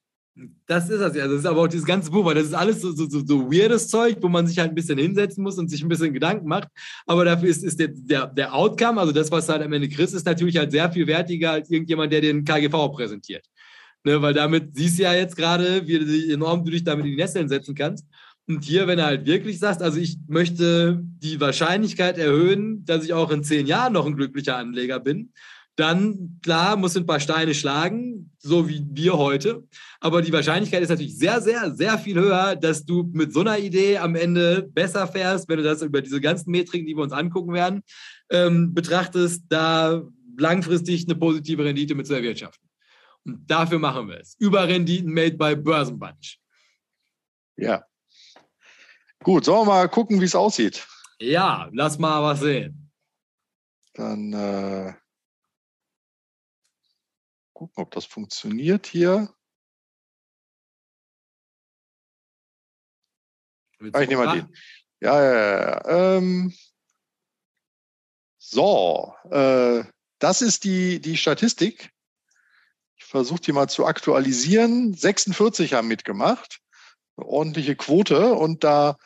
[0.66, 1.28] Das ist das ja.
[1.28, 3.52] Das ist aber auch dieses ganze Buch, weil das ist alles so, so, so, so
[3.52, 6.48] weirdes Zeug, wo man sich halt ein bisschen hinsetzen muss und sich ein bisschen Gedanken
[6.48, 6.70] macht.
[7.06, 10.16] Aber dafür ist, ist der, der, der Outcome, also das, was halt am Ende kriegst,
[10.16, 13.46] ist natürlich halt sehr viel wertiger als irgendjemand, der den KGV präsentiert.
[14.06, 17.18] Ne, weil damit siehst du ja jetzt gerade, wie enorm du dich damit in die
[17.18, 18.06] Nesseln setzen kannst.
[18.48, 23.14] Und hier, wenn du halt wirklich sagst, also ich möchte die Wahrscheinlichkeit erhöhen, dass ich
[23.14, 25.32] auch in zehn Jahren noch ein glücklicher Anleger bin,
[25.76, 29.64] dann klar, muss ein paar Steine schlagen, so wie wir heute.
[30.04, 33.58] Aber die Wahrscheinlichkeit ist natürlich sehr, sehr, sehr viel höher, dass du mit so einer
[33.58, 37.14] Idee am Ende besser fährst, wenn du das über diese ganzen Metriken, die wir uns
[37.14, 37.84] angucken werden,
[38.30, 40.04] ähm, betrachtest, da
[40.38, 42.70] langfristig eine positive Rendite mit zu erwirtschaften.
[43.24, 44.36] Und dafür machen wir es.
[44.40, 46.38] Überrenditen made by Börsenbunch.
[47.56, 47.86] Ja.
[49.24, 50.86] Gut, sollen wir mal gucken, wie es aussieht?
[51.18, 52.92] Ja, lass mal was sehen.
[53.94, 54.94] Dann äh
[57.54, 59.34] gucken, ob das funktioniert hier.
[63.92, 64.56] Ah, ich nehme mal den.
[65.02, 66.18] Ja, ja, ja.
[66.18, 66.54] Ähm,
[68.38, 69.84] so, äh,
[70.20, 71.92] das ist die, die Statistik.
[72.96, 74.94] Ich versuche die mal zu aktualisieren.
[74.94, 76.60] 46 haben mitgemacht.
[77.18, 78.34] Eine ordentliche Quote.
[78.34, 78.98] Und da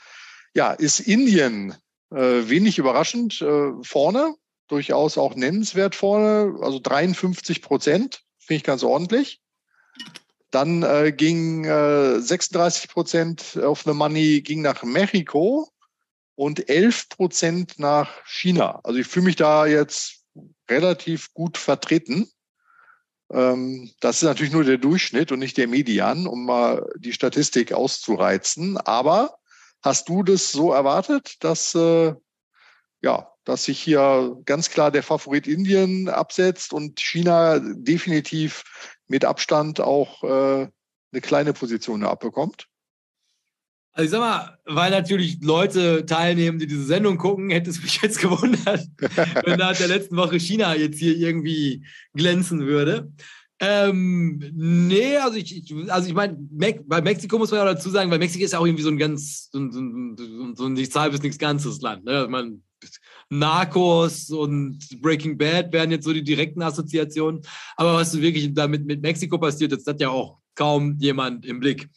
[0.54, 1.76] ja, ist Indien
[2.12, 4.36] äh, wenig überraschend äh, vorne.
[4.68, 6.60] Durchaus auch nennenswert vorne.
[6.62, 8.22] Also 53 Prozent.
[8.38, 9.42] Finde ich ganz ordentlich.
[10.52, 15.70] Dann äh, ging äh, 36 Prozent of the money ging nach Mexiko
[16.36, 18.80] und 11 Prozent nach China.
[18.84, 20.24] Also ich fühle mich da jetzt
[20.70, 22.30] relativ gut vertreten.
[23.32, 27.74] Ähm, das ist natürlich nur der Durchschnitt und nicht der Median, um mal die Statistik
[27.74, 28.78] auszureizen.
[28.78, 29.38] Aber
[29.82, 32.14] hast du das so erwartet, dass äh,
[33.02, 38.64] ja, dass sich hier ganz klar der Favorit Indien absetzt und China definitiv
[39.08, 40.68] mit Abstand auch äh,
[41.12, 42.68] eine kleine Position abbekommt?
[43.94, 48.00] Also ich sag mal, weil natürlich Leute teilnehmen, die diese Sendung gucken, hätte es mich
[48.02, 48.86] jetzt gewundert,
[49.46, 53.12] wenn nach der letzten Woche China jetzt hier irgendwie glänzen würde.
[53.60, 56.38] Ähm, nee, also ich, ich also ich meine,
[56.86, 59.00] bei Mexiko muss man ja dazu sagen, weil Mexiko ist ja auch irgendwie so ein
[59.00, 59.80] ganz, so, so,
[60.16, 62.04] so, so ein nichts halbes, nichts ganzes Land.
[62.06, 62.12] Ne?
[62.12, 62.62] Also man,
[63.30, 67.42] Narcos und Breaking Bad wären jetzt so die direkten Assoziationen.
[67.76, 71.90] Aber was wirklich damit mit Mexiko passiert, das hat ja auch kaum jemand im Blick.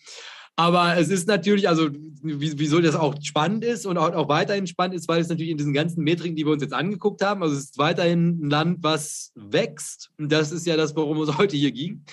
[0.56, 1.88] Aber es ist natürlich, also
[2.22, 5.72] wieso das auch spannend ist und auch, weiterhin spannend ist, weil es natürlich in diesen
[5.72, 9.32] ganzen Metriken, die wir uns jetzt angeguckt haben, also es ist weiterhin ein Land, was
[9.34, 10.10] wächst.
[10.18, 12.04] Und das ist ja das, worum es heute hier ging.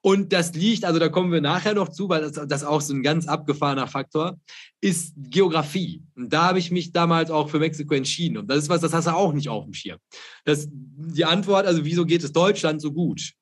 [0.00, 2.94] Und das liegt, also da kommen wir nachher noch zu, weil das, das auch so
[2.94, 4.38] ein ganz abgefahrener Faktor
[4.80, 6.02] ist Geografie.
[6.14, 8.38] Und da habe ich mich damals auch für Mexiko entschieden.
[8.38, 9.98] Und das ist was, das hast du auch nicht auf dem Schirm.
[10.44, 13.32] Das, die Antwort, also wieso geht es Deutschland so gut?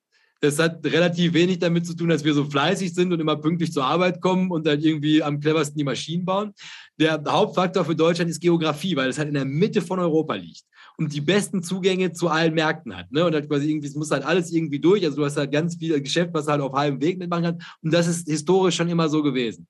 [0.41, 3.73] Das hat relativ wenig damit zu tun, dass wir so fleißig sind und immer pünktlich
[3.73, 6.53] zur Arbeit kommen und dann irgendwie am cleversten die Maschinen bauen.
[6.99, 10.65] Der Hauptfaktor für Deutschland ist Geografie, weil es halt in der Mitte von Europa liegt
[10.97, 13.11] und die besten Zugänge zu allen Märkten hat.
[13.11, 13.25] Ne?
[13.25, 15.05] Und halt quasi irgendwie, es muss halt alles irgendwie durch.
[15.05, 17.63] Also du hast halt ganz viel Geschäft, was halt auf halbem Weg mitmachen kann.
[17.83, 19.67] Und das ist historisch schon immer so gewesen.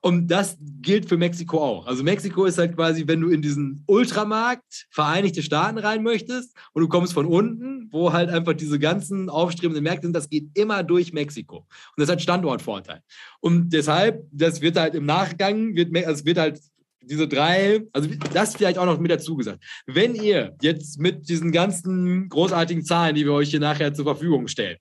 [0.00, 1.86] Und das gilt für Mexiko auch.
[1.86, 6.82] Also Mexiko ist halt quasi, wenn du in diesen Ultramarkt Vereinigte Staaten rein möchtest und
[6.82, 10.82] du kommst von unten, wo halt einfach diese ganzen aufstrebenden Märkte sind, das geht immer
[10.82, 11.58] durch Mexiko.
[11.58, 11.66] Und
[11.96, 13.00] das hat Standortvorteil.
[13.40, 16.60] Und deshalb, das wird halt im Nachgang, wird, also es wird halt
[17.08, 19.62] diese drei, also das vielleicht auch noch mit dazu gesagt.
[19.86, 24.48] Wenn ihr jetzt mit diesen ganzen großartigen Zahlen, die wir euch hier nachher zur Verfügung
[24.48, 24.78] stellen,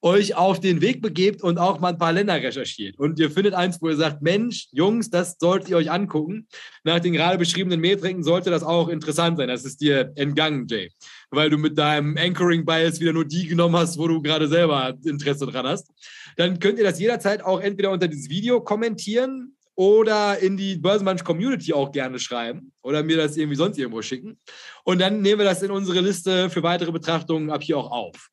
[0.00, 3.54] euch auf den Weg begebt und auch mal ein paar Länder recherchiert und ihr findet
[3.54, 6.46] eins, wo ihr sagt, Mensch, Jungs, das solltet ihr euch angucken.
[6.84, 9.48] Nach den gerade beschriebenen Metriken sollte das auch interessant sein.
[9.48, 10.90] Das ist dir entgangen, Jay,
[11.30, 15.46] weil du mit deinem Anchoring-Bias wieder nur die genommen hast, wo du gerade selber Interesse
[15.46, 15.90] dran hast.
[16.36, 21.72] Dann könnt ihr das jederzeit auch entweder unter dieses Video kommentieren oder in die Börsenmansch-Community
[21.74, 24.38] auch gerne schreiben oder mir das irgendwie sonst irgendwo schicken.
[24.84, 28.30] Und dann nehmen wir das in unsere Liste für weitere Betrachtungen ab hier auch auf.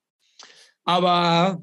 [0.86, 1.62] Aber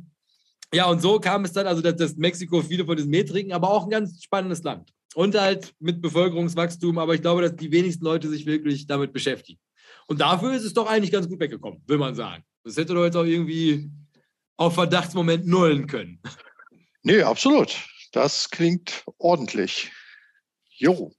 [0.72, 3.70] ja, und so kam es dann, also dass, dass Mexiko viele von diesen Metriken, aber
[3.70, 4.92] auch ein ganz spannendes Land.
[5.14, 9.58] Und halt mit Bevölkerungswachstum, aber ich glaube, dass die wenigsten Leute sich wirklich damit beschäftigen.
[10.06, 12.44] Und dafür ist es doch eigentlich ganz gut weggekommen, will man sagen.
[12.64, 13.90] Das hätte doch jetzt auch irgendwie
[14.56, 16.20] auf Verdachtsmoment nullen können.
[17.02, 17.74] Nee, absolut.
[18.12, 19.92] Das klingt ordentlich.
[20.68, 21.12] Jo.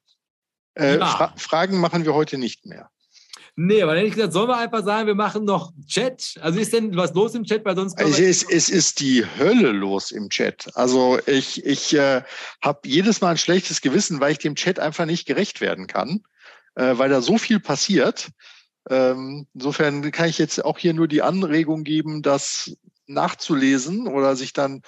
[0.76, 1.06] Äh, ja.
[1.06, 2.90] Fra Fragen machen wir heute nicht mehr.
[3.56, 6.36] Nee, aber ehrlich gesagt, sollen wir einfach sagen, wir machen noch Chat?
[6.42, 7.66] Also ist denn was los im Chat?
[7.66, 10.70] Weil sonst es, ist, es ist die Hölle los im Chat.
[10.76, 12.24] Also ich, ich äh,
[12.62, 16.24] habe jedes Mal ein schlechtes Gewissen, weil ich dem Chat einfach nicht gerecht werden kann,
[16.76, 18.30] äh, weil da so viel passiert.
[18.90, 22.76] Ähm, insofern kann ich jetzt auch hier nur die Anregung geben, das
[23.14, 24.82] nachzulesen oder sich dann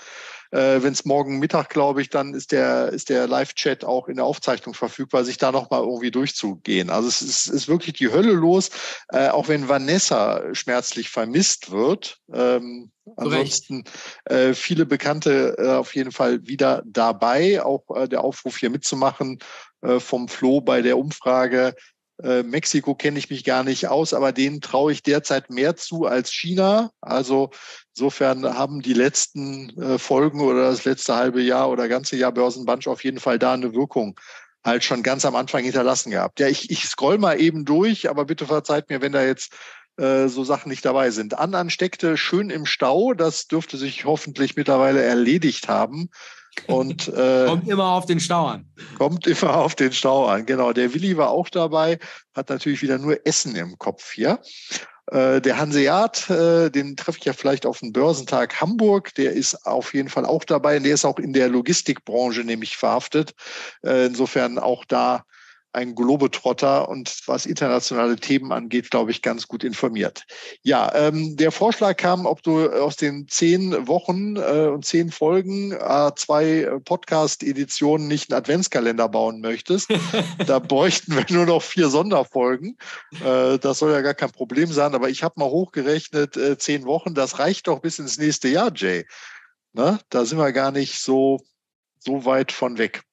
[0.54, 4.18] äh, Wenn es morgen Mittag, glaube ich, dann ist der, ist der Live-Chat auch in
[4.18, 6.92] der Aufzeichnung verfügbar, sich da nochmal irgendwie durchzugehen.
[6.92, 8.70] Also es ist, ist wirklich die Hölle los,
[9.10, 12.20] äh, auch wenn Vanessa schmerzlich vermisst wird.
[12.32, 13.84] Ähm, ansonsten
[14.26, 17.64] äh, viele Bekannte äh, auf jeden Fall wieder dabei.
[17.64, 19.40] Auch äh, der Aufruf hier mitzumachen
[19.82, 21.74] äh, vom Flo bei der Umfrage.
[22.22, 26.06] Äh, Mexiko kenne ich mich gar nicht aus, aber denen traue ich derzeit mehr zu
[26.06, 26.92] als China.
[27.02, 27.50] Also
[27.96, 32.88] insofern haben die letzten äh, Folgen oder das letzte halbe Jahr oder ganze Jahr Börsenbunch
[32.88, 34.20] auf jeden Fall da eine Wirkung
[34.66, 36.40] halt schon ganz am Anfang hinterlassen gehabt.
[36.40, 39.54] Ja, ich, ich scroll mal eben durch, aber bitte verzeiht mir, wenn da jetzt
[39.98, 41.38] äh, so Sachen nicht dabei sind.
[41.38, 43.14] Annan steckte schön im Stau.
[43.14, 46.10] Das dürfte sich hoffentlich mittlerweile erledigt haben.
[46.68, 48.66] Und, äh, kommt immer auf den Stau an.
[48.98, 50.72] Kommt immer auf den Stau an, genau.
[50.72, 52.00] Der Willi war auch dabei,
[52.36, 54.40] hat natürlich wieder nur Essen im Kopf hier.
[55.12, 59.66] Äh, der Hanseat, äh, den treffe ich ja vielleicht auf dem Börsentag Hamburg, der ist
[59.66, 60.78] auf jeden Fall auch dabei.
[60.78, 63.34] Und der ist auch in der Logistikbranche nämlich verhaftet.
[63.84, 65.26] Äh, insofern auch da
[65.74, 70.24] ein Globetrotter und was internationale Themen angeht, glaube ich, ganz gut informiert.
[70.62, 75.72] Ja, ähm, der Vorschlag kam, ob du aus den zehn Wochen äh, und zehn Folgen
[75.72, 79.90] äh, zwei Podcast-Editionen nicht einen Adventskalender bauen möchtest.
[80.46, 82.78] da bräuchten wir nur noch vier Sonderfolgen.
[83.24, 86.86] Äh, das soll ja gar kein Problem sein, aber ich habe mal hochgerechnet, äh, zehn
[86.86, 89.06] Wochen, das reicht doch bis ins nächste Jahr, Jay.
[89.74, 90.00] Ne?
[90.10, 91.40] Da sind wir gar nicht so,
[92.00, 93.04] so weit von weg.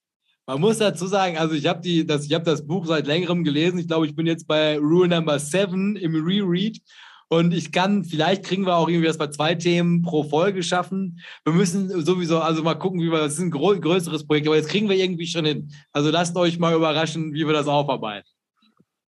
[0.50, 3.78] Man muss dazu sagen, also ich habe das, hab das Buch seit längerem gelesen.
[3.78, 6.80] Ich glaube, ich bin jetzt bei Rule Number 7 im Reread.
[7.28, 11.20] Und ich kann, vielleicht kriegen wir auch irgendwie das bei zwei Themen pro Folge schaffen.
[11.44, 14.70] Wir müssen sowieso, also mal gucken, wie wir, das ist ein größeres Projekt, aber jetzt
[14.70, 15.72] kriegen wir irgendwie schon hin.
[15.92, 18.28] Also lasst euch mal überraschen, wie wir das aufarbeiten.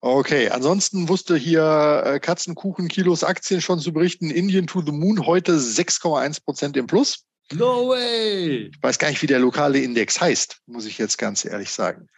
[0.01, 4.31] Okay, ansonsten wusste hier äh, Katzenkuchen Kilos Aktien schon zu berichten.
[4.31, 7.25] Indian to the Moon heute 6,1 Prozent im Plus.
[7.53, 8.71] No way!
[8.73, 12.09] Ich weiß gar nicht, wie der lokale Index heißt, muss ich jetzt ganz ehrlich sagen.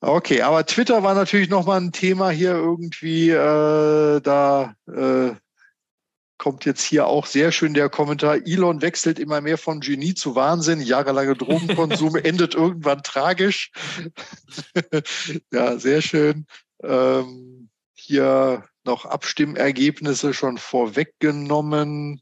[0.00, 3.30] Okay, aber Twitter war natürlich nochmal ein Thema hier irgendwie.
[3.30, 5.32] Äh, da äh,
[6.36, 8.36] kommt jetzt hier auch sehr schön der Kommentar.
[8.46, 10.80] Elon wechselt immer mehr von Genie zu Wahnsinn.
[10.80, 13.72] Jahrelange Drogenkonsum endet irgendwann tragisch.
[15.52, 16.46] ja, sehr schön.
[16.82, 22.20] Ähm, hier noch Abstimmergebnisse schon vorweggenommen.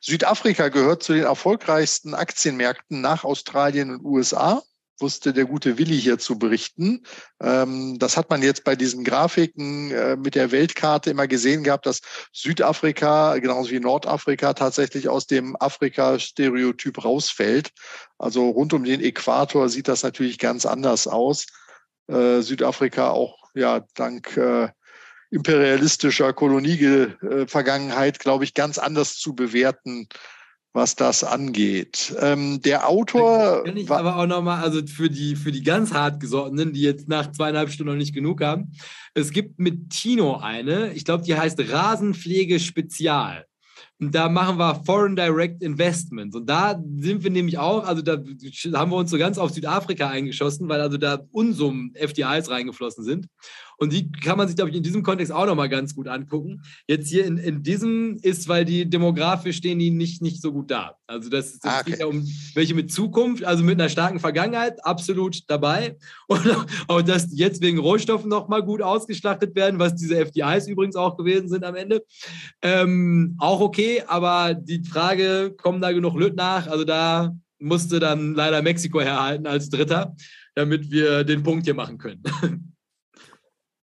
[0.00, 4.62] Südafrika gehört zu den erfolgreichsten Aktienmärkten nach Australien und USA.
[5.00, 7.04] wusste der gute Willi hier zu berichten.
[7.40, 11.86] Ähm, das hat man jetzt bei diesen Grafiken äh, mit der Weltkarte immer gesehen gehabt,
[11.86, 12.00] dass
[12.32, 17.70] Südafrika genauso wie Nordafrika tatsächlich aus dem Afrika-Stereotyp rausfällt.
[18.18, 21.46] Also rund um den Äquator sieht das natürlich ganz anders aus.
[22.08, 24.68] Äh, Südafrika auch ja dank äh,
[25.30, 30.08] imperialistischer Kolonie-Vergangenheit, glaube ich, ganz anders zu bewerten
[30.78, 32.14] was das angeht.
[32.20, 33.64] Ähm, der Autor.
[33.64, 37.32] Kann ich aber auch nochmal, also für die, für die ganz hartgesottenen, die jetzt nach
[37.32, 38.72] zweieinhalb Stunden noch nicht genug haben,
[39.14, 43.44] es gibt mit Tino eine, ich glaube, die heißt Rasenpflege Spezial.
[44.00, 46.36] Und da machen wir Foreign Direct Investments.
[46.36, 48.12] Und da sind wir nämlich auch, also da
[48.78, 53.26] haben wir uns so ganz auf Südafrika eingeschossen, weil also da Unsummen FDIs reingeflossen sind.
[53.78, 56.62] Und die kann man sich, glaube ich, in diesem Kontext auch nochmal ganz gut angucken.
[56.88, 60.70] Jetzt hier in, in diesem ist, weil die demografisch stehen die nicht, nicht so gut
[60.70, 60.96] da.
[61.06, 61.92] Also das, das ah, okay.
[61.92, 65.96] geht ja um welche mit Zukunft, also mit einer starken Vergangenheit, absolut dabei.
[66.26, 71.16] Und auch, dass jetzt wegen Rohstoffen nochmal gut ausgeschlachtet werden, was diese FDIs übrigens auch
[71.16, 72.04] gewesen sind am Ende.
[72.62, 76.66] Ähm, auch okay, aber die Frage, kommen da genug Lüt nach?
[76.66, 80.16] Also da musste dann leider Mexiko herhalten als Dritter,
[80.54, 82.22] damit wir den Punkt hier machen können.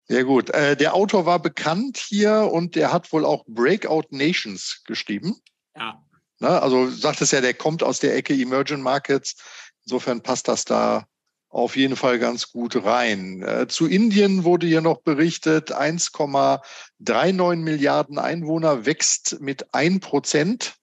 [0.09, 0.51] Sehr gut.
[0.51, 5.37] Äh, der Autor war bekannt hier und der hat wohl auch Breakout Nations geschrieben.
[5.77, 6.03] Ja.
[6.39, 9.37] Na, also sagt es ja, der kommt aus der Ecke Emerging Markets.
[9.85, 11.07] Insofern passt das da
[11.49, 13.43] auf jeden Fall ganz gut rein.
[13.43, 20.75] Äh, zu Indien wurde hier noch berichtet, 1,39 Milliarden Einwohner wächst mit 1 Prozent.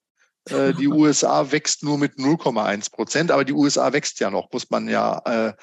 [0.49, 4.69] Äh, die USA wächst nur mit 0,1 Prozent, aber die USA wächst ja noch, muss
[4.69, 5.53] man ja äh,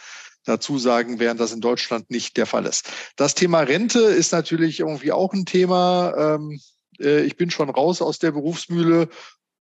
[0.50, 2.90] dazu sagen, während das in Deutschland nicht der Fall ist.
[3.16, 6.12] Das Thema Rente ist natürlich irgendwie auch ein Thema.
[6.16, 6.60] Ähm,
[7.00, 9.08] äh, ich bin schon raus aus der Berufsmühle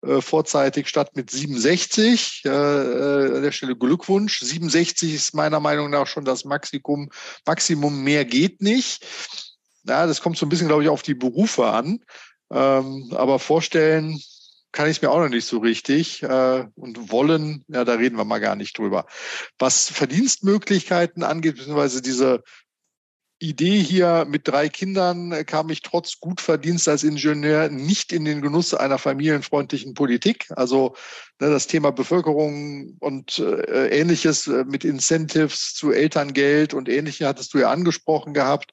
[0.06, 2.42] äh, vorzeitig statt mit 67.
[2.44, 4.40] Äh, an der Stelle Glückwunsch.
[4.40, 7.10] 67 ist meiner Meinung nach schon das Maximum.
[7.46, 9.04] Maximum mehr geht nicht.
[9.86, 12.00] Ja, das kommt so ein bisschen, glaube ich, auf die Berufe an.
[12.50, 14.20] Ähm, aber vorstellen,
[14.74, 16.22] kann ich es mir auch noch nicht so richtig.
[16.22, 19.06] Äh, und wollen, ja, da reden wir mal gar nicht drüber.
[19.58, 22.42] Was Verdienstmöglichkeiten angeht, beziehungsweise diese
[23.38, 28.42] Idee hier mit drei Kindern äh, kam ich trotz Gutverdienst als Ingenieur nicht in den
[28.42, 30.46] Genuss einer familienfreundlichen Politik.
[30.50, 30.94] Also
[31.40, 37.54] ne, das Thema Bevölkerung und äh, ähnliches äh, mit Incentives zu Elterngeld und ähnliche hattest
[37.54, 38.72] du ja angesprochen gehabt.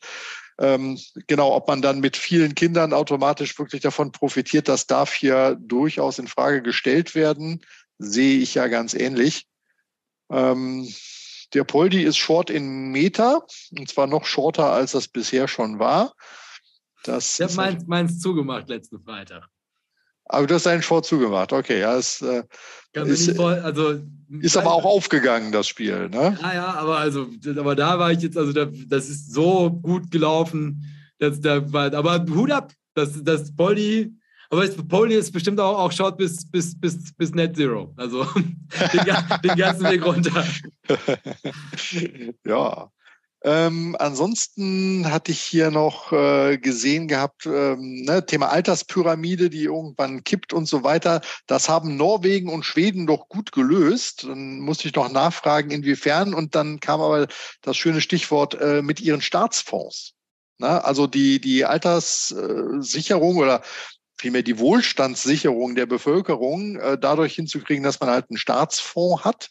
[0.61, 5.57] Ähm, genau, ob man dann mit vielen Kindern automatisch wirklich davon profitiert, das darf hier
[5.59, 7.65] durchaus in Frage gestellt werden,
[7.97, 9.47] sehe ich ja ganz ähnlich.
[10.29, 10.87] Ähm,
[11.55, 16.13] der Poldi ist short in Meter und zwar noch shorter, als das bisher schon war.
[17.03, 19.47] Das ich habe meins, meins zugemacht letzten Freitag.
[20.31, 21.81] Aber du hast deinen Short zugemacht, okay.
[21.81, 22.43] Ja, es, äh,
[22.93, 23.99] ist, voll, also,
[24.39, 26.37] ist aber auch aufgegangen, das Spiel, ne?
[26.41, 27.27] Ja, ja, aber also,
[27.57, 30.85] aber da war ich jetzt, also da, das ist so gut gelaufen.
[31.19, 34.13] Dass der, aber Hut ab, das, das Poldi,
[34.49, 37.93] aber Poldi ist bestimmt auch, auch Short bis, bis, bis, bis Net Zero.
[37.97, 40.45] Also den, den ganzen Weg runter.
[42.45, 42.89] ja.
[43.43, 50.23] Ähm, ansonsten hatte ich hier noch äh, gesehen gehabt, ähm, ne, Thema Alterspyramide, die irgendwann
[50.23, 51.21] kippt und so weiter.
[51.47, 54.25] Das haben Norwegen und Schweden doch gut gelöst.
[54.25, 56.35] Dann musste ich noch nachfragen, inwiefern.
[56.35, 57.27] Und dann kam aber
[57.61, 60.13] das schöne Stichwort äh, mit ihren Staatsfonds.
[60.59, 63.63] Na, also die, die Alterssicherung oder
[64.19, 69.49] vielmehr die Wohlstandssicherung der Bevölkerung äh, dadurch hinzukriegen, dass man halt einen Staatsfonds hat.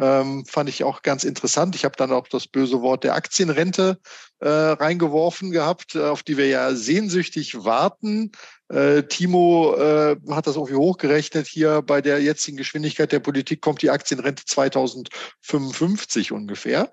[0.00, 1.74] Ähm, fand ich auch ganz interessant.
[1.74, 3.98] Ich habe dann auch das böse Wort der Aktienrente
[4.38, 8.30] äh, reingeworfen gehabt, äh, auf die wir ja sehnsüchtig warten.
[8.68, 11.48] Äh, Timo äh, hat das irgendwie hochgerechnet.
[11.48, 16.92] Hier bei der jetzigen Geschwindigkeit der Politik kommt die Aktienrente 2055 ungefähr.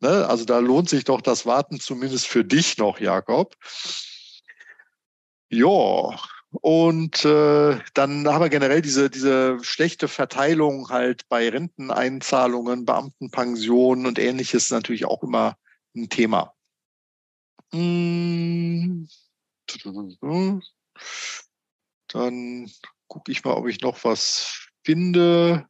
[0.00, 0.26] Ne?
[0.26, 3.56] Also da lohnt sich doch das Warten zumindest für dich noch, Jakob.
[5.50, 6.18] Ja,
[6.50, 14.18] und äh, dann haben wir generell diese, diese schlechte Verteilung halt bei Renteneinzahlungen, Beamtenpensionen und
[14.18, 15.58] ähnliches natürlich auch immer
[15.94, 16.54] ein Thema.
[17.72, 19.08] Hm.
[22.08, 22.70] Dann
[23.08, 25.66] gucke ich mal, ob ich noch was finde.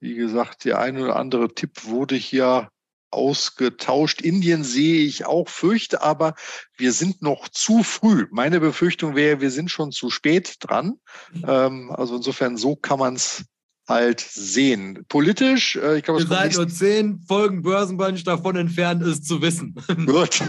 [0.00, 2.70] Wie gesagt, der ein oder andere Tipp wurde hier
[3.10, 4.20] ausgetauscht.
[4.20, 6.34] Indien sehe ich auch, fürchte aber,
[6.76, 8.26] wir sind noch zu früh.
[8.30, 10.98] Meine Befürchtung wäre, wir sind schon zu spät dran.
[11.46, 13.44] Ähm, also insofern, so kann man es
[13.88, 15.04] halt sehen.
[15.08, 19.74] Politisch, äh, ich glaube, wir seid nur zehn Folgen Börsenbunch davon entfernt, ist zu wissen.
[20.06, 20.42] Gut.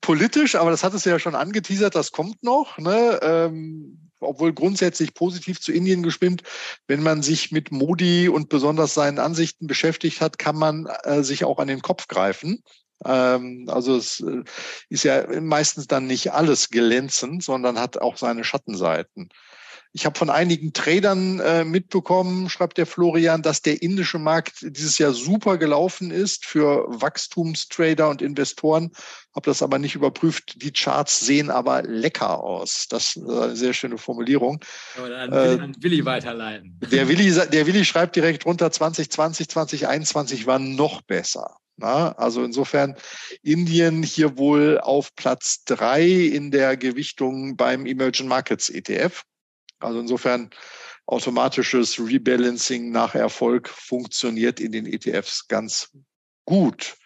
[0.00, 2.78] Politisch, aber das hat es ja schon angeteasert, das kommt noch.
[2.78, 3.18] Ne?
[3.22, 6.42] Ähm, obwohl grundsätzlich positiv zu Indien gestimmt.
[6.86, 11.44] Wenn man sich mit Modi und besonders seinen Ansichten beschäftigt hat, kann man äh, sich
[11.44, 12.62] auch an den Kopf greifen.
[13.04, 14.42] Ähm, also es äh,
[14.88, 19.28] ist ja meistens dann nicht alles glänzend, sondern hat auch seine Schattenseiten.
[19.92, 24.98] Ich habe von einigen Tradern äh, mitbekommen, schreibt der Florian, dass der indische Markt dieses
[24.98, 28.90] Jahr super gelaufen ist für Wachstumstrader und Investoren.
[29.34, 30.62] Habe das aber nicht überprüft.
[30.62, 32.86] Die Charts sehen aber lecker aus.
[32.88, 34.60] Das ist eine sehr schöne Formulierung.
[34.96, 36.78] Aber dann äh, an Willi weiterleiten.
[36.80, 41.56] Der Willi, der Willi schreibt direkt runter, 2020, 2021 war noch besser.
[41.80, 42.96] Na, also insofern
[43.42, 49.22] Indien hier wohl auf Platz drei in der Gewichtung beim Emerging Markets ETF.
[49.80, 50.50] Also insofern
[51.06, 55.90] automatisches Rebalancing nach Erfolg funktioniert in den ETFs ganz
[56.44, 56.96] gut.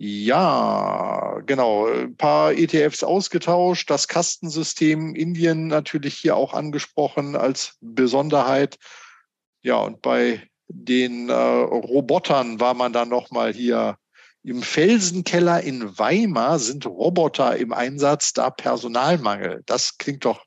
[0.00, 1.86] Ja, genau.
[1.88, 3.90] Ein paar ETFs ausgetauscht.
[3.90, 8.78] Das Kastensystem Indien natürlich hier auch angesprochen als Besonderheit.
[9.62, 13.96] Ja, und bei den äh, Robotern war man dann nochmal hier
[14.44, 19.62] im Felsenkeller in Weimar sind Roboter im Einsatz, da Personalmangel.
[19.66, 20.44] Das klingt doch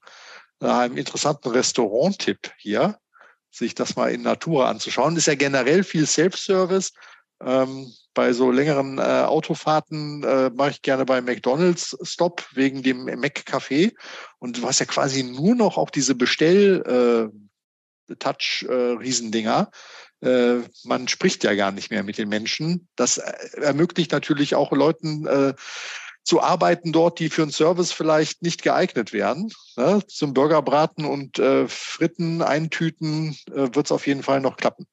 [0.62, 2.98] nach einem interessanten Restaurant-Tipp hier,
[3.50, 5.18] sich das mal in Natura anzuschauen.
[5.18, 6.94] Ist ja generell viel Self-Service.
[7.44, 13.06] Ähm, bei so längeren äh, Autofahrten äh, mache ich gerne bei McDonalds Stop wegen dem
[13.06, 13.94] Mac-Café.
[14.40, 19.72] Und du hast ja quasi nur noch auch diese Bestell- äh, Touch-Riesendinger.
[20.22, 22.88] Äh, man spricht ja gar nicht mehr mit den Menschen.
[22.96, 25.54] Das äh, ermöglicht natürlich auch Leuten äh,
[26.32, 29.52] zu arbeiten dort, die für einen Service vielleicht nicht geeignet wären.
[29.76, 30.02] Ne?
[30.08, 34.88] Zum Burgerbraten und äh, Fritten eintüten äh, wird es auf jeden Fall noch klappen.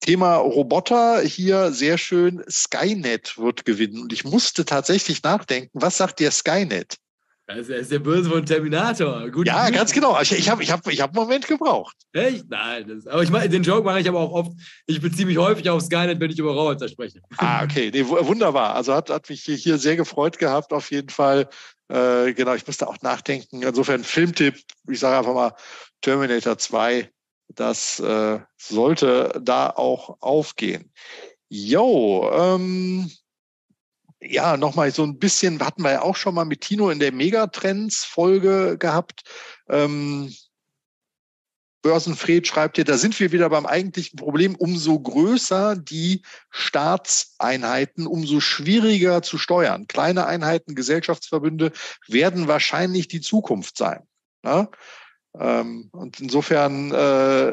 [0.00, 2.42] Thema Roboter hier sehr schön.
[2.50, 4.02] Skynet wird gewinnen.
[4.02, 6.96] Und ich musste tatsächlich nachdenken, was sagt dir Skynet?
[7.48, 9.30] Das ist der Böse von Terminator.
[9.30, 10.20] Gut, ja, ganz genau.
[10.20, 11.96] Ich, ich habe ich hab, ich hab einen Moment gebraucht.
[12.12, 12.44] Echt?
[12.48, 12.88] Nein.
[12.88, 14.52] Das, aber ich mach, den Joke mache ich aber auch oft.
[14.86, 17.20] Ich beziehe mich häufig auf Skynet, wenn ich über Roboter spreche.
[17.36, 17.90] Ah, okay.
[17.94, 18.74] Nee, wunderbar.
[18.74, 21.48] Also hat, hat mich hier sehr gefreut gehabt, auf jeden Fall.
[21.88, 23.62] Äh, genau, ich musste auch nachdenken.
[23.62, 25.54] Insofern Filmtipp, ich sage einfach mal
[26.00, 27.08] Terminator 2.
[27.48, 30.90] Das äh, sollte da auch aufgehen.
[31.48, 33.08] Jo, ähm,
[34.28, 37.12] ja, nochmal so ein bisschen, hatten wir ja auch schon mal mit Tino in der
[37.12, 39.22] Megatrends-Folge gehabt.
[39.68, 40.32] Ähm,
[41.82, 44.56] Börsenfred schreibt hier, da sind wir wieder beim eigentlichen Problem.
[44.56, 49.86] Umso größer die Staatseinheiten, umso schwieriger zu steuern.
[49.86, 51.70] Kleine Einheiten, Gesellschaftsverbünde
[52.08, 54.02] werden wahrscheinlich die Zukunft sein.
[54.44, 54.62] Ja?
[54.62, 54.68] Ne?
[55.38, 57.52] Ähm, und insofern äh,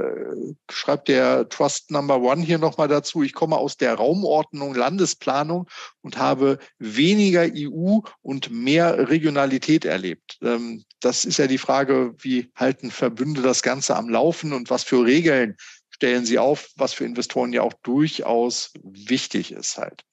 [0.72, 5.68] schreibt der Trust Number One hier nochmal dazu, ich komme aus der Raumordnung, Landesplanung
[6.02, 10.38] und habe weniger EU und mehr Regionalität erlebt.
[10.42, 14.84] Ähm, das ist ja die Frage, wie halten Verbünde das Ganze am Laufen und was
[14.84, 15.58] für Regeln
[15.90, 20.04] stellen sie auf, was für Investoren ja auch durchaus wichtig ist halt.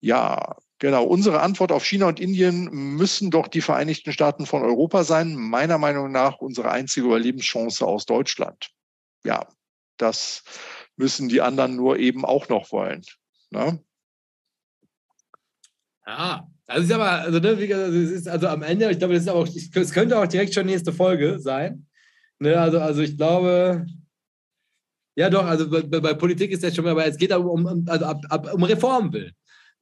[0.00, 5.02] Ja, Genau, unsere Antwort auf China und Indien müssen doch die Vereinigten Staaten von Europa
[5.02, 5.34] sein.
[5.34, 8.68] Meiner Meinung nach unsere einzige Überlebenschance aus Deutschland.
[9.24, 9.48] Ja,
[9.96, 10.44] das
[10.96, 13.00] müssen die anderen nur eben auch noch wollen.
[13.48, 13.82] Ne?
[16.06, 19.14] Ja, also ist aber, also, ne, wie gesagt, es ist also am Ende, ich glaube,
[19.14, 21.86] das ist auch, es könnte auch direkt schon nächste Folge sein.
[22.40, 23.86] Ne, also, also ich glaube,
[25.16, 28.04] ja doch, also bei, bei Politik ist das schon, aber es geht aber um, also
[28.04, 29.34] ab, ab, um Reformen willen.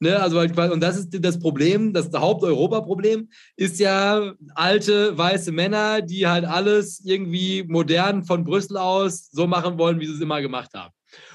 [0.03, 6.27] Ne, also, und das ist das Problem, das Haupteuropa-Problem ist ja alte weiße Männer, die
[6.27, 10.70] halt alles irgendwie modern von Brüssel aus so machen wollen, wie sie es immer gemacht
[10.74, 10.93] haben.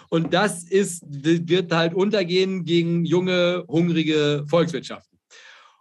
[0.10, 5.16] Und das ist, wird halt untergehen gegen junge, hungrige Volkswirtschaften.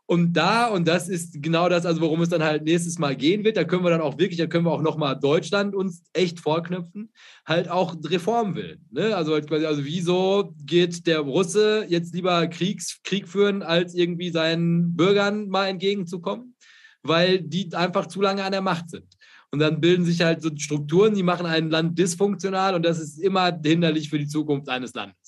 [0.09, 3.43] Und da, und das ist genau das, also worum es dann halt nächstes Mal gehen
[3.43, 6.39] wird, da können wir dann auch wirklich, da können wir auch nochmal Deutschland uns echt
[6.39, 7.11] vorknüpfen,
[7.45, 8.79] halt auch Reform will.
[8.93, 9.17] Ne?
[9.17, 15.49] Also, also wieso geht der Russe jetzt lieber Kriegs, Krieg führen, als irgendwie seinen Bürgern
[15.49, 16.55] mal entgegenzukommen?
[17.03, 19.17] Weil die einfach zu lange an der Macht sind.
[19.51, 23.19] Und dann bilden sich halt so Strukturen, die machen ein Land dysfunktional und das ist
[23.19, 25.26] immer hinderlich für die Zukunft eines Landes.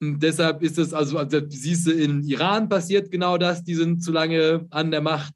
[0.00, 4.02] Und deshalb ist es, also, also siehst du, in Iran passiert genau das, die sind
[4.02, 5.34] zu lange an der Macht.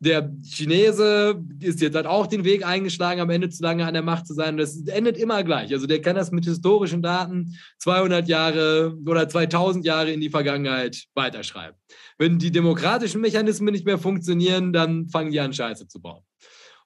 [0.00, 4.02] Der Chinese ist jetzt halt auch den Weg eingeschlagen, am Ende zu lange an der
[4.02, 4.56] Macht zu sein.
[4.56, 5.72] Das endet immer gleich.
[5.72, 11.04] Also der kann das mit historischen Daten 200 Jahre oder 2000 Jahre in die Vergangenheit
[11.14, 11.78] weiterschreiben.
[12.18, 16.24] Wenn die demokratischen Mechanismen nicht mehr funktionieren, dann fangen die an, Scheiße zu bauen.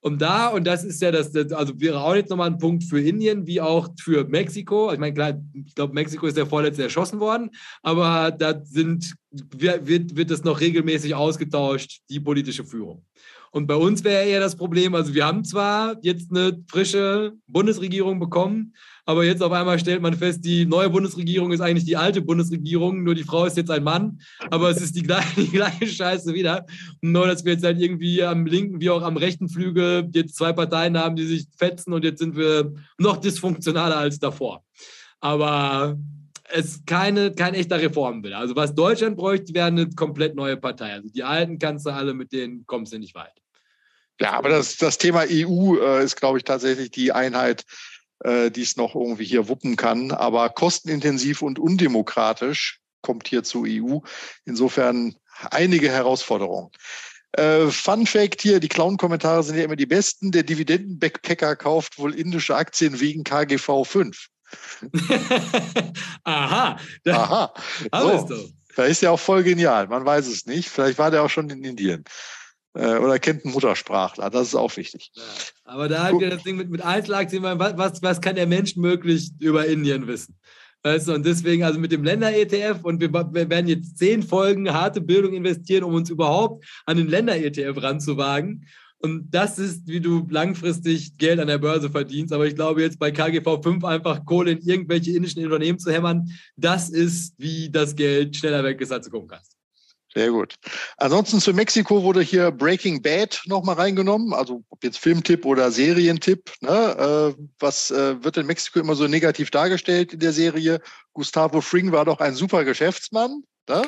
[0.07, 3.01] Und da, und das ist ja das, also wäre auch jetzt nochmal ein Punkt für
[3.01, 4.93] Indien, wie auch für Mexiko.
[4.93, 7.51] Ich meine, klar, ich glaube, Mexiko ist der vorletzte erschossen worden,
[7.83, 13.05] aber da sind wird, wird das noch regelmäßig ausgetauscht, die politische Führung.
[13.51, 18.21] Und bei uns wäre eher das Problem, also wir haben zwar jetzt eine frische Bundesregierung
[18.21, 18.75] bekommen,
[19.07, 23.05] aber jetzt auf einmal stellt man fest, die neue Bundesregierung ist eigentlich die alte Bundesregierung,
[23.05, 24.21] nur die Frau ist jetzt ein Mann,
[24.51, 26.67] aber es ist die gleiche, die gleiche Scheiße wieder.
[27.01, 30.53] nur, dass wir jetzt halt irgendwie am linken wie auch am rechten Flügel jetzt zwei
[30.53, 34.65] Parteien haben, die sich fetzen und jetzt sind wir noch dysfunktionaler als davor.
[35.21, 35.97] Aber
[36.53, 38.37] es ist keine, kein echter Reformwille.
[38.37, 40.93] Also was Deutschland bräuchte, wäre eine komplett neue Partei.
[40.93, 43.33] Also die Alten kannst du alle, mit denen kommst du nicht weit.
[44.21, 47.65] Ja, aber das, das Thema EU äh, ist, glaube ich, tatsächlich die Einheit,
[48.25, 50.13] äh, die es noch irgendwie hier wuppen kann.
[50.13, 53.99] Aber kostenintensiv und undemokratisch kommt hier zur EU.
[54.45, 55.17] Insofern
[55.51, 56.71] einige Herausforderungen.
[57.33, 60.33] Äh, Fun Fact hier, die Clown-Kommentare sind ja immer die besten.
[60.33, 64.29] Der Dividenden-Backpacker kauft wohl indische Aktien wegen KGV 5.
[66.25, 66.79] Aha.
[67.09, 67.55] Aha.
[67.93, 68.51] So.
[68.77, 69.89] Da ist ja auch voll genial.
[69.89, 70.69] Man weiß es nicht.
[70.69, 72.05] Vielleicht war der auch schon in Indien.
[72.77, 74.29] Äh, oder kennt einen Muttersprachler.
[74.31, 75.11] Das ist auch wichtig.
[75.15, 75.23] Ja,
[75.65, 79.31] aber da haben wir das Ding mit, mit Einzelaktien, was, was kann der Mensch möglich
[79.39, 80.37] über Indien wissen?
[80.83, 84.73] Weißt du, und deswegen, also mit dem Länder-ETF, und wir, wir, werden jetzt zehn Folgen
[84.73, 88.67] harte Bildung investieren, um uns überhaupt an den Länder-ETF ranzuwagen.
[88.99, 92.33] Und das ist, wie du langfristig Geld an der Börse verdienst.
[92.33, 96.31] Aber ich glaube, jetzt bei KGV 5 einfach Kohle in irgendwelche indischen Unternehmen zu hämmern,
[96.57, 99.56] das ist, wie das Geld schneller weg ist, als du gucken kannst.
[100.17, 100.55] Sehr gut.
[100.97, 106.51] Ansonsten zu Mexiko wurde hier Breaking Bad nochmal reingenommen, also ob jetzt Filmtipp oder Serientipp.
[106.63, 107.35] Ne?
[107.37, 110.81] Äh, was äh, wird in Mexiko immer so negativ dargestellt in der Serie?
[111.13, 113.43] Gustavo Fring war doch ein super Geschäftsmann.
[113.69, 113.83] Ne?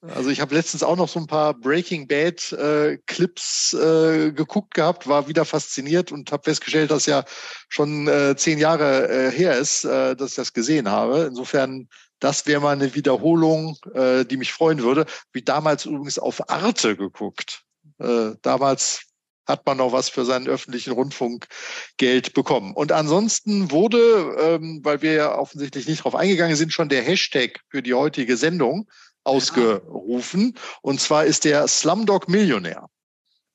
[0.00, 4.74] Also ich habe letztens auch noch so ein paar Breaking Bad äh, Clips äh, geguckt
[4.74, 7.24] gehabt, war wieder fasziniert und habe festgestellt, dass ja
[7.68, 11.26] schon äh, zehn Jahre äh, her ist, äh, dass ich das gesehen habe.
[11.28, 11.88] Insofern
[12.20, 15.06] das wäre mal eine Wiederholung, äh, die mich freuen würde.
[15.32, 17.62] Wie damals übrigens auf Arte geguckt.
[17.98, 19.02] Äh, damals
[19.46, 22.74] hat man noch was für seinen öffentlichen Rundfunkgeld bekommen.
[22.74, 27.60] Und ansonsten wurde, ähm, weil wir ja offensichtlich nicht darauf eingegangen sind, schon der Hashtag
[27.70, 28.88] für die heutige Sendung
[29.24, 30.56] ausgerufen.
[30.82, 32.88] Und zwar ist der Slumdog Millionär.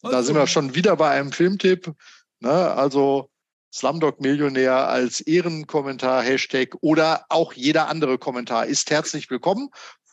[0.02, 1.94] Da sind wir schon wieder bei einem Filmtipp.
[2.40, 2.52] Ne?
[2.52, 3.30] Also
[3.74, 9.70] Slumdog Millionär als Ehrenkommentar, Hashtag oder auch jeder andere Kommentar ist herzlich willkommen.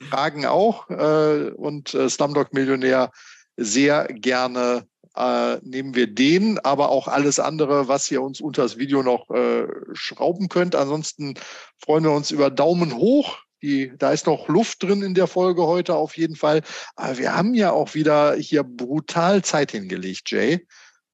[0.09, 3.11] Fragen auch äh, und äh, Slumdog Millionär
[3.59, 8.79] sehr gerne äh, nehmen wir den, aber auch alles andere, was ihr uns unter das
[8.79, 10.75] Video noch äh, schrauben könnt.
[10.75, 11.35] Ansonsten
[11.77, 13.41] freuen wir uns über Daumen hoch.
[13.61, 16.63] Die, da ist noch Luft drin in der Folge heute auf jeden Fall.
[16.97, 20.67] Aber wir haben ja auch wieder hier brutal Zeit hingelegt, Jay.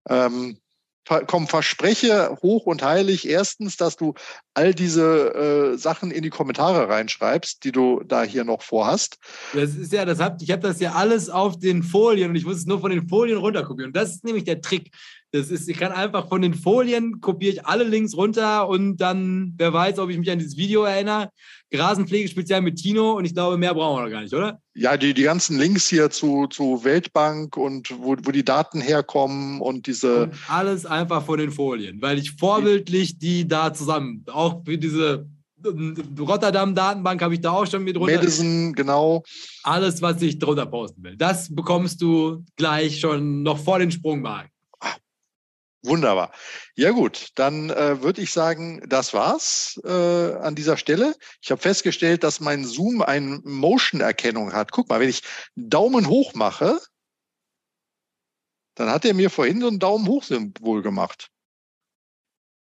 [0.09, 0.60] Ähm,
[1.27, 4.15] komm, verspreche hoch und heilig erstens, dass du
[4.55, 9.19] all diese äh, Sachen in die Kommentare reinschreibst, die du da hier noch vorhast.
[9.55, 12.45] Das ist ja, das hab, ich habe das ja alles auf den Folien und ich
[12.45, 13.91] muss es nur von den Folien runterkopieren.
[13.91, 14.91] Und das ist nämlich der Trick.
[15.37, 19.55] Das ist, ich kann einfach von den Folien kopiere ich alle Links runter und dann,
[19.59, 21.29] wer weiß, ob ich mich an dieses Video erinnere.
[21.73, 24.61] Rasenpflege speziell mit Tino und ich glaube, mehr brauchen wir noch gar nicht, oder?
[24.75, 29.61] Ja, die, die ganzen Links hier zu, zu Weltbank und wo, wo die Daten herkommen
[29.61, 30.25] und diese.
[30.25, 35.27] Und alles einfach von den Folien, weil ich vorbildlich die da zusammen, auch für diese
[36.19, 38.17] Rotterdam-Datenbank habe ich da auch schon mit runter.
[38.17, 39.25] Madison, genau.
[39.63, 41.17] Alles, was ich drunter posten will.
[41.17, 44.51] Das bekommst du gleich schon noch vor den Sprungmarken.
[45.87, 46.33] Wunderbar.
[46.75, 51.15] Ja gut, dann äh, würde ich sagen, das war's äh, an dieser Stelle.
[51.41, 54.73] Ich habe festgestellt, dass mein Zoom eine Motion-Erkennung hat.
[54.73, 55.23] Guck mal, wenn ich
[55.55, 56.81] Daumen hoch mache,
[58.75, 61.31] dann hat er mir vorhin so ein Daumen hoch-Symbol gemacht.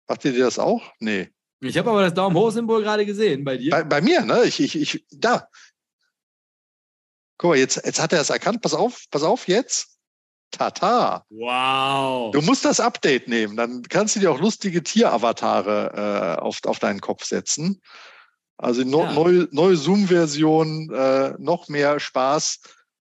[0.07, 0.83] Macht ihr das auch?
[1.01, 1.31] Nee.
[1.61, 3.71] Ich habe aber das Daumen hoch-Symbol gerade gesehen bei dir.
[3.71, 4.45] Bei, bei, mir, ne?
[4.45, 5.49] Ich, ich, ich, da.
[7.39, 8.61] Guck mal, jetzt, jetzt hat er es erkannt.
[8.61, 9.94] Pass auf, pass auf jetzt.
[10.57, 11.25] Tata.
[11.31, 12.33] Wow.
[12.33, 16.79] Du musst das Update nehmen, dann kannst du dir auch lustige Tieravatare äh, auf, auf
[16.79, 17.81] deinen Kopf setzen.
[18.57, 19.13] Also no, ja.
[19.13, 22.61] neue, neue Zoom-Version, äh, noch mehr Spaß.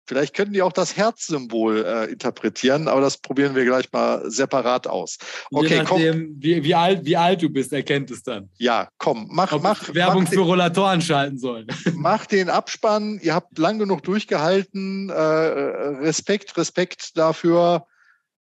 [0.09, 4.87] Vielleicht könnten die auch das Herzsymbol äh, interpretieren, aber das probieren wir gleich mal separat
[4.87, 5.19] aus.
[5.51, 6.35] Okay, Je nachdem, komm.
[6.39, 8.49] Wie, wie, alt, wie alt du bist, erkennt es dann.
[8.57, 9.93] Ja, komm, mach, Ob mach.
[9.93, 11.67] Werbung mach für Rollatoren schalten sollen.
[11.93, 13.19] Mach den Abspann.
[13.21, 15.11] Ihr habt lang genug durchgehalten.
[15.11, 17.85] Äh, Respekt, Respekt dafür.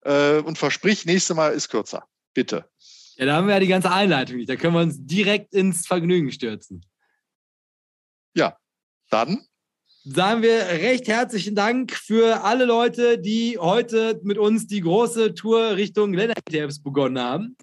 [0.01, 2.05] Äh, und versprich, nächstes Mal ist kürzer.
[2.33, 2.71] Bitte.
[3.17, 4.49] Ja, da haben wir ja die ganze Einleitung nicht.
[4.49, 6.87] Da können wir uns direkt ins Vergnügen stürzen.
[8.35, 8.57] Ja,
[9.11, 9.45] dann
[10.05, 15.77] sagen wir recht herzlichen Dank für alle Leute, die heute mit uns die große Tour
[15.77, 17.57] Richtung Länder-ETFs begonnen haben.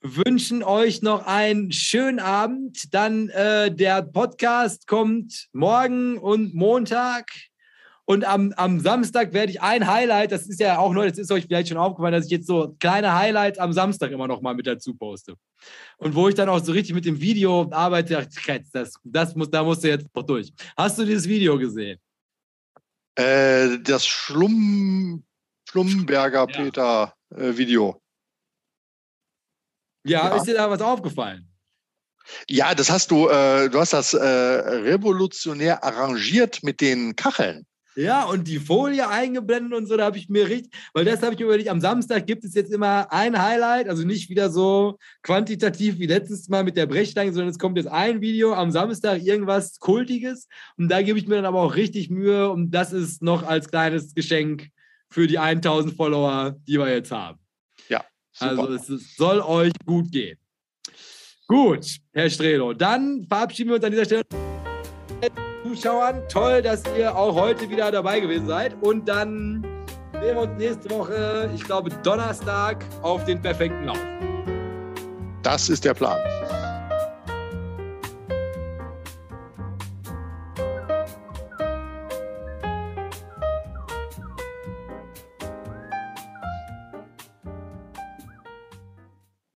[0.00, 2.94] Wünschen euch noch einen schönen Abend.
[2.94, 7.30] Dann äh, der Podcast kommt morgen und Montag
[8.10, 11.30] Und am, am Samstag werde ich ein Highlight, das ist ja auch neu, das ist
[11.30, 14.54] euch vielleicht schon aufgefallen, dass ich jetzt so kleine Highlights am Samstag immer noch mal
[14.54, 15.34] mit dazu poste.
[15.98, 18.26] Und wo ich dann auch so richtig mit dem Video arbeite,
[18.72, 20.50] das, das muss, da musst du jetzt noch durch.
[20.74, 22.00] Hast du dieses Video gesehen?
[23.14, 25.22] Äh, das Schlumm,
[25.68, 26.56] Schlumberger ja.
[26.56, 28.00] Peter äh, Video.
[30.06, 31.46] Ja, ja, ist dir da was aufgefallen?
[32.48, 37.66] Ja, das hast du, äh, du hast das äh, revolutionär arrangiert mit den Kacheln.
[37.98, 41.32] Ja, und die Folie eingeblendet und so, da habe ich mir richtig, weil das habe
[41.32, 44.98] ich mir überlegt, am Samstag gibt es jetzt immer ein Highlight, also nicht wieder so
[45.24, 49.20] quantitativ wie letztes Mal mit der Brechstange, sondern es kommt jetzt ein Video am Samstag,
[49.20, 50.46] irgendwas Kultiges
[50.76, 53.68] und da gebe ich mir dann aber auch richtig Mühe und das ist noch als
[53.68, 54.68] kleines Geschenk
[55.10, 57.40] für die 1000 Follower, die wir jetzt haben.
[57.88, 58.04] Ja.
[58.30, 58.68] Super.
[58.68, 60.38] Also es soll euch gut gehen.
[61.48, 64.22] Gut, Herr Strelo, dann verabschieden wir uns an dieser Stelle.
[65.68, 68.74] Zuschauern, toll, dass ihr auch heute wieder dabei gewesen seid.
[68.80, 69.62] Und dann
[70.14, 73.98] sehen wir uns nächste Woche, ich glaube Donnerstag, auf den perfekten Lauf.
[75.42, 76.18] Das ist der Plan.